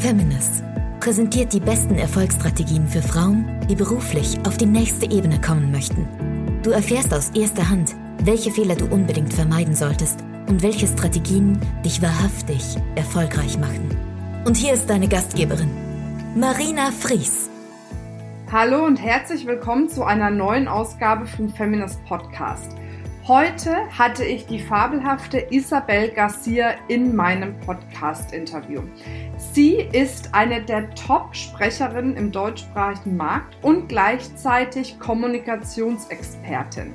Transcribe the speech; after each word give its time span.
Feminist 0.00 0.64
präsentiert 0.98 1.52
die 1.52 1.60
besten 1.60 1.96
Erfolgsstrategien 1.96 2.88
für 2.88 3.02
Frauen, 3.02 3.60
die 3.68 3.74
beruflich 3.74 4.38
auf 4.46 4.56
die 4.56 4.64
nächste 4.64 5.04
Ebene 5.10 5.38
kommen 5.42 5.70
möchten. 5.70 6.08
Du 6.62 6.70
erfährst 6.70 7.12
aus 7.12 7.28
erster 7.34 7.68
Hand, 7.68 7.94
welche 8.24 8.50
Fehler 8.50 8.76
du 8.76 8.86
unbedingt 8.86 9.34
vermeiden 9.34 9.74
solltest 9.74 10.24
und 10.48 10.62
welche 10.62 10.86
Strategien 10.86 11.60
dich 11.84 12.00
wahrhaftig 12.00 12.78
erfolgreich 12.94 13.58
machen. 13.58 13.94
Und 14.46 14.56
hier 14.56 14.72
ist 14.72 14.88
deine 14.88 15.06
Gastgeberin, 15.06 15.70
Marina 16.34 16.92
Fries. 16.92 17.50
Hallo 18.50 18.86
und 18.86 18.96
herzlich 18.96 19.46
willkommen 19.46 19.90
zu 19.90 20.02
einer 20.02 20.30
neuen 20.30 20.66
Ausgabe 20.66 21.26
vom 21.26 21.50
Feminist 21.50 22.02
Podcast. 22.06 22.74
Heute 23.30 23.88
hatte 23.96 24.24
ich 24.24 24.46
die 24.46 24.58
fabelhafte 24.58 25.38
Isabel 25.50 26.08
Garcia 26.08 26.74
in 26.88 27.14
meinem 27.14 27.60
Podcast-Interview. 27.60 28.82
Sie 29.52 29.74
ist 29.74 30.34
eine 30.34 30.60
der 30.62 30.92
Top-Sprecherinnen 30.96 32.16
im 32.16 32.32
deutschsprachigen 32.32 33.16
Markt 33.16 33.56
und 33.62 33.88
gleichzeitig 33.88 34.98
Kommunikationsexpertin. 34.98 36.92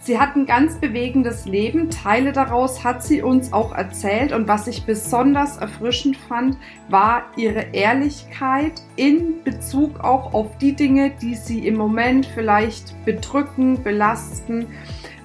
Sie 0.00 0.20
hat 0.20 0.36
ein 0.36 0.46
ganz 0.46 0.76
bewegendes 0.76 1.44
Leben. 1.44 1.90
Teile 1.90 2.30
daraus 2.30 2.84
hat 2.84 3.02
sie 3.02 3.20
uns 3.20 3.52
auch 3.52 3.74
erzählt. 3.74 4.32
Und 4.32 4.46
was 4.46 4.68
ich 4.68 4.86
besonders 4.86 5.56
erfrischend 5.56 6.16
fand, 6.16 6.56
war 6.88 7.24
ihre 7.36 7.66
Ehrlichkeit 7.72 8.80
in 8.94 9.42
Bezug 9.42 10.04
auch 10.04 10.32
auf 10.34 10.56
die 10.58 10.74
Dinge, 10.74 11.10
die 11.20 11.34
sie 11.34 11.66
im 11.66 11.74
Moment 11.74 12.26
vielleicht 12.26 12.94
bedrücken, 13.04 13.82
belasten 13.82 14.68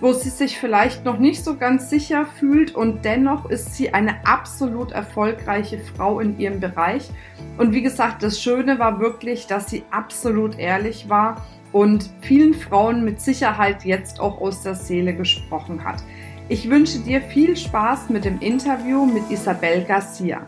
wo 0.03 0.11
sie 0.11 0.29
sich 0.29 0.59
vielleicht 0.59 1.05
noch 1.05 1.17
nicht 1.17 1.45
so 1.45 1.55
ganz 1.55 1.89
sicher 1.89 2.25
fühlt 2.25 2.75
und 2.75 3.05
dennoch 3.05 3.49
ist 3.49 3.73
sie 3.73 3.93
eine 3.93 4.27
absolut 4.27 4.91
erfolgreiche 4.91 5.79
Frau 5.79 6.19
in 6.19 6.37
ihrem 6.37 6.59
Bereich. 6.59 7.09
Und 7.57 7.71
wie 7.71 7.81
gesagt, 7.81 8.21
das 8.21 8.41
Schöne 8.41 8.79
war 8.79 8.99
wirklich, 8.99 9.47
dass 9.47 9.69
sie 9.69 9.83
absolut 9.91 10.59
ehrlich 10.59 11.07
war 11.07 11.47
und 11.71 12.09
vielen 12.19 12.53
Frauen 12.53 13.05
mit 13.05 13.21
Sicherheit 13.21 13.85
jetzt 13.85 14.19
auch 14.19 14.41
aus 14.41 14.61
der 14.61 14.75
Seele 14.75 15.15
gesprochen 15.15 15.85
hat. 15.85 16.03
Ich 16.49 16.69
wünsche 16.69 16.99
dir 16.99 17.21
viel 17.21 17.55
Spaß 17.55 18.09
mit 18.09 18.25
dem 18.25 18.41
Interview 18.41 19.05
mit 19.05 19.31
Isabel 19.31 19.85
Garcia. 19.85 20.45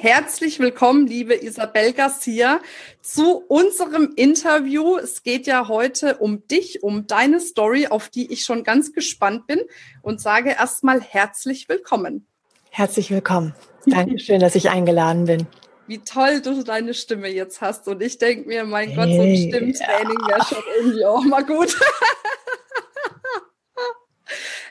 Herzlich 0.00 0.60
willkommen, 0.60 1.08
liebe 1.08 1.34
Isabel 1.34 1.92
Garcia, 1.92 2.60
zu 3.02 3.38
unserem 3.48 4.12
Interview. 4.14 4.96
Es 4.96 5.24
geht 5.24 5.48
ja 5.48 5.66
heute 5.66 6.18
um 6.18 6.46
dich, 6.46 6.84
um 6.84 7.08
deine 7.08 7.40
Story, 7.40 7.88
auf 7.88 8.08
die 8.08 8.32
ich 8.32 8.44
schon 8.44 8.62
ganz 8.62 8.92
gespannt 8.92 9.48
bin 9.48 9.60
und 10.00 10.20
sage 10.20 10.50
erstmal 10.50 11.00
herzlich 11.00 11.68
willkommen. 11.68 12.28
Herzlich 12.70 13.10
willkommen. 13.10 13.56
Dankeschön, 13.86 14.38
dass 14.38 14.54
ich 14.54 14.70
eingeladen 14.70 15.24
bin. 15.24 15.48
Wie 15.88 15.98
toll 15.98 16.42
du 16.42 16.62
deine 16.62 16.94
Stimme 16.94 17.26
jetzt 17.26 17.60
hast. 17.60 17.88
Und 17.88 18.00
ich 18.00 18.18
denke 18.18 18.46
mir, 18.46 18.64
mein 18.64 18.90
hey, 18.90 18.96
Gott, 18.96 19.08
so 19.08 19.20
ein 19.20 19.36
Stimmtraining 19.36 20.18
wäre 20.28 20.44
schon 20.44 20.62
irgendwie 20.78 21.04
auch 21.04 21.24
mal 21.24 21.44
gut. 21.44 21.76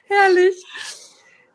Herrlich. 0.05 0.64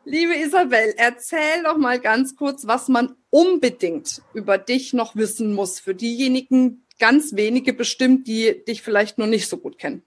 Liebe 0.05 0.35
Isabel, 0.35 0.93
erzähl 0.97 1.63
doch 1.63 1.77
mal 1.77 1.99
ganz 1.99 2.35
kurz, 2.35 2.67
was 2.67 2.89
man 2.89 3.15
unbedingt 3.29 4.21
über 4.33 4.57
dich 4.57 4.91
noch 4.93 5.15
wissen 5.15 5.53
muss. 5.53 5.79
Für 5.79 5.95
diejenigen 5.95 6.85
ganz 6.99 7.35
wenige 7.35 7.73
bestimmt, 7.73 8.27
die 8.27 8.63
dich 8.67 8.81
vielleicht 8.81 9.17
noch 9.17 9.27
nicht 9.27 9.47
so 9.47 9.57
gut 9.57 9.77
kennen. 9.77 10.03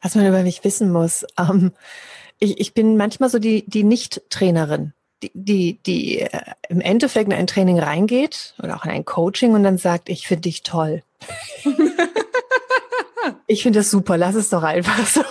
Was 0.00 0.14
man 0.14 0.26
über 0.26 0.42
mich 0.42 0.64
wissen 0.64 0.90
muss. 0.90 1.26
Ähm, 1.38 1.72
ich, 2.38 2.58
ich 2.58 2.74
bin 2.74 2.96
manchmal 2.96 3.28
so 3.28 3.38
die, 3.38 3.64
die 3.66 3.84
Nicht-Trainerin, 3.84 4.94
die, 5.22 5.30
die, 5.34 5.82
die 5.82 6.20
äh, 6.20 6.40
im 6.68 6.80
Endeffekt 6.80 7.26
in 7.26 7.38
ein 7.38 7.46
Training 7.46 7.78
reingeht 7.78 8.54
oder 8.62 8.76
auch 8.76 8.84
in 8.84 8.90
ein 8.90 9.04
Coaching 9.04 9.52
und 9.52 9.62
dann 9.62 9.76
sagt, 9.76 10.08
ich 10.08 10.26
finde 10.26 10.42
dich 10.42 10.62
toll. 10.62 11.02
ich 13.46 13.62
finde 13.62 13.80
das 13.80 13.90
super, 13.90 14.16
lass 14.16 14.34
es 14.34 14.48
doch 14.48 14.62
einfach 14.62 15.06
so. 15.06 15.22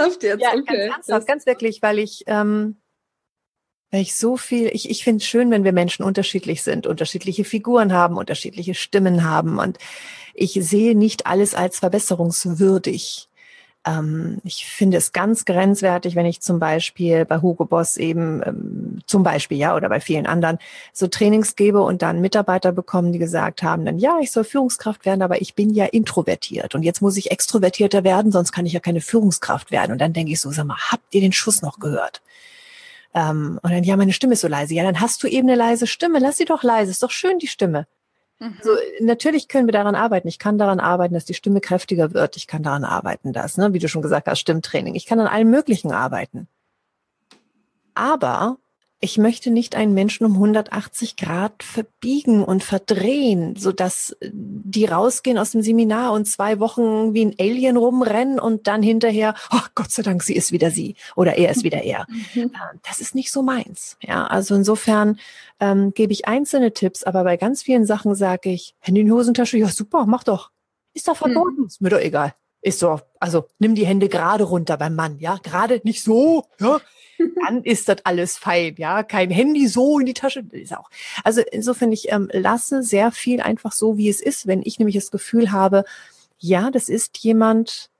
Ernsthaft 0.00 0.22
jetzt? 0.22 0.42
Ja, 0.42 0.50
okay. 0.50 0.62
ganz 0.64 0.92
ernsthaft, 0.92 1.26
ganz 1.26 1.46
wirklich, 1.46 1.82
weil 1.82 1.98
ich, 1.98 2.24
ähm, 2.26 2.80
weil 3.90 4.02
ich 4.02 4.14
so 4.14 4.36
viel, 4.36 4.70
ich, 4.72 4.90
ich 4.90 5.04
finde 5.04 5.22
es 5.22 5.26
schön, 5.26 5.50
wenn 5.50 5.64
wir 5.64 5.72
Menschen 5.72 6.04
unterschiedlich 6.04 6.62
sind, 6.62 6.86
unterschiedliche 6.86 7.44
Figuren 7.44 7.92
haben, 7.92 8.16
unterschiedliche 8.16 8.74
Stimmen 8.74 9.24
haben 9.24 9.58
und 9.58 9.78
ich 10.34 10.52
sehe 10.52 10.96
nicht 10.96 11.26
alles 11.26 11.54
als 11.54 11.80
verbesserungswürdig. 11.80 13.28
Ähm, 13.86 14.38
ich 14.44 14.66
finde 14.66 14.98
es 14.98 15.12
ganz 15.12 15.44
grenzwertig, 15.44 16.14
wenn 16.14 16.26
ich 16.26 16.40
zum 16.40 16.58
Beispiel 16.58 17.24
bei 17.24 17.40
Hugo 17.40 17.64
Boss 17.64 17.96
eben 17.96 18.42
ähm, 18.44 18.98
zum 19.06 19.22
Beispiel, 19.22 19.56
ja, 19.58 19.74
oder 19.74 19.88
bei 19.88 20.00
vielen 20.00 20.26
anderen 20.26 20.58
so 20.92 21.06
Trainings 21.06 21.56
gebe 21.56 21.80
und 21.80 22.02
dann 22.02 22.20
Mitarbeiter 22.20 22.72
bekommen, 22.72 23.12
die 23.12 23.18
gesagt 23.18 23.62
haben, 23.62 23.84
dann 23.84 23.98
ja, 23.98 24.18
ich 24.20 24.32
soll 24.32 24.44
Führungskraft 24.44 25.06
werden, 25.06 25.22
aber 25.22 25.40
ich 25.40 25.54
bin 25.54 25.70
ja 25.70 25.86
introvertiert 25.86 26.74
und 26.74 26.82
jetzt 26.82 27.00
muss 27.00 27.16
ich 27.16 27.30
extrovertierter 27.30 28.04
werden, 28.04 28.32
sonst 28.32 28.52
kann 28.52 28.66
ich 28.66 28.74
ja 28.74 28.80
keine 28.80 29.00
Führungskraft 29.00 29.70
werden. 29.70 29.92
Und 29.92 29.98
dann 30.00 30.12
denke 30.12 30.32
ich 30.32 30.40
so, 30.40 30.50
sag 30.50 30.66
mal, 30.66 30.76
habt 30.90 31.14
ihr 31.14 31.22
den 31.22 31.32
Schuss 31.32 31.62
noch 31.62 31.78
gehört? 31.78 32.20
Ähm, 33.14 33.58
und 33.62 33.70
dann, 33.70 33.82
ja, 33.82 33.96
meine 33.96 34.12
Stimme 34.12 34.34
ist 34.34 34.40
so 34.40 34.48
leise. 34.48 34.74
Ja, 34.74 34.84
dann 34.84 35.00
hast 35.00 35.22
du 35.22 35.26
eben 35.26 35.48
eine 35.48 35.56
leise 35.56 35.86
Stimme. 35.86 36.18
Lass 36.18 36.36
sie 36.36 36.44
doch 36.44 36.62
leise. 36.62 36.90
Ist 36.90 37.02
doch 37.02 37.10
schön, 37.10 37.38
die 37.38 37.48
Stimme. 37.48 37.86
Mhm. 38.40 38.56
So, 38.62 38.70
natürlich 39.00 39.48
können 39.48 39.68
wir 39.68 39.72
daran 39.72 39.94
arbeiten. 39.94 40.26
Ich 40.26 40.38
kann 40.38 40.58
daran 40.58 40.80
arbeiten, 40.80 41.14
dass 41.14 41.26
die 41.26 41.34
Stimme 41.34 41.60
kräftiger 41.60 42.14
wird. 42.14 42.36
Ich 42.36 42.46
kann 42.46 42.62
daran 42.62 42.84
arbeiten, 42.84 43.32
dass, 43.32 43.58
ne, 43.58 43.72
wie 43.74 43.78
du 43.78 43.88
schon 43.88 44.02
gesagt 44.02 44.26
hast, 44.26 44.40
Stimmtraining. 44.40 44.94
Ich 44.94 45.06
kann 45.06 45.20
an 45.20 45.26
allem 45.26 45.50
Möglichen 45.50 45.92
arbeiten. 45.92 46.48
Aber 47.94 48.56
ich 49.02 49.16
möchte 49.16 49.50
nicht 49.50 49.76
einen 49.76 49.94
Menschen 49.94 50.26
um 50.26 50.34
180 50.34 51.16
Grad 51.16 51.62
verbiegen 51.62 52.44
und 52.44 52.62
verdrehen, 52.62 53.56
so 53.56 53.72
dass 53.72 54.14
die 54.22 54.84
rausgehen 54.84 55.38
aus 55.38 55.52
dem 55.52 55.62
Seminar 55.62 56.12
und 56.12 56.26
zwei 56.26 56.60
Wochen 56.60 57.14
wie 57.14 57.24
ein 57.24 57.34
Alien 57.40 57.78
rumrennen 57.78 58.38
und 58.38 58.66
dann 58.66 58.82
hinterher, 58.82 59.34
oh 59.52 59.62
Gott 59.74 59.90
sei 59.90 60.02
Dank, 60.02 60.22
sie 60.22 60.36
ist 60.36 60.52
wieder 60.52 60.70
sie 60.70 60.96
oder 61.16 61.38
er 61.38 61.50
ist 61.50 61.64
wieder 61.64 61.82
er. 61.82 62.06
Mhm. 62.34 62.42
Äh, 62.42 62.78
das 62.86 63.00
ist 63.00 63.14
nicht 63.14 63.32
so 63.32 63.42
meins. 63.42 63.96
Ja, 64.02 64.26
also 64.26 64.54
insofern 64.54 65.18
ähm, 65.60 65.94
gebe 65.94 66.12
ich 66.12 66.28
einzelne 66.28 66.74
Tipps, 66.74 67.02
aber 67.02 67.24
bei 67.24 67.38
ganz 67.38 67.62
vielen 67.62 67.86
Sachen 67.86 68.14
sage 68.14 68.50
ich, 68.50 68.74
Handy 68.80 69.00
in 69.00 69.06
die 69.06 69.12
Hosentasche, 69.12 69.56
ja 69.56 69.68
super, 69.68 70.04
mach 70.06 70.24
doch. 70.24 70.50
Ist 70.92 71.08
doch 71.08 71.16
verboten, 71.16 71.60
mhm. 71.60 71.66
ist 71.66 71.80
mir 71.80 71.88
doch 71.88 72.00
egal. 72.00 72.34
Ist 72.60 72.80
so, 72.80 73.00
also 73.18 73.46
nimm 73.58 73.74
die 73.74 73.86
Hände 73.86 74.10
gerade 74.10 74.44
runter 74.44 74.76
beim 74.76 74.94
Mann, 74.94 75.18
ja, 75.20 75.38
gerade 75.42 75.80
nicht 75.84 76.02
so, 76.04 76.44
ja, 76.60 76.80
dann 77.44 77.62
ist 77.62 77.88
das 77.88 77.98
alles 78.04 78.36
fein, 78.36 78.74
ja. 78.78 79.02
Kein 79.02 79.30
Handy 79.30 79.66
so 79.66 79.98
in 79.98 80.06
die 80.06 80.14
Tasche, 80.14 80.44
ist 80.50 80.76
auch. 80.76 80.90
Also 81.24 81.42
insofern, 81.52 81.92
ich 81.92 82.10
ähm, 82.12 82.28
lasse 82.32 82.82
sehr 82.82 83.12
viel 83.12 83.40
einfach 83.40 83.72
so, 83.72 83.96
wie 83.96 84.08
es 84.08 84.20
ist, 84.20 84.46
wenn 84.46 84.62
ich 84.64 84.78
nämlich 84.78 84.96
das 84.96 85.10
Gefühl 85.10 85.52
habe, 85.52 85.84
ja, 86.38 86.70
das 86.70 86.88
ist 86.88 87.18
jemand, 87.18 87.90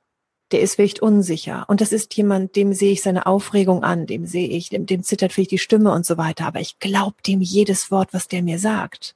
der 0.52 0.60
ist 0.60 0.74
vielleicht 0.74 1.00
unsicher. 1.00 1.64
Und 1.68 1.80
das 1.80 1.92
ist 1.92 2.14
jemand, 2.16 2.56
dem 2.56 2.72
sehe 2.72 2.92
ich 2.92 3.02
seine 3.02 3.26
Aufregung 3.26 3.84
an, 3.84 4.06
dem 4.06 4.26
sehe 4.26 4.48
ich, 4.48 4.70
dem, 4.70 4.86
dem 4.86 5.02
zittert 5.02 5.32
vielleicht 5.32 5.52
die 5.52 5.58
Stimme 5.58 5.92
und 5.92 6.04
so 6.04 6.18
weiter. 6.18 6.46
Aber 6.46 6.60
ich 6.60 6.78
glaube 6.78 7.16
dem 7.26 7.40
jedes 7.40 7.90
Wort, 7.90 8.12
was 8.12 8.28
der 8.28 8.42
mir 8.42 8.58
sagt. 8.58 9.14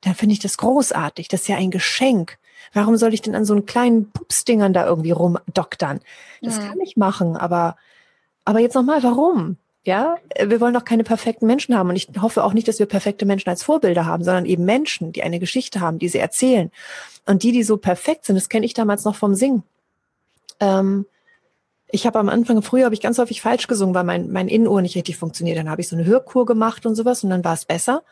Dann 0.00 0.14
finde 0.14 0.32
ich 0.32 0.40
das 0.40 0.56
großartig. 0.56 1.28
Das 1.28 1.42
ist 1.42 1.48
ja 1.48 1.56
ein 1.56 1.70
Geschenk. 1.70 2.38
Warum 2.72 2.96
soll 2.96 3.14
ich 3.14 3.22
denn 3.22 3.34
an 3.34 3.44
so 3.44 3.52
einen 3.52 3.66
kleinen 3.66 4.10
Pupsdingern 4.10 4.72
da 4.72 4.86
irgendwie 4.86 5.12
rumdoktern? 5.12 6.00
Das 6.40 6.58
mhm. 6.58 6.62
kann 6.62 6.80
ich 6.80 6.96
machen, 6.96 7.36
aber 7.36 7.76
aber 8.44 8.60
jetzt 8.60 8.74
nochmal, 8.74 9.02
warum? 9.02 9.56
Ja, 9.84 10.16
wir 10.38 10.60
wollen 10.60 10.74
doch 10.74 10.84
keine 10.84 11.02
perfekten 11.02 11.46
Menschen 11.46 11.76
haben. 11.76 11.88
Und 11.88 11.96
ich 11.96 12.08
hoffe 12.20 12.44
auch 12.44 12.52
nicht, 12.52 12.68
dass 12.68 12.78
wir 12.78 12.86
perfekte 12.86 13.26
Menschen 13.26 13.48
als 13.50 13.64
Vorbilder 13.64 14.06
haben, 14.06 14.22
sondern 14.22 14.46
eben 14.46 14.64
Menschen, 14.64 15.12
die 15.12 15.24
eine 15.24 15.40
Geschichte 15.40 15.80
haben, 15.80 15.98
die 15.98 16.08
sie 16.08 16.18
erzählen. 16.18 16.70
Und 17.26 17.42
die, 17.42 17.50
die 17.50 17.64
so 17.64 17.76
perfekt 17.76 18.24
sind, 18.24 18.36
das 18.36 18.48
kenne 18.48 18.64
ich 18.64 18.74
damals 18.74 19.04
noch 19.04 19.16
vom 19.16 19.34
Singen. 19.34 19.64
Ähm, 20.60 21.06
ich 21.90 22.06
habe 22.06 22.18
am 22.20 22.28
Anfang, 22.28 22.62
früher 22.62 22.84
habe 22.84 22.94
ich 22.94 23.00
ganz 23.00 23.18
häufig 23.18 23.42
falsch 23.42 23.66
gesungen, 23.66 23.94
weil 23.94 24.04
mein, 24.04 24.30
mein 24.30 24.48
Innenohr 24.48 24.82
nicht 24.82 24.96
richtig 24.96 25.16
funktioniert. 25.16 25.58
Dann 25.58 25.68
habe 25.68 25.80
ich 25.80 25.88
so 25.88 25.96
eine 25.96 26.06
Hörkur 26.06 26.46
gemacht 26.46 26.86
und 26.86 26.94
sowas 26.94 27.24
und 27.24 27.30
dann 27.30 27.44
war 27.44 27.54
es 27.54 27.64
besser. 27.64 28.02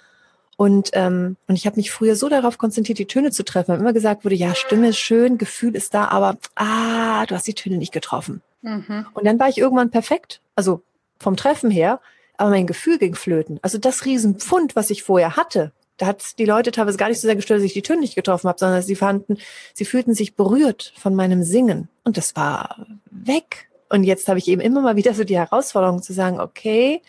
Und, 0.57 0.91
ähm, 0.93 1.37
und 1.47 1.55
ich 1.55 1.67
habe 1.67 1.77
mich 1.77 1.91
früher 1.91 2.17
so 2.17 2.29
darauf 2.29 2.59
konzentriert, 2.59 2.99
die 2.99 3.07
Töne 3.07 3.31
zu 3.31 3.45
treffen, 3.45 3.73
weil 3.73 3.81
immer 3.81 3.95
gesagt 3.95 4.25
wurde, 4.25 4.35
ja, 4.35 4.55
Stimme 4.55 4.89
ist 4.89 4.99
schön, 4.99 5.39
Gefühl 5.39 5.75
ist 5.75 5.95
da, 5.95 6.09
aber 6.09 6.37
ah, 6.57 7.25
du 7.27 7.35
hast 7.35 7.47
die 7.47 7.55
Töne 7.55 7.79
nicht 7.79 7.93
getroffen. 7.93 8.43
Mhm. 8.63 9.07
Und 9.15 9.25
dann 9.25 9.39
war 9.39 9.49
ich 9.49 9.59
irgendwann 9.59 9.91
perfekt, 9.91 10.41
also 10.55 10.83
vom 11.19 11.37
Treffen 11.37 11.71
her, 11.71 12.01
aber 12.37 12.51
mein 12.51 12.67
Gefühl 12.67 12.99
ging 12.99 13.15
flöten. 13.15 13.59
Also 13.63 13.79
das 13.79 14.05
Riesenpfund, 14.05 14.77
was 14.77 14.91
ich 14.91 15.03
vorher 15.03 15.37
hatte, 15.37 15.73
da 16.01 16.07
hat 16.07 16.39
die 16.39 16.47
Leute 16.47 16.71
teilweise 16.71 16.97
gar 16.97 17.09
nicht 17.09 17.21
so 17.21 17.29
sehr 17.29 17.37
gestört, 17.37 17.59
dass 17.59 17.65
ich 17.67 17.75
die 17.75 17.83
Töne 17.83 18.01
nicht 18.01 18.15
getroffen 18.15 18.49
habe, 18.49 18.59
sondern 18.59 18.81
sie 18.81 18.97
fanden, 18.97 19.37
sie 19.75 19.85
fühlten 19.85 20.15
sich 20.15 20.35
berührt 20.35 20.95
von 20.97 21.15
meinem 21.15 21.43
Singen. 21.43 21.91
Und 22.05 22.17
das 22.17 22.35
war 22.37 22.87
weg. 23.11 23.69
Und 23.91 24.05
jetzt 24.05 24.27
habe 24.29 24.39
ich 24.39 24.49
eben 24.49 24.63
immer 24.63 24.81
mal 24.81 24.97
wieder 24.97 25.13
so 25.13 25.25
die 25.25 25.37
Herausforderung 25.37 26.03
zu 26.03 26.15
sagen, 26.15 26.41
okay, 26.41 27.03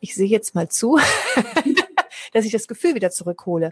ich 0.00 0.14
sehe 0.14 0.26
jetzt 0.26 0.54
mal 0.54 0.68
zu, 0.68 0.98
dass 2.34 2.44
ich 2.44 2.52
das 2.52 2.68
Gefühl 2.68 2.94
wieder 2.94 3.10
zurückhole. 3.10 3.70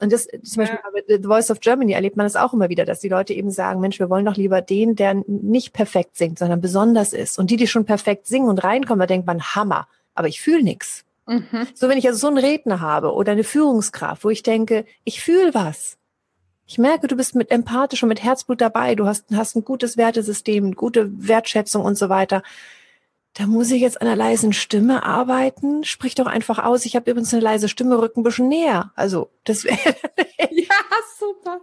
Und 0.00 0.12
das 0.12 0.26
zum 0.26 0.62
Beispiel 0.62 0.78
ja. 0.82 0.90
bei 0.92 1.02
The 1.06 1.22
Voice 1.22 1.50
of 1.50 1.60
Germany 1.60 1.92
erlebt 1.92 2.16
man 2.16 2.26
das 2.26 2.36
auch 2.36 2.52
immer 2.52 2.68
wieder, 2.68 2.84
dass 2.84 3.00
die 3.00 3.08
Leute 3.08 3.32
eben 3.32 3.50
sagen, 3.50 3.80
Mensch, 3.80 3.98
wir 3.98 4.10
wollen 4.10 4.24
doch 4.24 4.36
lieber 4.36 4.60
den, 4.60 4.96
der 4.96 5.14
nicht 5.26 5.72
perfekt 5.72 6.16
singt, 6.16 6.38
sondern 6.38 6.60
besonders 6.60 7.12
ist. 7.12 7.38
Und 7.38 7.50
die, 7.50 7.56
die 7.56 7.66
schon 7.66 7.84
perfekt 7.84 8.26
singen 8.26 8.48
und 8.48 8.64
reinkommen, 8.64 9.00
da 9.00 9.06
denkt 9.06 9.26
man, 9.26 9.42
Hammer, 9.42 9.86
aber 10.14 10.28
ich 10.28 10.40
fühle 10.40 10.62
nichts. 10.62 11.04
Mhm. 11.26 11.66
So, 11.74 11.88
wenn 11.88 11.98
ich 11.98 12.06
also 12.06 12.18
so 12.18 12.26
einen 12.26 12.38
Redner 12.38 12.80
habe 12.80 13.12
oder 13.12 13.32
eine 13.32 13.44
Führungskraft, 13.44 14.24
wo 14.24 14.30
ich 14.30 14.42
denke, 14.42 14.84
ich 15.04 15.22
fühle 15.22 15.54
was. 15.54 15.96
Ich 16.66 16.78
merke, 16.78 17.08
du 17.08 17.16
bist 17.16 17.34
mit 17.34 17.50
empathisch 17.50 18.02
und 18.02 18.08
mit 18.08 18.22
Herzblut 18.22 18.60
dabei. 18.60 18.94
Du 18.94 19.06
hast, 19.06 19.26
hast 19.34 19.54
ein 19.54 19.64
gutes 19.64 19.96
Wertesystem, 19.96 20.74
gute 20.74 21.10
Wertschätzung 21.28 21.84
und 21.84 21.96
so 21.96 22.08
weiter. 22.08 22.42
Da 23.34 23.46
muss 23.46 23.70
ich 23.72 23.82
jetzt 23.82 24.00
an 24.00 24.06
einer 24.06 24.16
leisen 24.16 24.52
Stimme 24.52 25.02
arbeiten. 25.02 25.82
Sprich 25.82 26.14
doch 26.14 26.26
einfach 26.26 26.64
aus. 26.64 26.86
Ich 26.86 26.94
habe 26.94 27.10
übrigens 27.10 27.34
eine 27.34 27.42
leise 27.42 27.68
Stimme, 27.68 28.00
rück 28.00 28.16
ein 28.16 28.22
bisschen 28.22 28.48
näher. 28.48 28.92
Also, 28.94 29.30
das 29.42 29.64
wäre. 29.64 29.76
ja, 30.50 30.74
super. 31.18 31.60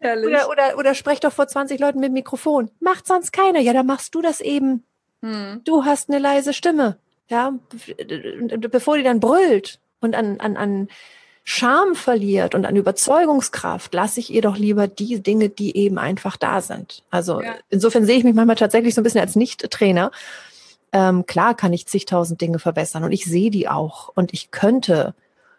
Herrlich. 0.00 0.26
Oder, 0.26 0.50
oder, 0.50 0.78
oder 0.78 0.94
sprech 0.94 1.20
doch 1.20 1.32
vor 1.32 1.46
20 1.46 1.78
Leuten 1.78 2.00
mit 2.00 2.08
dem 2.08 2.14
Mikrofon. 2.14 2.70
Macht 2.80 3.06
sonst 3.06 3.32
keiner. 3.32 3.60
Ja, 3.60 3.72
dann 3.72 3.86
machst 3.86 4.14
du 4.16 4.20
das 4.20 4.40
eben. 4.40 4.84
Hm. 5.22 5.60
Du 5.64 5.84
hast 5.84 6.10
eine 6.10 6.18
leise 6.18 6.52
Stimme. 6.52 6.98
Ja, 7.28 7.52
bevor 8.70 8.96
die 8.96 9.02
dann 9.02 9.20
brüllt 9.20 9.78
und 10.00 10.14
an, 10.14 10.40
an, 10.40 10.56
an 10.56 10.88
Charme 11.44 11.94
verliert 11.94 12.54
und 12.54 12.66
an 12.66 12.76
Überzeugungskraft, 12.76 13.92
lasse 13.94 14.20
ich 14.20 14.32
ihr 14.32 14.42
doch 14.42 14.56
lieber 14.56 14.86
die 14.86 15.22
Dinge, 15.22 15.48
die 15.48 15.76
eben 15.76 15.98
einfach 15.98 16.36
da 16.36 16.60
sind. 16.60 17.04
Also 17.10 17.40
ja. 17.40 17.54
insofern 17.70 18.04
sehe 18.04 18.18
ich 18.18 18.24
mich 18.24 18.34
manchmal 18.34 18.56
tatsächlich 18.56 18.94
so 18.94 19.00
ein 19.00 19.04
bisschen 19.04 19.20
als 19.20 19.36
Nicht-Trainer. 19.36 20.10
Ähm, 20.92 21.26
klar 21.26 21.54
kann 21.54 21.72
ich 21.72 21.86
zigtausend 21.86 22.40
Dinge 22.40 22.58
verbessern 22.58 23.04
und 23.04 23.12
ich 23.12 23.24
sehe 23.24 23.50
die 23.50 23.68
auch 23.68 24.10
und 24.14 24.32
ich 24.32 24.50
könnte 24.50 25.14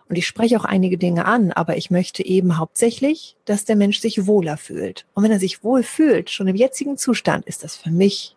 und 0.09 0.17
ich 0.17 0.25
spreche 0.25 0.59
auch 0.59 0.65
einige 0.65 0.97
Dinge 0.97 1.25
an, 1.25 1.51
aber 1.51 1.77
ich 1.77 1.91
möchte 1.91 2.25
eben 2.25 2.57
hauptsächlich, 2.57 3.37
dass 3.45 3.65
der 3.65 3.75
Mensch 3.75 3.99
sich 3.99 4.25
wohler 4.25 4.57
fühlt. 4.57 5.05
Und 5.13 5.23
wenn 5.23 5.31
er 5.31 5.39
sich 5.39 5.63
wohl 5.63 5.83
fühlt, 5.83 6.31
schon 6.31 6.47
im 6.47 6.55
jetzigen 6.55 6.97
Zustand, 6.97 7.45
ist 7.45 7.63
das 7.63 7.75
für 7.75 7.91
mich 7.91 8.35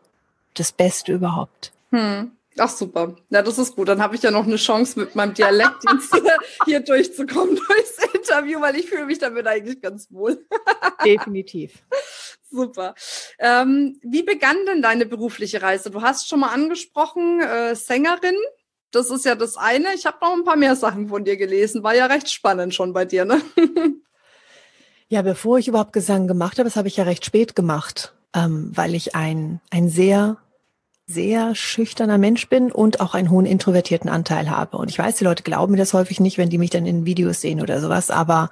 das 0.53 0.71
Beste 0.71 1.13
überhaupt. 1.13 1.73
Hm. 1.91 2.33
Ach 2.59 2.69
super. 2.69 3.17
Ja, 3.31 3.41
das 3.41 3.59
ist 3.59 3.77
gut. 3.77 3.89
Dann 3.89 4.03
habe 4.03 4.15
ich 4.15 4.23
ja 4.23 4.31
noch 4.31 4.45
eine 4.45 4.57
Chance, 4.57 4.99
mit 4.99 5.15
meinem 5.15 5.33
Dialekt 5.33 5.83
hier 6.67 6.81
durchzukommen 6.81 7.57
durchs 7.69 8.15
Interview, 8.15 8.61
weil 8.61 8.77
ich 8.77 8.91
fühle 8.91 9.07
mich 9.07 9.19
damit 9.19 9.47
eigentlich 9.47 9.81
ganz 9.81 10.09
wohl. 10.11 10.45
Definitiv. 11.05 11.83
Super. 12.53 12.95
Ähm, 13.39 13.99
wie 14.03 14.23
begann 14.23 14.57
denn 14.67 14.83
deine 14.83 15.07
berufliche 15.07 15.63
Reise? 15.63 15.91
Du 15.91 16.03
hast 16.03 16.29
schon 16.29 16.41
mal 16.41 16.53
angesprochen, 16.53 17.41
äh, 17.41 17.75
Sängerin. 17.75 18.37
Das 18.91 19.11
ist 19.11 19.25
ja 19.25 19.35
das 19.35 19.57
eine. 19.57 19.95
Ich 19.95 20.05
habe 20.05 20.19
noch 20.21 20.35
ein 20.35 20.45
paar 20.45 20.57
mehr 20.57 20.77
Sachen 20.77 21.09
von 21.09 21.25
dir 21.25 21.39
gelesen. 21.39 21.83
War 21.83 21.95
ja 21.95 22.07
recht 22.07 22.31
spannend 22.31 22.75
schon 22.75 22.93
bei 22.93 23.07
dir, 23.07 23.25
ne? 23.25 23.41
ja, 25.09 25.23
bevor 25.23 25.59
ich 25.59 25.67
überhaupt 25.67 25.95
Gesang 25.95 26.29
gemacht 26.29 26.59
habe, 26.59 26.69
das 26.69 26.77
habe 26.77 26.89
ich 26.89 26.99
ja 26.99 27.05
recht 27.05 27.25
spät 27.25 27.57
gemacht, 27.57 28.13
ähm, 28.35 28.71
weil 28.75 28.95
ich 28.95 29.15
ein, 29.15 29.61
ein 29.71 29.89
sehr 29.89 30.37
sehr 31.07 31.55
schüchterner 31.55 32.17
Mensch 32.17 32.49
bin 32.49 32.71
und 32.71 33.01
auch 33.01 33.15
einen 33.15 33.31
hohen 33.31 33.45
introvertierten 33.45 34.09
Anteil 34.09 34.49
habe. 34.49 34.77
Und 34.77 34.89
ich 34.89 34.99
weiß, 34.99 35.17
die 35.17 35.25
Leute 35.25 35.43
glauben 35.43 35.73
mir 35.73 35.79
das 35.79 35.93
häufig 35.95 36.21
nicht, 36.21 36.39
wenn 36.39 36.49
die 36.49 36.59
mich 36.59 36.71
dann 36.71 36.87
in 36.87 37.05
Videos 37.05 37.41
sehen 37.41 37.61
oder 37.61 37.81
sowas, 37.81 38.11
aber 38.11 38.51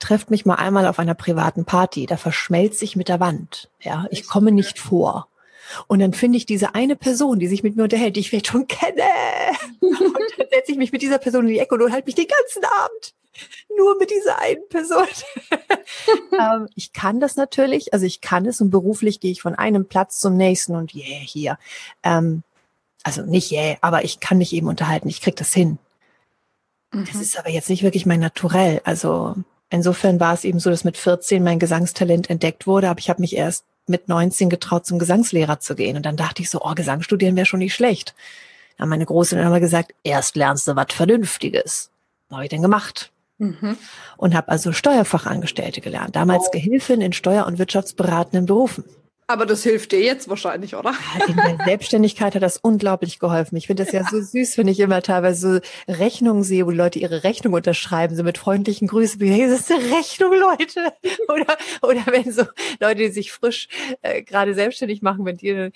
trefft 0.00 0.30
mich 0.30 0.44
mal 0.46 0.56
einmal 0.56 0.86
auf 0.86 0.98
einer 0.98 1.14
privaten 1.14 1.64
Party, 1.64 2.06
da 2.06 2.16
verschmelze 2.16 2.84
ich 2.84 2.96
mit 2.96 3.08
der 3.08 3.20
Wand. 3.20 3.70
Ja, 3.80 4.06
ich 4.10 4.26
komme 4.26 4.50
nicht 4.50 4.78
vor. 4.78 5.28
Und 5.86 6.00
dann 6.00 6.12
finde 6.12 6.36
ich 6.36 6.46
diese 6.46 6.74
eine 6.74 6.96
Person, 6.96 7.38
die 7.38 7.46
sich 7.46 7.62
mit 7.62 7.76
mir 7.76 7.84
unterhält, 7.84 8.16
die 8.16 8.20
ich 8.20 8.30
vielleicht 8.30 8.48
schon 8.48 8.66
kenne. 8.66 9.02
Und 9.80 10.00
dann 10.36 10.46
setze 10.50 10.72
ich 10.72 10.78
mich 10.78 10.90
mit 10.90 11.02
dieser 11.02 11.18
Person 11.18 11.46
in 11.46 11.52
die 11.52 11.60
Ecke 11.60 11.76
und 11.76 11.92
halte 11.92 12.06
mich 12.06 12.16
den 12.16 12.26
ganzen 12.26 12.64
Abend 12.64 13.14
nur 13.76 13.96
mit 13.98 14.10
dieser 14.10 14.38
einen 14.38 14.68
Person. 14.68 15.06
ähm, 16.38 16.68
ich 16.74 16.92
kann 16.92 17.20
das 17.20 17.36
natürlich, 17.36 17.92
also 17.94 18.04
ich 18.04 18.20
kann 18.20 18.46
es 18.46 18.60
und 18.60 18.70
beruflich 18.70 19.20
gehe 19.20 19.30
ich 19.30 19.42
von 19.42 19.54
einem 19.54 19.86
Platz 19.86 20.18
zum 20.18 20.36
nächsten 20.36 20.74
und 20.74 20.94
yeah, 20.94 21.20
hier. 21.20 21.58
Ähm, 22.02 22.42
also 23.02 23.22
nicht 23.22 23.52
yeah, 23.52 23.76
aber 23.80 24.04
ich 24.04 24.20
kann 24.20 24.38
mich 24.38 24.52
eben 24.52 24.68
unterhalten, 24.68 25.08
ich 25.08 25.20
krieg 25.20 25.36
das 25.36 25.52
hin. 25.52 25.78
Mhm. 26.92 27.06
Das 27.06 27.20
ist 27.20 27.38
aber 27.38 27.50
jetzt 27.50 27.70
nicht 27.70 27.82
wirklich 27.82 28.06
mein 28.06 28.20
Naturell. 28.20 28.80
Also 28.84 29.36
insofern 29.70 30.20
war 30.20 30.34
es 30.34 30.44
eben 30.44 30.60
so, 30.60 30.70
dass 30.70 30.84
mit 30.84 30.96
14 30.96 31.42
mein 31.42 31.58
Gesangstalent 31.58 32.28
entdeckt 32.28 32.66
wurde, 32.66 32.90
aber 32.90 33.00
ich 33.00 33.08
habe 33.08 33.20
mich 33.20 33.36
erst 33.36 33.64
mit 33.86 34.08
19 34.08 34.50
getraut, 34.50 34.86
zum 34.86 34.98
Gesangslehrer 34.98 35.60
zu 35.60 35.74
gehen. 35.74 35.96
Und 35.96 36.06
dann 36.06 36.16
dachte 36.16 36.42
ich 36.42 36.50
so, 36.50 36.60
oh, 36.62 36.74
Gesang 36.74 37.02
studieren 37.02 37.36
wäre 37.36 37.46
schon 37.46 37.58
nicht 37.60 37.74
schlecht. 37.74 38.14
Dann 38.78 38.88
meine 38.88 39.06
Große 39.06 39.36
dann 39.36 39.46
immer 39.46 39.60
gesagt, 39.60 39.94
erst 40.04 40.36
lernst 40.36 40.68
du 40.68 40.76
was 40.76 40.86
Vernünftiges. 40.90 41.90
Was 42.28 42.36
habe 42.36 42.44
ich 42.44 42.50
denn 42.50 42.62
gemacht? 42.62 43.10
Mhm. 43.38 43.76
Und 44.16 44.34
habe 44.34 44.48
also 44.48 44.72
Steuerfachangestellte 44.72 45.80
gelernt, 45.80 46.14
damals 46.14 46.44
oh. 46.48 46.50
Gehilfin 46.52 47.00
in 47.00 47.12
steuer- 47.12 47.46
und 47.46 47.58
wirtschaftsberatenden 47.58 48.46
Berufen. 48.46 48.84
Aber 49.30 49.46
das 49.46 49.62
hilft 49.62 49.92
dir 49.92 50.00
jetzt 50.00 50.28
wahrscheinlich, 50.28 50.74
oder? 50.74 50.92
In 51.28 51.36
der 51.36 51.56
Selbstständigkeit 51.64 52.34
hat 52.34 52.42
das 52.42 52.56
unglaublich 52.56 53.20
geholfen. 53.20 53.54
Ich 53.54 53.68
finde 53.68 53.84
das 53.84 53.92
ja 53.92 54.02
so 54.02 54.20
süß, 54.20 54.58
wenn 54.58 54.66
ich 54.66 54.80
immer 54.80 55.02
teilweise 55.02 55.62
so 55.86 55.92
Rechnungen 55.92 56.42
sehe, 56.42 56.66
wo 56.66 56.72
Leute 56.72 56.98
ihre 56.98 57.22
Rechnung 57.22 57.52
unterschreiben, 57.52 58.16
so 58.16 58.24
mit 58.24 58.38
freundlichen 58.38 58.88
Grüßen. 58.88 59.20
Hey, 59.20 59.48
das 59.48 59.60
ist 59.60 59.70
eine 59.70 59.96
Rechnung, 59.96 60.32
Leute. 60.32 60.92
Oder, 61.28 61.56
oder 61.80 62.06
wenn 62.06 62.32
so 62.32 62.42
Leute, 62.80 63.02
die 63.02 63.10
sich 63.10 63.30
frisch 63.30 63.68
äh, 64.02 64.22
gerade 64.22 64.52
selbstständig 64.54 65.00
machen, 65.00 65.24
wenn 65.24 65.36
die 65.36 65.70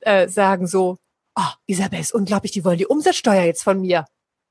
äh, 0.00 0.28
sagen 0.28 0.66
so, 0.66 0.98
oh, 1.34 1.52
Isabel 1.66 2.00
ist 2.00 2.12
unglaublich, 2.12 2.52
die 2.52 2.62
wollen 2.62 2.76
die 2.76 2.86
Umsatzsteuer 2.86 3.44
jetzt 3.44 3.62
von 3.62 3.80
mir. 3.80 4.04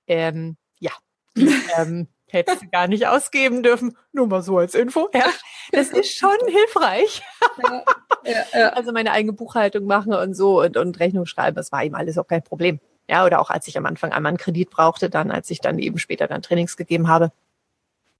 Ähm, 0.07 0.57
ja. 0.80 0.94
ähm, 1.77 2.07
Hättest 2.29 2.62
du 2.62 2.68
gar 2.68 2.88
nicht 2.88 3.07
ausgeben 3.07 3.63
dürfen. 3.63 3.97
Nur 4.12 4.27
mal 4.27 4.41
so 4.41 4.57
als 4.57 4.75
Info. 4.75 5.09
Ja, 5.13 5.25
das 5.71 5.89
ist 5.89 6.18
schon 6.18 6.35
hilfreich. 6.47 7.21
Ja, 7.63 7.83
ja, 8.25 8.44
ja. 8.53 8.69
Also 8.69 8.91
meine 8.91 9.12
eigene 9.12 9.33
Buchhaltung 9.33 9.85
machen 9.85 10.13
und 10.13 10.33
so 10.33 10.62
und, 10.62 10.75
und 10.75 11.00
Rechnung 11.00 11.25
schreiben, 11.25 11.56
das 11.56 11.71
war 11.71 11.83
ihm 11.83 11.95
alles 11.95 12.18
auch 12.18 12.27
kein 12.27 12.44
Problem. 12.44 12.79
Ja, 13.09 13.25
oder 13.25 13.39
auch 13.39 13.50
als 13.50 13.68
ich 13.68 13.77
am 13.77 13.85
Anfang 13.85 14.12
einmal 14.12 14.31
einen 14.31 14.38
Kredit 14.38 14.69
brauchte, 14.69 15.09
dann, 15.09 15.31
als 15.31 15.50
ich 15.50 15.62
dann 15.62 15.79
eben 15.79 15.97
später 15.97 16.27
dann 16.27 16.41
Trainings 16.41 16.75
gegeben 16.75 17.07
habe, 17.07 17.31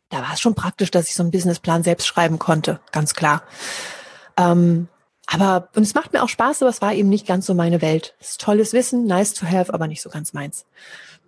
da 0.10 0.19
war 0.19 0.33
es 0.33 0.39
schon 0.39 0.56
praktisch, 0.56 0.92
dass 0.92 1.10
ich 1.10 1.15
so 1.15 1.24
einen 1.24 1.31
Businessplan 1.31 1.83
selbst 1.83 2.07
schreiben 2.07 2.39
konnte, 2.39 2.80
ganz 2.94 3.13
klar. 3.13 3.44
Ähm, 4.38 4.88
aber, 5.25 5.68
und 5.75 5.83
es 5.83 5.94
macht 5.94 6.13
mir 6.13 6.24
auch 6.24 6.30
Spaß, 6.30 6.62
aber 6.62 6.69
es 6.69 6.81
war 6.81 6.94
eben 6.94 7.10
nicht 7.10 7.27
ganz 7.27 7.45
so 7.45 7.53
meine 7.53 7.81
Welt. 7.81 8.15
Es 8.21 8.30
ist 8.31 8.42
tolles 8.42 8.71
Wissen, 8.71 9.06
nice 9.06 9.33
to 9.33 9.45
have, 9.45 9.74
aber 9.74 9.88
nicht 9.88 10.01
so 10.01 10.10
ganz 10.10 10.31
meins. 10.31 10.65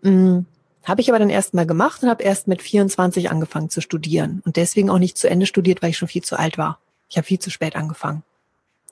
Mhm. 0.01 0.45
Habe 0.89 1.01
ich 1.01 1.09
aber 1.09 1.19
dann 1.19 1.29
erst 1.29 1.53
mal 1.53 1.67
gemacht 1.67 2.01
und 2.01 2.09
habe 2.09 2.23
erst 2.23 2.47
mit 2.47 2.61
24 2.63 3.29
angefangen 3.29 3.69
zu 3.69 3.79
studieren 3.79 4.41
und 4.45 4.55
deswegen 4.55 4.89
auch 4.89 4.97
nicht 4.97 5.17
zu 5.17 5.29
Ende 5.29 5.45
studiert, 5.45 5.81
weil 5.81 5.91
ich 5.91 5.97
schon 5.97 6.07
viel 6.07 6.23
zu 6.23 6.37
alt 6.37 6.57
war. 6.57 6.79
Ich 7.09 7.17
habe 7.17 7.25
viel 7.25 7.39
zu 7.39 7.51
spät 7.51 7.75
angefangen. 7.75 8.23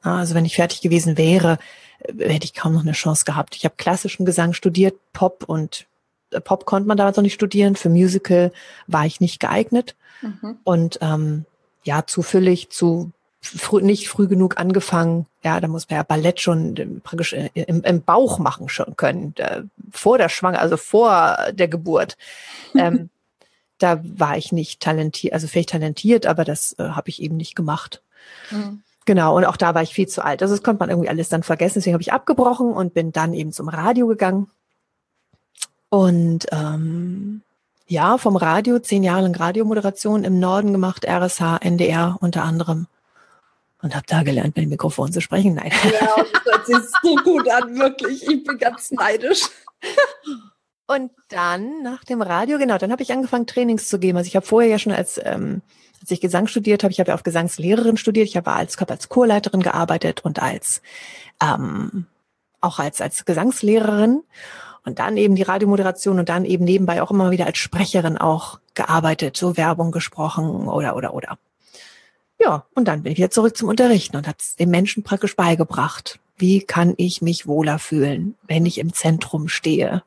Also 0.04 0.36
wenn 0.36 0.46
ich 0.46 0.56
fertig 0.56 0.82
gewesen 0.82 1.18
wäre, 1.18 1.58
äh, 2.00 2.30
hätte 2.30 2.46
ich 2.46 2.54
kaum 2.54 2.74
noch 2.74 2.84
eine 2.84 2.92
Chance 2.92 3.26
gehabt. 3.26 3.56
Ich 3.56 3.66
habe 3.66 3.76
klassischen 3.78 4.26
Gesang 4.26 4.54
studiert, 4.54 4.96
Pop 5.12 5.44
und 5.48 5.88
äh, 6.32 6.40
Pop 6.40 6.66
konnte 6.66 6.88
man 6.88 6.98
damals 6.98 7.18
noch 7.18 7.24
nicht 7.24 7.34
studieren. 7.34 7.76
Für 7.76 7.90
Musical 7.90 8.52
war 8.86 9.06
ich 9.08 9.20
nicht 9.20 9.40
geeignet 9.40 9.96
mhm. 10.22 10.58
und 10.64 11.00
ähm, 11.02 11.46
ja 11.84 12.06
zu 12.06 12.22
füllig, 12.22 12.70
zu 12.70 13.12
früh, 13.42 13.82
nicht 13.82 14.10
früh 14.10 14.28
genug 14.28 14.58
angefangen. 14.58 15.26
Ja, 15.44 15.60
da 15.60 15.68
muss 15.68 15.90
man 15.90 15.98
ja 15.98 16.04
Ballett 16.04 16.42
schon 16.42 16.78
äh, 16.78 16.86
praktisch 16.86 17.34
äh, 17.34 17.50
im, 17.54 17.84
im 17.84 18.02
Bauch 18.02 18.40
machen 18.40 18.70
schon 18.70 18.96
können, 18.98 19.34
äh, 19.38 19.64
vor 19.92 20.18
der 20.18 20.30
Schwanger, 20.30 20.60
also 20.60 20.78
vor 20.78 21.38
der 21.54 21.68
Geburt. 21.68 22.18
ähm, 22.76 23.10
da 23.78 24.02
war 24.04 24.38
ich 24.38 24.52
nicht 24.52 24.82
talentiert, 24.82 25.34
also 25.34 25.48
vielleicht 25.48 25.70
talentiert, 25.70 26.26
aber 26.26 26.44
das 26.44 26.76
äh, 26.80 26.84
habe 26.84 27.10
ich 27.10 27.22
eben 27.22 27.38
nicht 27.38 27.56
gemacht. 27.56 28.02
Mhm. 28.50 28.82
Genau, 29.06 29.38
und 29.38 29.46
auch 29.46 29.56
da 29.56 29.74
war 29.74 29.84
ich 29.84 29.94
viel 29.94 30.08
zu 30.08 30.24
alt. 30.24 30.42
Also 30.42 30.54
das 30.54 30.64
konnte 30.64 30.80
man 30.80 30.90
irgendwie 30.90 31.08
alles 31.08 31.30
dann 31.30 31.44
vergessen. 31.44 31.76
Deswegen 31.76 31.94
habe 31.94 32.02
ich 32.02 32.12
abgebrochen 32.12 32.74
und 32.74 32.94
bin 32.94 33.14
dann 33.14 33.34
eben 33.34 33.54
zum 33.54 33.70
Radio 33.70 34.06
gegangen. 34.08 34.50
Und 35.90 36.48
ähm, 36.52 37.42
ja, 37.88 38.18
vom 38.18 38.36
Radio, 38.36 38.80
zehn 38.80 39.04
Jahre 39.04 39.22
lang 39.22 39.34
Radiomoderation 39.34 40.26
im 40.26 40.40
Norden 40.40 40.74
gemacht, 40.74 41.06
RSH, 41.08 41.60
NDR 41.62 42.18
unter 42.20 42.44
anderem 42.44 42.88
und 43.82 43.96
habe 43.96 44.06
da 44.08 44.24
gelernt, 44.24 44.56
mit 44.56 44.66
dem 44.66 44.70
Mikrofon 44.70 45.12
zu 45.12 45.22
sprechen. 45.22 45.56
Nein. 45.56 45.72
Ja, 45.84 46.16
das 46.34 46.46
hört 46.46 46.66
sich 46.66 46.78
so 47.04 47.16
gut 47.18 47.50
an, 47.50 47.78
wirklich. 47.78 48.28
Ich 48.28 48.44
bin 48.44 48.58
ganz 48.58 48.92
neidisch. 48.92 49.44
Und 50.88 51.12
dann 51.30 51.84
nach 51.84 52.04
dem 52.06 52.22
Radio, 52.22 52.58
genau, 52.58 52.78
dann 52.78 52.92
habe 52.92 53.04
ich 53.04 53.12
angefangen, 53.12 53.46
Trainings 53.46 53.90
zu 53.90 54.00
geben. 54.00 54.18
Also 54.18 54.28
ich 54.28 54.36
habe 54.36 54.46
vorher 54.46 54.70
ja 54.70 54.80
schon 54.80 54.94
als, 54.94 55.20
ähm, 55.24 55.62
als 56.02 56.10
ich 56.12 56.22
Gesang 56.22 56.48
studiert 56.48 56.84
habe, 56.84 56.92
ich 56.92 57.00
habe 57.00 57.10
ja 57.10 57.16
auf 57.16 57.24
Gesangslehrerin 57.24 57.98
studiert, 57.98 58.28
ich 58.28 58.38
habe 58.38 58.54
als, 58.54 58.78
hab 58.80 58.90
als 58.90 59.10
Chorleiterin 59.10 59.62
gearbeitet 59.62 60.24
und 60.24 60.42
als 60.42 60.82
ähm, 61.42 62.06
auch 62.62 62.80
als, 62.80 63.02
als 63.02 63.26
Gesangslehrerin 63.26 64.24
und 64.86 65.00
dann 65.00 65.18
eben 65.18 65.36
die 65.36 65.44
Radiomoderation 65.44 66.20
und 66.20 66.30
dann 66.30 66.46
eben 66.46 66.64
nebenbei 66.64 67.02
auch 67.02 67.12
immer 67.12 67.32
wieder 67.32 67.46
als 67.46 67.58
Sprecherin 67.58 68.18
auch 68.18 68.60
gearbeitet, 68.74 69.36
so 69.36 69.58
Werbung 69.58 69.92
gesprochen 69.92 70.68
oder 70.68 70.96
oder 70.96 71.14
oder. 71.14 71.38
Ja, 72.40 72.66
und 72.76 72.88
dann 72.88 73.04
bin 73.04 73.12
ich 73.12 73.18
wieder 73.18 73.32
zurück 73.32 73.58
zum 73.58 73.70
Unterrichten 73.70 74.16
und 74.16 74.28
habe 74.28 74.38
es 74.40 74.56
den 74.56 74.70
Menschen 74.70 75.04
praktisch 75.04 75.36
beigebracht. 75.36 76.20
Wie 76.38 76.62
kann 76.62 76.94
ich 76.98 77.22
mich 77.22 77.48
wohler 77.48 77.80
fühlen, 77.80 78.38
wenn 78.44 78.66
ich 78.66 78.78
im 78.78 78.94
Zentrum 78.94 79.48
stehe? 79.48 80.04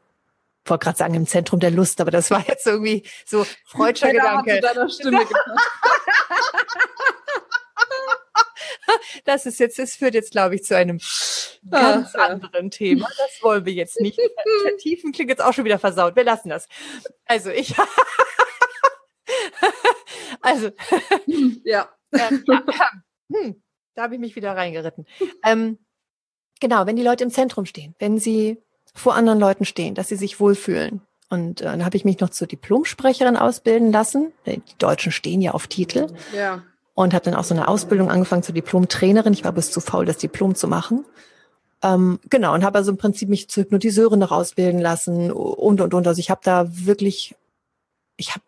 Ich 0.65 0.71
wollte 0.71 0.85
gerade 0.85 0.99
sagen, 0.99 1.15
im 1.15 1.27
Zentrum 1.27 1.59
der 1.59 1.73
Lust, 1.73 2.01
aber 2.01 2.13
das 2.13 2.31
war 2.31 2.47
jetzt 2.47 2.67
irgendwie 2.67 3.03
so 3.27 3.45
freudscher 3.65 4.13
Gedanke. 4.13 4.61
das 9.25 9.47
ist 9.47 9.59
jetzt, 9.59 9.79
es 9.81 9.97
führt 9.97 10.15
jetzt, 10.15 10.31
glaube 10.31 10.55
ich, 10.55 10.63
zu 10.63 10.77
einem 10.77 11.01
ganz 11.69 12.15
Ach, 12.15 12.31
anderen 12.31 12.71
Thema. 12.71 13.09
Das 13.19 13.43
wollen 13.43 13.65
wir 13.65 13.73
jetzt 13.73 14.01
nicht 14.01 14.21
vertiefen. 14.63 15.11
Klingt 15.13 15.31
jetzt 15.31 15.43
auch 15.43 15.53
schon 15.53 15.65
wieder 15.65 15.81
versaut. 15.81 16.15
Wir 16.15 16.25
lassen 16.25 16.51
das. 16.51 16.69
Also 17.25 17.51
ich, 17.51 17.75
also, 20.41 20.71
ja. 21.65 21.89
Ähm, 22.13 22.45
hm, 23.33 23.63
da 23.95 24.03
habe 24.03 24.15
ich 24.15 24.21
mich 24.21 24.37
wieder 24.37 24.57
reingeritten. 24.57 25.07
Ähm, 25.45 25.79
genau, 26.61 26.87
wenn 26.87 26.97
die 26.97 27.03
Leute 27.03 27.25
im 27.25 27.31
Zentrum 27.31 27.67
stehen, 27.67 27.95
wenn 27.99 28.19
sie 28.19 28.59
vor 28.95 29.15
anderen 29.15 29.39
Leuten 29.39 29.65
stehen, 29.65 29.95
dass 29.95 30.09
sie 30.09 30.17
sich 30.17 30.41
wohlfühlen. 30.41 31.03
Und 31.29 31.61
äh, 31.61 31.65
dann 31.65 31.85
habe 31.85 31.97
ich 31.97 32.05
mich 32.05 32.19
noch 32.21 32.31
zur 32.31 32.49
Diplomsprecherin 32.49 33.37
ausbilden 33.37 33.93
lassen. 33.93 34.33
Die 34.47 34.61
Deutschen 34.79 35.13
stehen 35.13 35.41
ja 35.41 35.53
auf 35.53 35.69
Titel. 35.69 36.09
Ja. 36.35 36.63
Und 36.95 37.15
habe 37.15 37.25
dann 37.25 37.35
auch 37.35 37.45
so 37.45 37.55
eine 37.55 37.69
Ausbildung 37.69 38.11
angefangen 38.11 38.43
zur 38.43 38.55
Diplomtrainerin. 38.55 39.33
Ich 39.33 39.45
war 39.45 39.53
bis 39.53 39.71
zu 39.71 39.81
faul, 39.81 40.05
das 40.05 40.19
Diplom 40.19 40.55
zu 40.55 40.67
machen. 40.69 41.05
Ähm, 41.83 42.19
genau, 42.29 42.53
und 42.53 42.63
habe 42.63 42.79
also 42.79 42.91
im 42.91 42.99
Prinzip 42.99 43.29
mich 43.29 43.49
zur 43.49 43.63
Hypnotiseurin 43.63 44.19
noch 44.19 44.33
ausbilden 44.33 44.81
lassen 44.81 45.33
und, 45.33 45.81
und, 45.81 45.95
und. 45.95 46.07
Also 46.07 46.19
ich 46.19 46.31
habe 46.31 46.41
da 46.45 46.67
wirklich, 46.69 47.35
ich 48.17 48.31
habe 48.31 48.45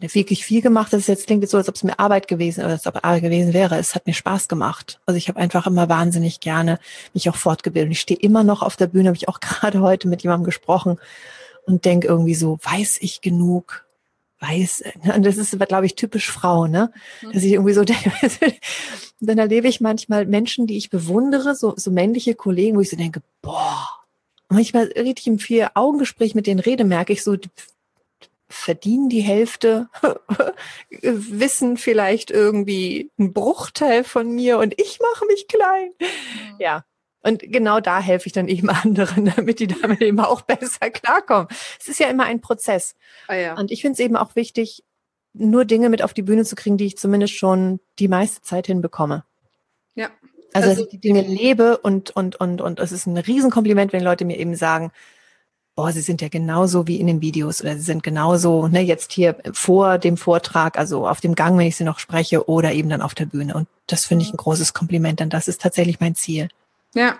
wirklich 0.00 0.44
viel 0.44 0.60
gemacht. 0.60 0.92
Das 0.92 1.06
jetzt 1.06 1.26
klingt 1.26 1.42
jetzt 1.42 1.52
so, 1.52 1.56
als 1.56 1.68
ob 1.68 1.74
es 1.74 1.84
mir 1.84 1.98
Arbeit 1.98 2.28
gewesen 2.28 2.60
oder 2.60 2.72
als 2.72 2.86
ob 2.86 2.96
Arbeit 2.96 3.22
gewesen 3.22 3.54
wäre. 3.54 3.78
Es 3.78 3.94
hat 3.94 4.06
mir 4.06 4.14
Spaß 4.14 4.48
gemacht. 4.48 5.00
Also 5.06 5.16
ich 5.16 5.28
habe 5.28 5.38
einfach 5.38 5.66
immer 5.66 5.88
wahnsinnig 5.88 6.40
gerne 6.40 6.78
mich 7.14 7.28
auch 7.30 7.36
fortgebildet. 7.36 7.92
Ich 7.92 8.00
stehe 8.00 8.20
immer 8.20 8.44
noch 8.44 8.62
auf 8.62 8.76
der 8.76 8.88
Bühne, 8.88 9.08
habe 9.08 9.16
ich 9.16 9.28
auch 9.28 9.40
gerade 9.40 9.80
heute 9.80 10.08
mit 10.08 10.22
jemandem 10.22 10.44
gesprochen 10.44 10.98
und 11.64 11.84
denke 11.84 12.08
irgendwie 12.08 12.34
so, 12.34 12.58
weiß 12.62 12.98
ich 13.00 13.20
genug? 13.20 13.84
Weiß, 14.38 14.84
ne? 15.02 15.14
und 15.14 15.24
das 15.24 15.38
ist, 15.38 15.58
glaube 15.66 15.86
ich, 15.86 15.94
typisch 15.94 16.30
Frau, 16.30 16.66
ne? 16.66 16.92
Mhm. 17.22 17.32
Dass 17.32 17.42
ich 17.42 17.52
irgendwie 17.52 17.72
so 17.72 17.84
denke, 17.84 18.12
dann 19.18 19.38
erlebe 19.38 19.66
ich 19.66 19.80
manchmal 19.80 20.26
Menschen, 20.26 20.66
die 20.66 20.76
ich 20.76 20.90
bewundere, 20.90 21.54
so, 21.54 21.72
so 21.76 21.90
männliche 21.90 22.34
Kollegen, 22.34 22.76
wo 22.76 22.82
ich 22.82 22.90
so 22.90 22.98
denke, 22.98 23.22
boah, 23.40 23.88
manchmal 24.50 24.84
richtig 24.84 25.26
im 25.26 25.38
Vier-Augen-Gespräch 25.38 26.34
mit 26.34 26.46
denen 26.46 26.60
rede, 26.60 26.84
merke 26.84 27.14
ich 27.14 27.24
so, 27.24 27.36
verdienen 28.48 29.08
die 29.08 29.20
Hälfte, 29.20 29.88
wissen 31.02 31.76
vielleicht 31.76 32.30
irgendwie 32.30 33.10
einen 33.18 33.32
Bruchteil 33.32 34.04
von 34.04 34.30
mir 34.30 34.58
und 34.58 34.74
ich 34.80 35.00
mache 35.00 35.26
mich 35.26 35.48
klein. 35.48 35.90
Mhm. 35.98 36.56
Ja. 36.58 36.84
Und 37.22 37.40
genau 37.40 37.80
da 37.80 38.00
helfe 38.00 38.28
ich 38.28 38.32
dann 38.32 38.46
eben 38.46 38.70
anderen, 38.70 39.32
damit 39.34 39.58
die 39.58 39.66
damit 39.66 40.00
eben 40.00 40.20
auch 40.20 40.42
besser 40.42 40.90
klarkommen. 40.90 41.48
Es 41.80 41.88
ist 41.88 41.98
ja 41.98 42.08
immer 42.08 42.24
ein 42.24 42.40
Prozess. 42.40 42.94
Ah, 43.26 43.34
ja. 43.34 43.54
Und 43.58 43.72
ich 43.72 43.82
finde 43.82 43.94
es 43.94 43.98
eben 43.98 44.16
auch 44.16 44.36
wichtig, 44.36 44.84
nur 45.32 45.64
Dinge 45.64 45.88
mit 45.88 46.02
auf 46.02 46.14
die 46.14 46.22
Bühne 46.22 46.44
zu 46.44 46.54
kriegen, 46.54 46.78
die 46.78 46.86
ich 46.86 46.96
zumindest 46.96 47.34
schon 47.34 47.80
die 47.98 48.08
meiste 48.08 48.42
Zeit 48.42 48.66
hinbekomme. 48.66 49.24
Ja. 49.94 50.10
Also, 50.52 50.70
also 50.70 50.82
dass 50.82 50.84
ich 50.84 50.88
die 50.88 51.00
Dinge 51.00 51.22
lebe 51.22 51.78
und, 51.78 52.10
und, 52.10 52.36
und, 52.36 52.60
und 52.60 52.78
es 52.78 52.92
ist 52.92 53.06
ein 53.06 53.18
Riesenkompliment, 53.18 53.92
wenn 53.92 54.02
Leute 54.02 54.24
mir 54.24 54.38
eben 54.38 54.54
sagen, 54.54 54.92
boah, 55.76 55.92
sie 55.92 56.00
sind 56.00 56.22
ja 56.22 56.28
genauso 56.28 56.86
wie 56.86 56.98
in 56.98 57.06
den 57.06 57.20
Videos 57.20 57.60
oder 57.60 57.74
sie 57.76 57.82
sind 57.82 58.02
genauso, 58.02 58.66
ne, 58.66 58.80
jetzt 58.80 59.12
hier 59.12 59.36
vor 59.52 59.98
dem 59.98 60.16
Vortrag, 60.16 60.78
also 60.78 61.06
auf 61.06 61.20
dem 61.20 61.34
Gang, 61.34 61.58
wenn 61.58 61.66
ich 61.66 61.76
sie 61.76 61.84
noch 61.84 61.98
spreche, 61.98 62.48
oder 62.48 62.72
eben 62.72 62.88
dann 62.88 63.02
auf 63.02 63.14
der 63.14 63.26
Bühne. 63.26 63.54
Und 63.54 63.68
das 63.86 64.06
finde 64.06 64.24
ich 64.24 64.32
ein 64.32 64.38
großes 64.38 64.72
Kompliment, 64.72 65.20
denn 65.20 65.28
das 65.28 65.48
ist 65.48 65.60
tatsächlich 65.60 66.00
mein 66.00 66.14
Ziel. 66.14 66.48
Ja, 66.94 67.16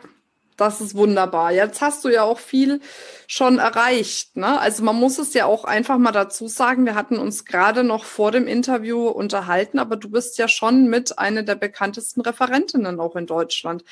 das 0.57 0.81
ist 0.81 0.95
wunderbar. 0.95 1.53
Jetzt 1.53 1.83
hast 1.83 2.03
du 2.05 2.09
ja 2.09 2.23
auch 2.23 2.39
viel 2.39 2.81
schon 3.27 3.59
erreicht. 3.59 4.39
Ne? 4.39 4.59
Also 4.59 4.83
man 4.83 4.97
muss 4.97 5.19
es 5.19 5.35
ja 5.35 5.45
auch 5.45 5.65
einfach 5.65 5.99
mal 5.99 6.13
dazu 6.13 6.49
sagen, 6.49 6.87
wir 6.87 6.95
hatten 6.95 7.19
uns 7.19 7.45
gerade 7.45 7.85
noch 7.85 8.05
vor 8.07 8.33
dem 8.33 8.47
Interview 8.47 9.07
unterhalten, 9.07 9.79
aber 9.79 9.97
du 9.97 10.09
bist 10.09 10.39
ja 10.39 10.49
schon 10.49 10.89
mit 10.89 11.19
einer 11.19 11.43
der 11.43 11.57
bekanntesten 11.57 12.23
Referentinnen 12.23 13.01
auch 13.01 13.17
in 13.17 13.27
Deutschland, 13.27 13.85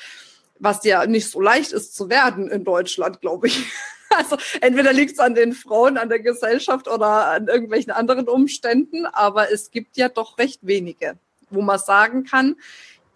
was 0.57 0.83
ja 0.85 1.05
nicht 1.05 1.29
so 1.29 1.39
leicht 1.39 1.71
ist 1.71 1.95
zu 1.95 2.09
werden 2.09 2.49
in 2.49 2.63
Deutschland, 2.63 3.21
glaube 3.21 3.45
ich. 3.47 3.63
Also 4.15 4.37
entweder 4.61 4.93
liegt 4.93 5.13
es 5.13 5.19
an 5.19 5.35
den 5.35 5.53
Frauen, 5.53 5.97
an 5.97 6.09
der 6.09 6.19
Gesellschaft 6.19 6.87
oder 6.87 7.31
an 7.31 7.47
irgendwelchen 7.47 7.91
anderen 7.91 8.29
Umständen, 8.29 9.05
aber 9.05 9.51
es 9.51 9.71
gibt 9.71 9.97
ja 9.97 10.09
doch 10.09 10.37
recht 10.37 10.59
wenige, 10.61 11.17
wo 11.49 11.61
man 11.61 11.79
sagen 11.79 12.23
kann, 12.23 12.55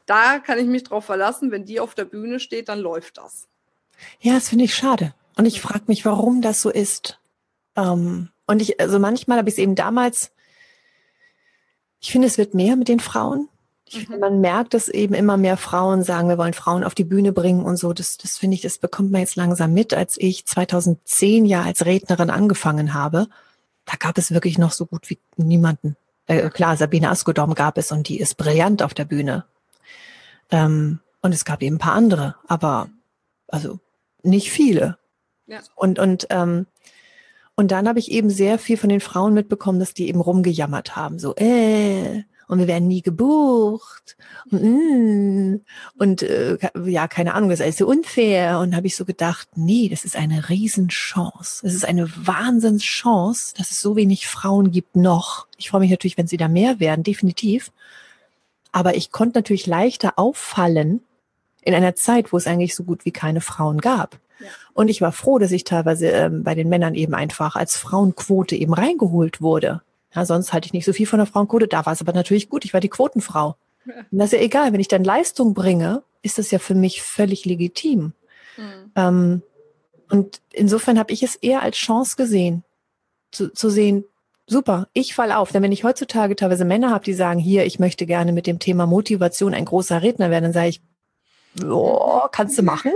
da 0.05 0.39
kann 0.39 0.58
ich 0.58 0.65
mich 0.65 0.84
drauf 0.84 1.05
verlassen, 1.05 1.51
wenn 1.51 1.65
die 1.65 1.79
auf 1.79 1.93
der 1.93 2.05
Bühne 2.05 2.39
steht, 2.39 2.67
dann 2.67 2.79
läuft 2.79 3.17
das. 3.17 3.48
Ja, 4.19 4.34
das 4.34 4.50
finde 4.50 4.65
ich 4.65 4.75
schade. 4.75 5.13
Und 5.38 5.46
ich 5.46 5.62
frage 5.62 5.84
mich, 5.88 6.03
warum 6.05 6.41
das 6.41 6.62
so 6.62 6.69
ist. 6.69 7.19
Ähm, 7.75 8.29
und 8.48 8.62
ich, 8.62 8.79
also 8.79 9.00
manchmal 9.00 9.38
habe 9.38 9.50
ich 9.50 9.55
es 9.55 9.60
eben 9.60 9.75
damals, 9.75 10.31
ich 12.01 12.12
finde, 12.12 12.27
es 12.27 12.38
wird 12.38 12.53
mehr 12.53 12.75
mit 12.75 12.88
den 12.88 13.00
Frauen. 13.00 13.50
Mhm. 13.93 14.19
man 14.19 14.41
merkt, 14.41 14.74
dass 14.74 14.88
eben 14.88 15.13
immer 15.13 15.38
mehr 15.38 15.58
Frauen 15.58 16.03
sagen, 16.03 16.29
wir 16.29 16.38
wollen 16.38 16.53
Frauen 16.53 16.84
auf 16.84 16.96
die 16.96 17.03
Bühne 17.03 17.31
bringen 17.31 17.63
und 17.63 17.77
so. 17.77 17.93
Das, 17.93 18.17
das 18.17 18.38
finde 18.38 18.55
ich, 18.55 18.62
das 18.62 18.77
bekommt 18.77 19.12
man 19.12 19.22
jetzt 19.22 19.36
langsam 19.36 19.74
mit. 19.74 19.93
Als 19.93 20.17
ich 20.17 20.46
2010 20.46 21.46
ja 21.46 21.63
als 21.63 21.86
Rednerin 21.86 22.29
angefangen 22.29 22.93
habe, 22.93 23.27
da 23.86 23.93
gab 23.98 24.17
es 24.17 24.31
wirklich 24.31 24.58
noch 24.58 24.72
so 24.72 24.86
gut 24.86 25.10
wie 25.10 25.19
niemanden. 25.38 25.96
Äh, 26.27 26.50
klar, 26.50 26.77
Sabine 26.77 27.10
Askodom 27.10 27.55
gab 27.55 27.77
es 27.77 27.91
und 27.91 28.08
die 28.08 28.19
ist 28.19 28.38
brillant 28.38 28.84
auf 28.84 28.93
der 28.93 29.05
Bühne. 29.05 29.46
Ähm, 30.51 31.00
und 31.22 31.34
es 31.34 31.46
gab 31.46 31.62
eben 31.62 31.75
ein 31.75 31.79
paar 31.79 31.93
andere, 31.93 32.36
aber 32.48 32.89
also 33.48 33.79
nicht 34.22 34.51
viele. 34.51 34.98
Ja. 35.48 35.60
Und, 35.75 36.00
und, 36.00 36.27
ähm, 36.29 36.67
und 37.55 37.72
dann 37.72 37.88
habe 37.88 38.00
ich 38.00 38.12
eben 38.12 38.29
sehr 38.29 38.60
viel 38.60 38.77
von 38.77 38.89
den 38.89 39.01
Frauen 39.01 39.34
mitbekommen, 39.34 39.79
dass 39.79 39.93
die 39.93 40.08
eben 40.08 40.22
rumgejammert 40.22 40.96
haben. 40.96 41.19
So, 41.19 41.36
äh, 41.36 42.24
und 42.50 42.58
wir 42.58 42.68
werden 42.68 42.88
nie 42.88 43.03
gebucht 43.03 44.18
und, 44.51 44.63
mm, 44.63 45.62
und 46.00 46.24
äh, 46.24 46.58
ja, 46.86 47.08
keine 47.08 47.36
Ahnung, 47.36 47.50
das 47.51 47.60
ist 47.60 47.63
alles 47.63 47.77
so 47.77 47.88
unfair. 47.88 48.60
Und 48.60 48.75
habe 48.75 48.88
ich 48.88 48.96
so 48.96 49.06
gedacht, 49.06 49.48
nee, 49.56 49.88
das 49.88 50.03
ist 50.03 50.15
eine 50.15 50.50
Riesenchance. 50.50 51.65
Es 51.65 51.75
ist 51.75 51.86
eine 51.86 52.10
Wahnsinnschance, 52.25 53.53
dass 53.56 53.70
es 53.70 53.79
so 53.79 53.96
wenig 53.96 54.27
Frauen 54.27 54.72
gibt 54.72 54.96
noch. 54.96 55.48
Ich 55.58 55.70
freue 55.70 55.82
mich 55.82 55.91
natürlich, 55.91 56.18
wenn 56.18 56.27
sie 56.27 56.38
da 56.38 56.48
mehr 56.48 56.79
werden, 56.79 57.03
definitiv. 57.03 57.72
Aber 58.72 58.96
ich 58.96 59.12
konnte 59.12 59.38
natürlich 59.38 59.68
leichter 59.68 60.13
auffallen 60.18 61.01
in 61.62 61.75
einer 61.75 61.96
Zeit, 61.96 62.34
wo 62.34 62.38
es 62.38 62.48
eigentlich 62.48 62.74
so 62.75 62.84
gut 62.84 63.06
wie 63.06 63.12
keine 63.12 63.41
Frauen 63.41 63.79
gab. 63.79 64.20
Ja. 64.39 64.48
Und 64.74 64.88
ich 64.88 65.01
war 65.01 65.12
froh, 65.12 65.38
dass 65.38 65.51
ich 65.51 65.65
teilweise 65.65 66.08
ähm, 66.08 66.44
bei 66.44 66.56
den 66.56 66.70
Männern 66.70 66.96
eben 66.96 67.13
einfach 67.13 67.56
als 67.56 67.77
Frauenquote 67.77 68.56
eben 68.56 68.74
reingeholt 68.74 69.39
wurde. 69.39 69.82
Ja, 70.16 70.25
sonst 70.25 70.54
halte 70.54 70.66
ich 70.66 70.74
nicht 70.74 70.86
so 70.86 70.94
viel 70.94 71.06
von 71.06 71.20
der 71.20 71.28
Frauenquote. 71.28 71.68
Da 71.68 71.86
war 71.86 71.94
es 71.94 72.01
aber 72.01 72.13
natürlich 72.13 72.50
gut. 72.50 72.66
Ich 72.66 72.74
war 72.74 72.80
die 72.80 72.89
Quotenfrau. 72.89 73.56
Und 73.86 74.18
das 74.18 74.34
ist 74.34 74.39
ja 74.39 74.44
egal. 74.44 74.74
Wenn 74.74 74.80
ich 74.80 74.88
dann 74.88 75.04
Leistung 75.04 75.54
bringe, 75.54 76.04
ist 76.22 76.38
das 76.38 76.51
ja 76.51 76.60
für 76.60 76.75
mich 76.75 77.01
völlig 77.01 77.46
legitim. 77.46 78.13
Mhm. 78.58 78.92
Ähm, 78.96 79.42
und 80.10 80.42
insofern 80.51 80.98
habe 80.98 81.13
ich 81.13 81.24
es 81.24 81.36
eher 81.36 81.62
als 81.62 81.78
Chance 81.78 82.16
gesehen, 82.16 82.63
zu, 83.32 83.54
zu 83.54 83.70
sehen, 83.70 84.06
super, 84.48 84.88
ich 84.94 85.13
fall 85.13 85.32
auf. 85.32 85.51
Denn 85.51 85.63
wenn 85.63 85.72
ich 85.72 85.84
heutzutage 85.84 86.36
teilweise 86.36 86.66
Männer 86.66 86.89
habe, 86.89 87.06
die 87.06 87.13
sagen, 87.13 87.39
hier, 87.39 87.66
ich 87.66 87.80
möchte 87.80 88.06
gerne 88.06 88.32
mit 88.32 88.48
dem 88.48 88.60
Thema 88.60 88.88
Motivation 88.88 89.54
ein 89.54 89.66
großer 89.66 90.01
Redner 90.01 90.32
werden, 90.32 90.46
dann 90.46 90.54
sage 90.54 90.70
ich, 90.70 90.82
oh, 91.63 92.28
kannst 92.32 92.58
du 92.58 92.63
machen. 92.63 92.92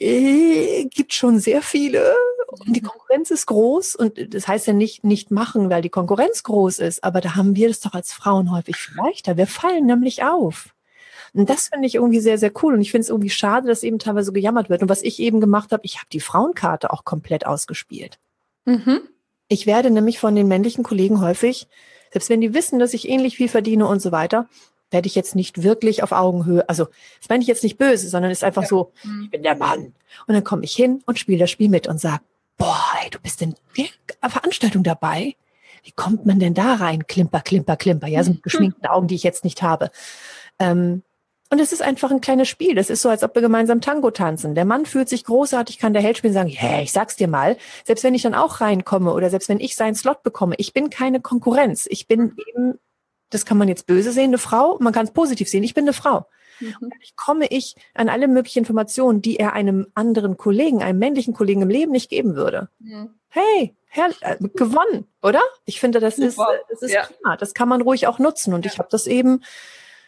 Äh, 0.00 0.86
gibt 0.86 1.14
schon 1.14 1.38
sehr 1.38 1.62
viele 1.62 2.14
und 2.60 2.74
die. 2.74 2.80
Konkurrenz 2.80 3.30
ist 3.30 3.46
groß 3.46 3.94
und 3.94 4.34
das 4.34 4.48
heißt 4.48 4.66
ja 4.66 4.72
nicht 4.72 5.04
nicht 5.04 5.30
machen, 5.30 5.70
weil 5.70 5.82
die 5.82 5.90
Konkurrenz 5.90 6.42
groß 6.42 6.78
ist, 6.78 7.04
aber 7.04 7.20
da 7.20 7.34
haben 7.34 7.56
wir 7.56 7.68
das 7.68 7.80
doch 7.80 7.94
als 7.94 8.12
Frauen 8.12 8.50
häufig 8.52 8.76
leichter. 8.96 9.36
Wir 9.36 9.46
fallen 9.46 9.86
nämlich 9.86 10.24
auf. 10.24 10.74
Und 11.32 11.50
das 11.50 11.68
finde 11.68 11.86
ich 11.86 11.96
irgendwie 11.96 12.20
sehr, 12.20 12.38
sehr 12.38 12.52
cool. 12.62 12.74
Und 12.74 12.80
ich 12.80 12.92
finde 12.92 13.02
es 13.02 13.08
irgendwie 13.08 13.30
schade, 13.30 13.66
dass 13.66 13.82
eben 13.82 13.98
teilweise 13.98 14.26
so 14.26 14.32
gejammert 14.32 14.70
wird. 14.70 14.82
Und 14.82 14.88
was 14.88 15.02
ich 15.02 15.18
eben 15.18 15.40
gemacht 15.40 15.72
habe, 15.72 15.84
ich 15.84 15.96
habe 15.96 16.06
die 16.12 16.20
Frauenkarte 16.20 16.92
auch 16.92 17.04
komplett 17.04 17.44
ausgespielt. 17.44 18.18
Mhm. 18.64 19.00
Ich 19.48 19.66
werde 19.66 19.90
nämlich 19.90 20.20
von 20.20 20.36
den 20.36 20.46
männlichen 20.46 20.84
Kollegen 20.84 21.20
häufig, 21.20 21.66
selbst 22.12 22.30
wenn 22.30 22.40
die 22.40 22.54
wissen, 22.54 22.78
dass 22.78 22.94
ich 22.94 23.08
ähnlich 23.08 23.36
viel 23.36 23.48
verdiene 23.48 23.86
und 23.86 24.00
so 24.00 24.12
weiter, 24.12 24.48
werde 24.90 25.08
ich 25.08 25.16
jetzt 25.16 25.34
nicht 25.34 25.62
wirklich 25.62 26.02
auf 26.02 26.12
Augenhöhe, 26.12 26.68
also 26.68 26.86
das 27.18 27.28
meine 27.28 27.42
ich 27.42 27.48
jetzt 27.48 27.64
nicht 27.64 27.76
böse, 27.76 28.08
sondern 28.08 28.30
ist 28.30 28.44
einfach 28.44 28.62
ja. 28.62 28.68
so, 28.68 28.92
mhm. 29.02 29.24
ich 29.24 29.30
bin 29.30 29.42
der 29.42 29.56
Mann. 29.56 29.94
Und 30.26 30.34
dann 30.34 30.44
komme 30.44 30.64
ich 30.64 30.74
hin 30.74 31.02
und 31.06 31.18
spiele 31.18 31.40
das 31.40 31.50
Spiel 31.50 31.68
mit 31.68 31.88
und 31.88 32.00
sage, 32.00 32.22
boah, 32.56 32.84
ey, 33.02 33.10
du 33.10 33.18
bist 33.18 33.42
in 33.42 33.54
der 33.76 34.30
Veranstaltung 34.30 34.82
dabei. 34.82 35.36
Wie 35.82 35.92
kommt 35.92 36.24
man 36.24 36.38
denn 36.38 36.54
da 36.54 36.74
rein? 36.74 37.06
Klimper, 37.06 37.40
klimper, 37.40 37.76
klimper. 37.76 38.06
Ja, 38.06 38.24
so 38.24 38.32
mit 38.32 38.42
geschminkten 38.44 38.86
Augen, 38.86 39.06
die 39.06 39.14
ich 39.14 39.22
jetzt 39.22 39.44
nicht 39.44 39.62
habe. 39.62 39.90
Ähm, 40.58 41.02
und 41.50 41.60
es 41.60 41.72
ist 41.72 41.82
einfach 41.82 42.10
ein 42.10 42.20
kleines 42.20 42.48
Spiel. 42.48 42.74
Das 42.74 42.90
ist 42.90 43.02
so, 43.02 43.08
als 43.08 43.22
ob 43.22 43.34
wir 43.34 43.42
gemeinsam 43.42 43.80
Tango 43.80 44.10
tanzen. 44.10 44.54
Der 44.54 44.64
Mann 44.64 44.86
fühlt 44.86 45.08
sich 45.08 45.24
großartig, 45.24 45.78
kann 45.78 45.92
der 45.92 46.02
Held 46.02 46.18
spielen, 46.18 46.32
sagen, 46.32 46.48
hey, 46.48 46.82
ich 46.82 46.92
sag's 46.92 47.16
dir 47.16 47.28
mal, 47.28 47.56
selbst 47.84 48.02
wenn 48.02 48.14
ich 48.14 48.22
dann 48.22 48.34
auch 48.34 48.60
reinkomme 48.60 49.12
oder 49.12 49.30
selbst 49.30 49.48
wenn 49.48 49.60
ich 49.60 49.76
seinen 49.76 49.94
Slot 49.94 50.22
bekomme, 50.22 50.54
ich 50.58 50.72
bin 50.72 50.90
keine 50.90 51.20
Konkurrenz. 51.20 51.86
Ich 51.88 52.08
bin 52.08 52.34
eben, 52.48 52.78
das 53.30 53.44
kann 53.44 53.58
man 53.58 53.68
jetzt 53.68 53.86
böse 53.86 54.10
sehen, 54.10 54.30
eine 54.30 54.38
Frau, 54.38 54.78
man 54.80 54.92
kann 54.92 55.04
es 55.04 55.12
positiv 55.12 55.48
sehen, 55.48 55.62
ich 55.62 55.74
bin 55.74 55.84
eine 55.84 55.92
Frau. 55.92 56.26
Mhm. 56.60 56.74
Und 56.80 56.92
dadurch 56.92 57.16
komme 57.16 57.46
ich 57.48 57.74
an 57.94 58.08
alle 58.08 58.28
möglichen 58.28 58.60
Informationen, 58.60 59.22
die 59.22 59.38
er 59.38 59.52
einem 59.52 59.86
anderen 59.94 60.36
Kollegen, 60.36 60.82
einem 60.82 60.98
männlichen 60.98 61.34
Kollegen 61.34 61.62
im 61.62 61.70
Leben 61.70 61.92
nicht 61.92 62.10
geben 62.10 62.36
würde. 62.36 62.68
Mhm. 62.78 63.10
Hey, 63.28 63.74
Herr, 63.88 64.10
äh, 64.20 64.36
gewonnen, 64.54 65.06
oder? 65.22 65.40
Ich 65.64 65.80
finde, 65.80 66.00
das 66.00 66.18
ist, 66.18 66.38
das 66.70 66.82
ist 66.82 66.92
ja. 66.92 67.02
prima. 67.02 67.36
Das 67.36 67.54
kann 67.54 67.68
man 67.68 67.80
ruhig 67.80 68.06
auch 68.06 68.18
nutzen. 68.18 68.54
Und 68.54 68.64
ja. 68.64 68.72
ich 68.72 68.78
habe 68.78 68.88
das 68.90 69.06
eben 69.06 69.42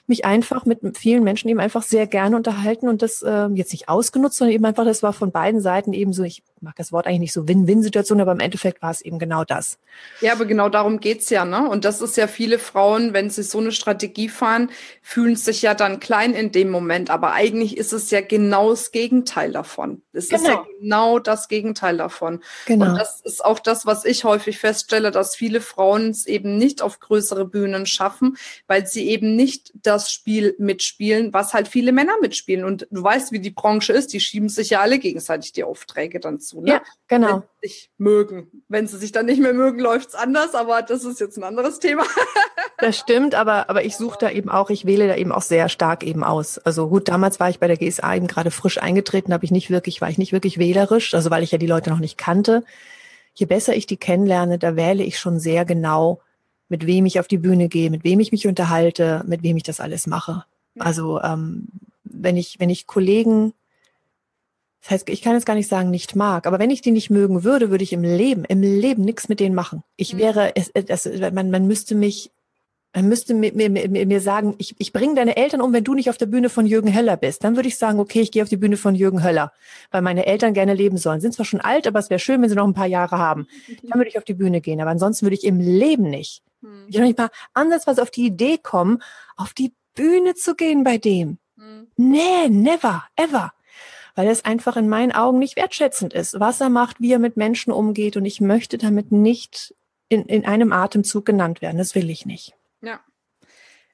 mich 0.06 0.24
einfach 0.24 0.64
mit 0.66 0.96
vielen 0.96 1.24
Menschen 1.24 1.48
eben 1.48 1.60
einfach 1.60 1.82
sehr 1.82 2.06
gerne 2.06 2.36
unterhalten 2.36 2.88
und 2.88 3.02
das 3.02 3.22
äh, 3.22 3.48
jetzt 3.54 3.72
nicht 3.72 3.88
ausgenutzt, 3.88 4.38
sondern 4.38 4.54
eben 4.54 4.64
einfach, 4.64 4.84
das 4.84 5.02
war 5.02 5.12
von 5.12 5.32
beiden 5.32 5.60
Seiten 5.60 5.92
eben 5.92 6.12
so, 6.12 6.22
ich 6.22 6.42
mag 6.66 6.76
das 6.76 6.92
Wort 6.92 7.06
eigentlich 7.06 7.20
nicht 7.20 7.32
so 7.32 7.48
Win-Win-Situation, 7.48 8.20
aber 8.20 8.32
im 8.32 8.40
Endeffekt 8.40 8.82
war 8.82 8.90
es 8.90 9.00
eben 9.00 9.18
genau 9.18 9.44
das. 9.44 9.78
Ja, 10.20 10.32
aber 10.32 10.44
genau 10.44 10.68
darum 10.68 10.98
geht's 11.00 11.30
ja, 11.30 11.44
ne? 11.44 11.68
Und 11.68 11.84
das 11.84 12.00
ist 12.00 12.16
ja 12.16 12.26
viele 12.26 12.58
Frauen, 12.58 13.12
wenn 13.12 13.30
sie 13.30 13.44
so 13.44 13.58
eine 13.58 13.70
Strategie 13.70 14.28
fahren, 14.28 14.70
fühlen 15.00 15.36
sich 15.36 15.62
ja 15.62 15.74
dann 15.74 16.00
klein 16.00 16.34
in 16.34 16.50
dem 16.50 16.70
Moment. 16.70 17.08
Aber 17.08 17.32
eigentlich 17.32 17.76
ist 17.76 17.92
es 17.92 18.10
ja 18.10 18.20
genau 18.20 18.70
das 18.70 18.90
Gegenteil 18.90 19.52
davon. 19.52 20.02
Es 20.12 20.28
genau. 20.28 20.42
ist 20.42 20.48
ja 20.48 20.54
genau. 20.54 20.66
genau 20.80 21.18
das 21.20 21.48
Gegenteil 21.48 21.96
davon. 21.96 22.42
Genau. 22.66 22.86
Und 22.86 22.96
das 22.96 23.20
ist 23.20 23.44
auch 23.44 23.60
das, 23.60 23.86
was 23.86 24.04
ich 24.04 24.24
häufig 24.24 24.58
feststelle, 24.58 25.12
dass 25.12 25.36
viele 25.36 25.60
Frauen 25.60 26.10
es 26.10 26.26
eben 26.26 26.58
nicht 26.58 26.82
auf 26.82 26.98
größere 26.98 27.46
Bühnen 27.46 27.86
schaffen, 27.86 28.36
weil 28.66 28.86
sie 28.86 29.08
eben 29.08 29.36
nicht 29.36 29.72
das 29.74 30.10
Spiel 30.10 30.56
mitspielen, 30.58 31.32
was 31.32 31.54
halt 31.54 31.68
viele 31.68 31.92
Männer 31.92 32.14
mitspielen. 32.20 32.64
Und 32.64 32.88
du 32.90 33.02
weißt, 33.02 33.30
wie 33.30 33.40
die 33.40 33.50
Branche 33.50 33.92
ist, 33.92 34.12
die 34.12 34.20
schieben 34.20 34.48
sich 34.48 34.70
ja 34.70 34.80
alle 34.80 34.98
gegenseitig 34.98 35.52
die 35.52 35.62
Aufträge 35.62 36.18
dann 36.18 36.40
zu. 36.40 36.55
Ne? 36.62 36.70
Ja, 36.70 36.82
genau. 37.08 37.28
Wenn 37.28 37.42
sie 37.62 37.68
sich 37.68 37.90
mögen. 37.98 38.62
Wenn 38.68 38.86
sie 38.86 38.98
sich 38.98 39.12
dann 39.12 39.26
nicht 39.26 39.40
mehr 39.40 39.52
mögen, 39.52 39.78
läuft's 39.78 40.14
anders, 40.14 40.54
aber 40.54 40.82
das 40.82 41.04
ist 41.04 41.20
jetzt 41.20 41.36
ein 41.36 41.44
anderes 41.44 41.78
Thema. 41.78 42.04
das 42.78 42.98
stimmt, 42.98 43.34
aber, 43.34 43.70
aber 43.70 43.84
ich 43.84 43.96
suche 43.96 44.18
da 44.20 44.30
eben 44.30 44.48
auch, 44.48 44.70
ich 44.70 44.86
wähle 44.86 45.08
da 45.08 45.16
eben 45.16 45.32
auch 45.32 45.42
sehr 45.42 45.68
stark 45.68 46.02
eben 46.02 46.24
aus. 46.24 46.58
Also 46.58 46.88
gut, 46.88 47.08
damals 47.08 47.40
war 47.40 47.50
ich 47.50 47.58
bei 47.58 47.66
der 47.66 47.76
GSA 47.76 48.16
eben 48.16 48.26
gerade 48.26 48.50
frisch 48.50 48.78
eingetreten, 48.78 49.32
habe 49.32 49.44
ich 49.44 49.50
nicht 49.50 49.70
wirklich, 49.70 50.00
war 50.00 50.10
ich 50.10 50.18
nicht 50.18 50.32
wirklich 50.32 50.58
wählerisch, 50.58 51.14
also 51.14 51.30
weil 51.30 51.42
ich 51.42 51.52
ja 51.52 51.58
die 51.58 51.66
Leute 51.66 51.90
noch 51.90 52.00
nicht 52.00 52.18
kannte. 52.18 52.64
Je 53.34 53.46
besser 53.46 53.76
ich 53.76 53.86
die 53.86 53.98
kennenlerne, 53.98 54.58
da 54.58 54.76
wähle 54.76 55.04
ich 55.04 55.18
schon 55.18 55.40
sehr 55.40 55.64
genau, 55.64 56.20
mit 56.68 56.86
wem 56.86 57.06
ich 57.06 57.20
auf 57.20 57.28
die 57.28 57.38
Bühne 57.38 57.68
gehe, 57.68 57.90
mit 57.90 58.04
wem 58.04 58.20
ich 58.20 58.32
mich 58.32 58.46
unterhalte, 58.46 59.22
mit 59.26 59.42
wem 59.42 59.56
ich 59.56 59.62
das 59.62 59.80
alles 59.80 60.06
mache. 60.06 60.44
Also 60.78 61.20
ähm, 61.20 61.68
wenn 62.04 62.36
ich, 62.36 62.58
wenn 62.58 62.70
ich 62.70 62.86
Kollegen 62.86 63.52
das 64.86 64.92
heißt, 64.92 65.08
ich 65.08 65.20
kann 65.20 65.34
jetzt 65.34 65.46
gar 65.46 65.56
nicht 65.56 65.68
sagen, 65.68 65.90
nicht 65.90 66.14
mag, 66.14 66.46
aber 66.46 66.60
wenn 66.60 66.70
ich 66.70 66.80
die 66.80 66.92
nicht 66.92 67.10
mögen 67.10 67.42
würde, 67.42 67.70
würde 67.70 67.82
ich 67.82 67.92
im 67.92 68.04
Leben, 68.04 68.44
im 68.44 68.62
Leben 68.62 69.02
nichts 69.02 69.28
mit 69.28 69.40
denen 69.40 69.56
machen. 69.56 69.82
Ich 69.96 70.14
mhm. 70.14 70.18
wäre, 70.18 70.54
es, 70.54 70.70
es, 70.72 71.32
man, 71.32 71.50
man 71.50 71.66
müsste 71.66 71.96
mich, 71.96 72.30
man 72.94 73.08
müsste 73.08 73.34
mir, 73.34 73.52
mir, 73.52 73.68
mir, 74.06 74.20
sagen, 74.20 74.54
ich, 74.58 74.76
ich 74.78 74.92
bringe 74.92 75.16
deine 75.16 75.36
Eltern 75.36 75.60
um, 75.60 75.72
wenn 75.72 75.82
du 75.82 75.94
nicht 75.94 76.08
auf 76.08 76.18
der 76.18 76.26
Bühne 76.26 76.50
von 76.50 76.66
Jürgen 76.66 76.94
Höller 76.94 77.16
bist. 77.16 77.42
Dann 77.42 77.56
würde 77.56 77.66
ich 77.68 77.78
sagen, 77.78 77.98
okay, 77.98 78.20
ich 78.20 78.30
gehe 78.30 78.44
auf 78.44 78.48
die 78.48 78.56
Bühne 78.56 78.76
von 78.76 78.94
Jürgen 78.94 79.24
Höller, 79.24 79.52
weil 79.90 80.02
meine 80.02 80.24
Eltern 80.24 80.54
gerne 80.54 80.72
leben 80.72 80.98
sollen. 80.98 81.20
Sind 81.20 81.34
zwar 81.34 81.46
schon 81.46 81.60
alt, 81.60 81.88
aber 81.88 81.98
es 81.98 82.08
wäre 82.08 82.20
schön, 82.20 82.40
wenn 82.40 82.48
sie 82.48 82.54
noch 82.54 82.64
ein 82.66 82.72
paar 82.72 82.86
Jahre 82.86 83.18
haben. 83.18 83.48
Dann 83.82 83.98
würde 83.98 84.08
ich 84.08 84.18
auf 84.18 84.24
die 84.24 84.34
Bühne 84.34 84.60
gehen, 84.60 84.80
aber 84.80 84.90
ansonsten 84.90 85.26
würde 85.26 85.34
ich 85.34 85.44
im 85.44 85.58
Leben 85.58 86.10
nicht. 86.10 86.44
Mhm. 86.60 86.84
Ich 86.86 86.96
noch 86.96 87.04
nicht 87.04 87.18
mal 87.18 87.30
ansatzweise 87.54 88.02
auf 88.02 88.12
die 88.12 88.26
Idee 88.26 88.56
kommen, 88.56 89.02
auf 89.36 89.52
die 89.52 89.74
Bühne 89.96 90.34
zu 90.34 90.54
gehen 90.54 90.84
bei 90.84 90.96
dem. 90.96 91.38
Mhm. 91.56 91.88
Nee, 91.96 92.48
never, 92.48 93.02
ever 93.16 93.52
weil 94.16 94.28
es 94.28 94.44
einfach 94.44 94.76
in 94.76 94.88
meinen 94.88 95.12
Augen 95.12 95.38
nicht 95.38 95.56
wertschätzend 95.56 96.12
ist, 96.14 96.40
was 96.40 96.60
er 96.60 96.70
macht, 96.70 97.00
wie 97.00 97.12
er 97.12 97.20
mit 97.20 97.36
Menschen 97.36 97.72
umgeht 97.72 98.16
und 98.16 98.24
ich 98.24 98.40
möchte 98.40 98.78
damit 98.78 99.12
nicht 99.12 99.74
in, 100.08 100.24
in 100.24 100.44
einem 100.44 100.72
Atemzug 100.72 101.24
genannt 101.24 101.62
werden. 101.62 101.78
Das 101.78 101.94
will 101.94 102.10
ich 102.10 102.26
nicht. 102.26 102.54
Ja. 102.80 103.00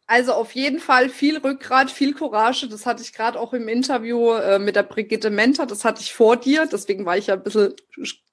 Also 0.06 0.32
auf 0.32 0.52
jeden 0.52 0.78
Fall 0.78 1.08
viel 1.08 1.38
Rückgrat, 1.38 1.90
viel 1.90 2.12
Courage. 2.12 2.68
Das 2.68 2.86
hatte 2.86 3.02
ich 3.02 3.14
gerade 3.14 3.40
auch 3.40 3.54
im 3.54 3.66
Interview 3.66 4.32
äh, 4.32 4.58
mit 4.58 4.76
der 4.76 4.82
Brigitte 4.82 5.30
Menter. 5.30 5.64
Das 5.64 5.84
hatte 5.84 6.02
ich 6.02 6.12
vor 6.12 6.36
dir. 6.36 6.66
Deswegen 6.66 7.06
war 7.06 7.16
ich 7.16 7.28
ja 7.28 7.34
ein 7.34 7.42
bisschen 7.42 7.74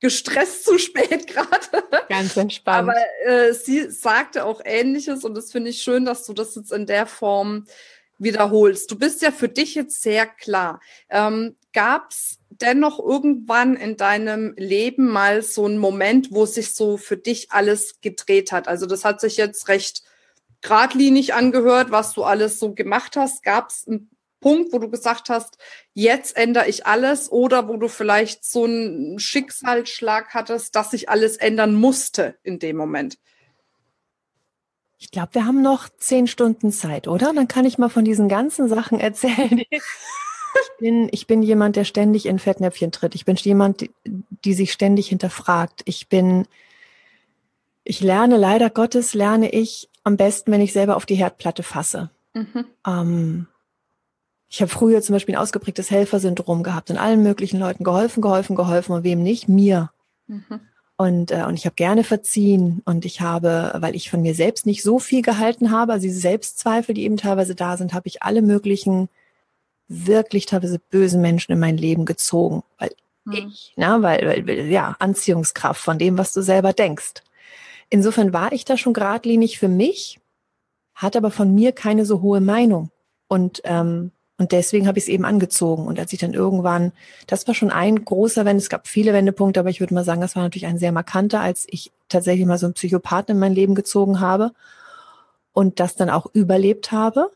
gestresst 0.02 0.66
zu 0.66 0.78
spät 0.78 1.28
gerade. 1.34 1.84
Ganz 2.10 2.36
entspannt. 2.36 2.90
Aber 2.90 2.96
äh, 3.24 3.54
sie 3.54 3.90
sagte 3.90 4.46
auch 4.46 4.62
Ähnliches 4.66 5.24
und 5.24 5.36
das 5.36 5.52
finde 5.52 5.70
ich 5.70 5.82
schön, 5.82 6.06
dass 6.06 6.26
du 6.26 6.34
das 6.34 6.56
jetzt 6.56 6.74
in 6.74 6.86
der 6.86 7.06
Form 7.06 7.66
wiederholst. 8.18 8.92
Du 8.92 8.98
bist 8.98 9.22
ja 9.22 9.32
für 9.32 9.48
dich 9.48 9.76
jetzt 9.76 10.02
sehr 10.02 10.26
klar. 10.26 10.82
Ähm, 11.10 11.56
Gab 11.74 12.12
es 12.12 12.40
dennoch 12.50 13.00
irgendwann 13.00 13.76
in 13.76 13.96
deinem 13.96 14.54
Leben 14.58 15.08
mal 15.10 15.42
so 15.42 15.66
einen 15.66 15.78
Moment, 15.78 16.32
wo 16.32 16.46
sich 16.46 16.74
so 16.74 16.98
für 16.98 17.18
dich 17.18 17.52
alles 17.52 18.02
gedreht 18.02 18.52
hat? 18.52 18.68
Also 18.68 18.86
das 18.86 19.06
hat 19.06 19.22
sich 19.22 19.38
jetzt 19.38 19.68
recht 19.68 20.04
geradlinig 20.62 21.34
angehört, 21.34 21.92
was 21.92 22.14
du 22.14 22.24
alles 22.24 22.60
so 22.60 22.74
gemacht 22.74 23.16
hast. 23.16 23.44
Gab 23.44 23.70
es 23.70 23.88
einen 23.88 24.10
Punkt, 24.40 24.74
wo 24.74 24.80
du 24.80 24.90
gesagt 24.90 25.30
hast, 25.30 25.58
jetzt 25.94 26.36
ändere 26.36 26.68
ich 26.68 26.86
alles 26.86 27.32
oder 27.32 27.68
wo 27.68 27.78
du 27.78 27.88
vielleicht 27.88 28.44
so 28.44 28.66
einen 28.66 29.20
Schicksalsschlag 29.20 30.34
hattest, 30.34 30.76
dass 30.76 30.92
sich 30.92 31.10
alles 31.10 31.38
ändern 31.38 31.76
musste 31.76 32.38
in 32.44 32.60
dem 32.60 32.78
Moment? 32.78 33.18
Ich 34.98 35.12
glaube, 35.12 35.34
wir 35.34 35.46
haben 35.46 35.62
noch 35.62 35.88
zehn 35.98 36.28
Stunden 36.28 36.74
Zeit, 36.74 37.08
oder? 37.08 37.34
Dann 37.34 37.48
kann 37.48 37.66
ich 37.66 37.78
mal 37.78 37.90
von 37.90 38.04
diesen 38.04 38.28
ganzen 38.28 38.68
Sachen 38.68 39.00
erzählen. 39.00 39.64
Ich 40.56 40.78
bin, 40.80 41.10
ich 41.12 41.28
bin 41.28 41.44
jemand, 41.44 41.76
der 41.76 41.84
ständig 41.84 42.26
in 42.26 42.40
Fettnäpfchen 42.40 42.92
tritt. 42.92 43.16
Ich 43.16 43.26
bin 43.26 43.36
jemand, 43.36 43.82
die, 43.82 43.92
die 44.06 44.54
sich 44.54 44.72
ständig 44.72 45.10
hinterfragt. 45.10 45.82
Ich 45.86 46.08
bin, 46.08 46.48
ich 47.84 48.02
lerne, 48.02 48.38
leider 48.38 48.70
Gottes, 48.70 49.14
lerne 49.14 49.52
ich 49.52 49.90
am 50.04 50.18
besten, 50.18 50.52
wenn 50.52 50.62
ich 50.62 50.74
selber 50.74 50.96
auf 50.96 51.06
die 51.06 51.16
Herdplatte 51.16 51.64
fasse. 51.64 52.10
Mhm. 52.34 52.66
Ähm, 52.88 53.48
ich 54.50 54.62
habe 54.62 54.70
früher 54.70 55.02
zum 55.02 55.14
Beispiel 55.14 55.36
ein 55.36 55.42
ausgeprägtes 55.42 55.92
Helfersyndrom 55.92 56.64
gehabt 56.64 56.90
und 56.90 56.98
allen 56.98 57.22
möglichen 57.22 57.60
Leuten 57.60 57.84
geholfen, 57.84 58.22
geholfen, 58.22 58.56
geholfen 58.56 58.94
und 58.94 59.04
wem 59.04 59.22
nicht? 59.22 59.48
Mir. 59.48 59.92
Mhm. 60.28 60.62
Und, 60.98 61.32
äh, 61.32 61.46
und 61.48 61.54
ich 61.54 61.66
habe 61.66 61.76
gerne 61.76 62.04
verziehen 62.04 62.82
und 62.84 63.06
ich 63.06 63.22
habe, 63.22 63.74
weil 63.78 63.96
ich 63.96 64.10
von 64.10 64.22
mir 64.22 64.34
selbst 64.36 64.66
nicht 64.66 64.84
so 64.84 65.00
viel 65.00 65.22
gehalten 65.22 65.72
habe, 65.72 65.94
also 65.94 66.04
diese 66.04 66.20
Selbstzweifel, 66.20 66.94
die 66.94 67.04
eben 67.04 67.16
teilweise 67.16 67.56
da 67.56 67.78
sind, 67.78 67.94
habe 67.94 68.08
ich 68.08 68.24
alle 68.24 68.42
möglichen 68.42 69.08
wirklich 69.90 70.46
teilweise 70.46 70.80
bösen 70.80 71.22
Menschen 71.22 71.52
in 71.52 71.60
mein 71.60 71.78
Leben 71.78 72.06
gezogen, 72.06 72.64
weil 72.78 72.92
hm. 73.28 73.50
ich, 73.50 73.74
na, 73.76 74.02
weil, 74.02 74.46
weil, 74.48 74.68
ja, 74.68 74.96
Anziehungskraft 75.00 75.82
von 75.82 76.00
dem, 76.00 76.18
was 76.18 76.32
du 76.32 76.42
selber 76.42 76.72
denkst. 76.72 77.16
Insofern 77.90 78.32
war 78.32 78.54
ich 78.54 78.66
da 78.66 78.78
schon 78.78 78.94
geradlinig 78.94 79.60
für 79.60 79.68
mich, 79.68 80.20
hatte 80.94 81.18
aber 81.18 81.32
von 81.32 81.54
mir 81.54 81.72
keine 81.72 82.06
so 82.06 82.22
hohe 82.22 82.40
Meinung. 82.40 82.92
Und 83.28 83.62
ähm, 83.66 84.12
und 84.40 84.54
deswegen 84.54 84.88
habe 84.88 84.98
ich 84.98 85.04
es 85.04 85.10
eben 85.10 85.26
angezogen. 85.26 85.86
Und 85.86 86.00
als 86.00 86.14
ich 86.14 86.20
dann 86.20 86.34
irgendwann, 86.34 86.94
das 87.28 87.46
war 87.46 87.54
schon 87.54 87.72
ein 87.72 88.06
großer 88.06 88.46
Wende, 88.46 88.64
es 88.64 88.70
gab 88.70 88.88
viele 88.88 89.12
Wendepunkte, 89.12 89.60
aber 89.60 89.70
ich 89.70 89.82
würde 89.82 89.94
mal 89.94 90.06
sagen, 90.06 90.22
das 90.22 90.38
war 90.38 90.44
natürlich 90.44 90.66
ein 90.66 90.78
sehr 90.78 90.94
markanter, 90.94 91.42
als 91.42 91.68
ich 91.70 91.92
tatsächlich 92.08 92.48
mal 92.48 92.58
so 92.58 92.66
einen 92.66 92.74
Psychopathen 92.74 93.36
in 93.36 93.40
mein 93.40 93.54
Leben 93.54 93.76
gezogen 93.76 94.22
habe 94.22 94.54
und 95.52 95.82
das 95.82 95.98
dann 95.98 96.10
auch 96.10 96.26
überlebt 96.32 96.94
habe. 96.94 97.32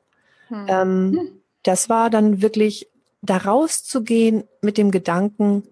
Hm. 0.48 0.66
Ähm, 0.70 1.30
das 1.64 1.90
war 1.90 2.10
dann 2.10 2.42
wirklich 2.42 2.88
da 3.22 3.38
rauszugehen 3.38 4.44
mit 4.62 4.78
dem 4.78 4.92
Gedanken, 4.92 5.64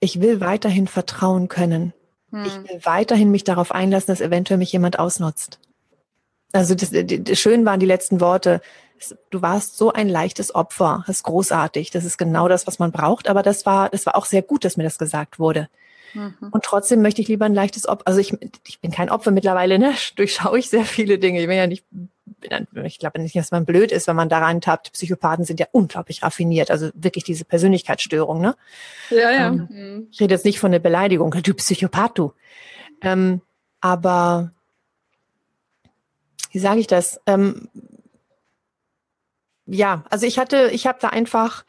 ich 0.00 0.20
will 0.20 0.40
weiterhin 0.40 0.86
vertrauen 0.86 1.48
können. 1.48 1.92
Hm. 2.30 2.44
Ich 2.44 2.54
will 2.54 2.80
weiterhin 2.84 3.30
mich 3.30 3.44
darauf 3.44 3.72
einlassen, 3.72 4.08
dass 4.08 4.20
eventuell 4.20 4.58
mich 4.58 4.72
jemand 4.72 4.98
ausnutzt. 4.98 5.58
Also 6.52 6.74
das, 6.74 6.90
das 6.92 7.38
schön 7.38 7.64
waren 7.66 7.80
die 7.80 7.86
letzten 7.86 8.20
Worte, 8.20 8.62
du 9.30 9.42
warst 9.42 9.76
so 9.76 9.92
ein 9.92 10.08
leichtes 10.08 10.54
Opfer. 10.54 11.04
Das 11.06 11.16
ist 11.16 11.22
großartig. 11.24 11.90
Das 11.90 12.04
ist 12.04 12.18
genau 12.18 12.48
das, 12.48 12.66
was 12.66 12.78
man 12.78 12.92
braucht. 12.92 13.28
Aber 13.28 13.42
das 13.42 13.66
war, 13.66 13.90
das 13.90 14.06
war 14.06 14.16
auch 14.16 14.24
sehr 14.24 14.42
gut, 14.42 14.64
dass 14.64 14.76
mir 14.76 14.84
das 14.84 14.98
gesagt 14.98 15.38
wurde. 15.38 15.68
Mhm. 16.14 16.34
Und 16.50 16.64
trotzdem 16.64 17.02
möchte 17.02 17.22
ich 17.22 17.28
lieber 17.28 17.44
ein 17.44 17.54
leichtes 17.54 17.88
Opfer. 17.88 18.06
Also 18.06 18.20
ich, 18.20 18.36
ich 18.66 18.80
bin 18.80 18.90
kein 18.90 19.10
Opfer 19.10 19.30
mittlerweile, 19.30 19.78
ne? 19.78 19.94
Durchschaue 20.16 20.58
ich 20.58 20.70
sehr 20.70 20.84
viele 20.84 21.18
Dinge. 21.18 21.40
Ich 21.40 21.46
bin 21.46 21.56
ja 21.56 21.66
nicht, 21.66 21.84
ich 22.84 22.98
glaube 22.98 23.20
nicht, 23.20 23.36
dass 23.36 23.50
man 23.50 23.64
blöd 23.64 23.92
ist, 23.92 24.06
wenn 24.06 24.16
man 24.16 24.28
daran 24.28 24.60
tappt. 24.60 24.92
Psychopathen 24.92 25.44
sind 25.44 25.60
ja 25.60 25.66
unglaublich 25.72 26.22
raffiniert. 26.22 26.70
Also 26.70 26.90
wirklich 26.94 27.24
diese 27.24 27.44
Persönlichkeitsstörung, 27.44 28.40
ne? 28.40 28.56
Ja, 29.10 29.30
ja. 29.30 29.48
Ähm, 29.48 29.68
mhm. 29.70 30.08
Ich 30.10 30.20
rede 30.20 30.34
jetzt 30.34 30.44
nicht 30.44 30.60
von 30.60 30.72
der 30.72 30.78
Beleidigung. 30.78 31.30
Du 31.30 31.54
Psychopath, 31.54 32.18
du. 32.18 32.32
Ähm, 33.02 33.40
aber 33.80 34.52
wie 36.52 36.58
sage 36.58 36.80
ich 36.80 36.86
das? 36.86 37.20
Ähm, 37.26 37.68
ja, 39.66 40.04
also 40.08 40.26
ich 40.26 40.38
hatte, 40.38 40.70
ich 40.72 40.86
habe 40.86 40.98
da 41.00 41.08
einfach 41.08 41.64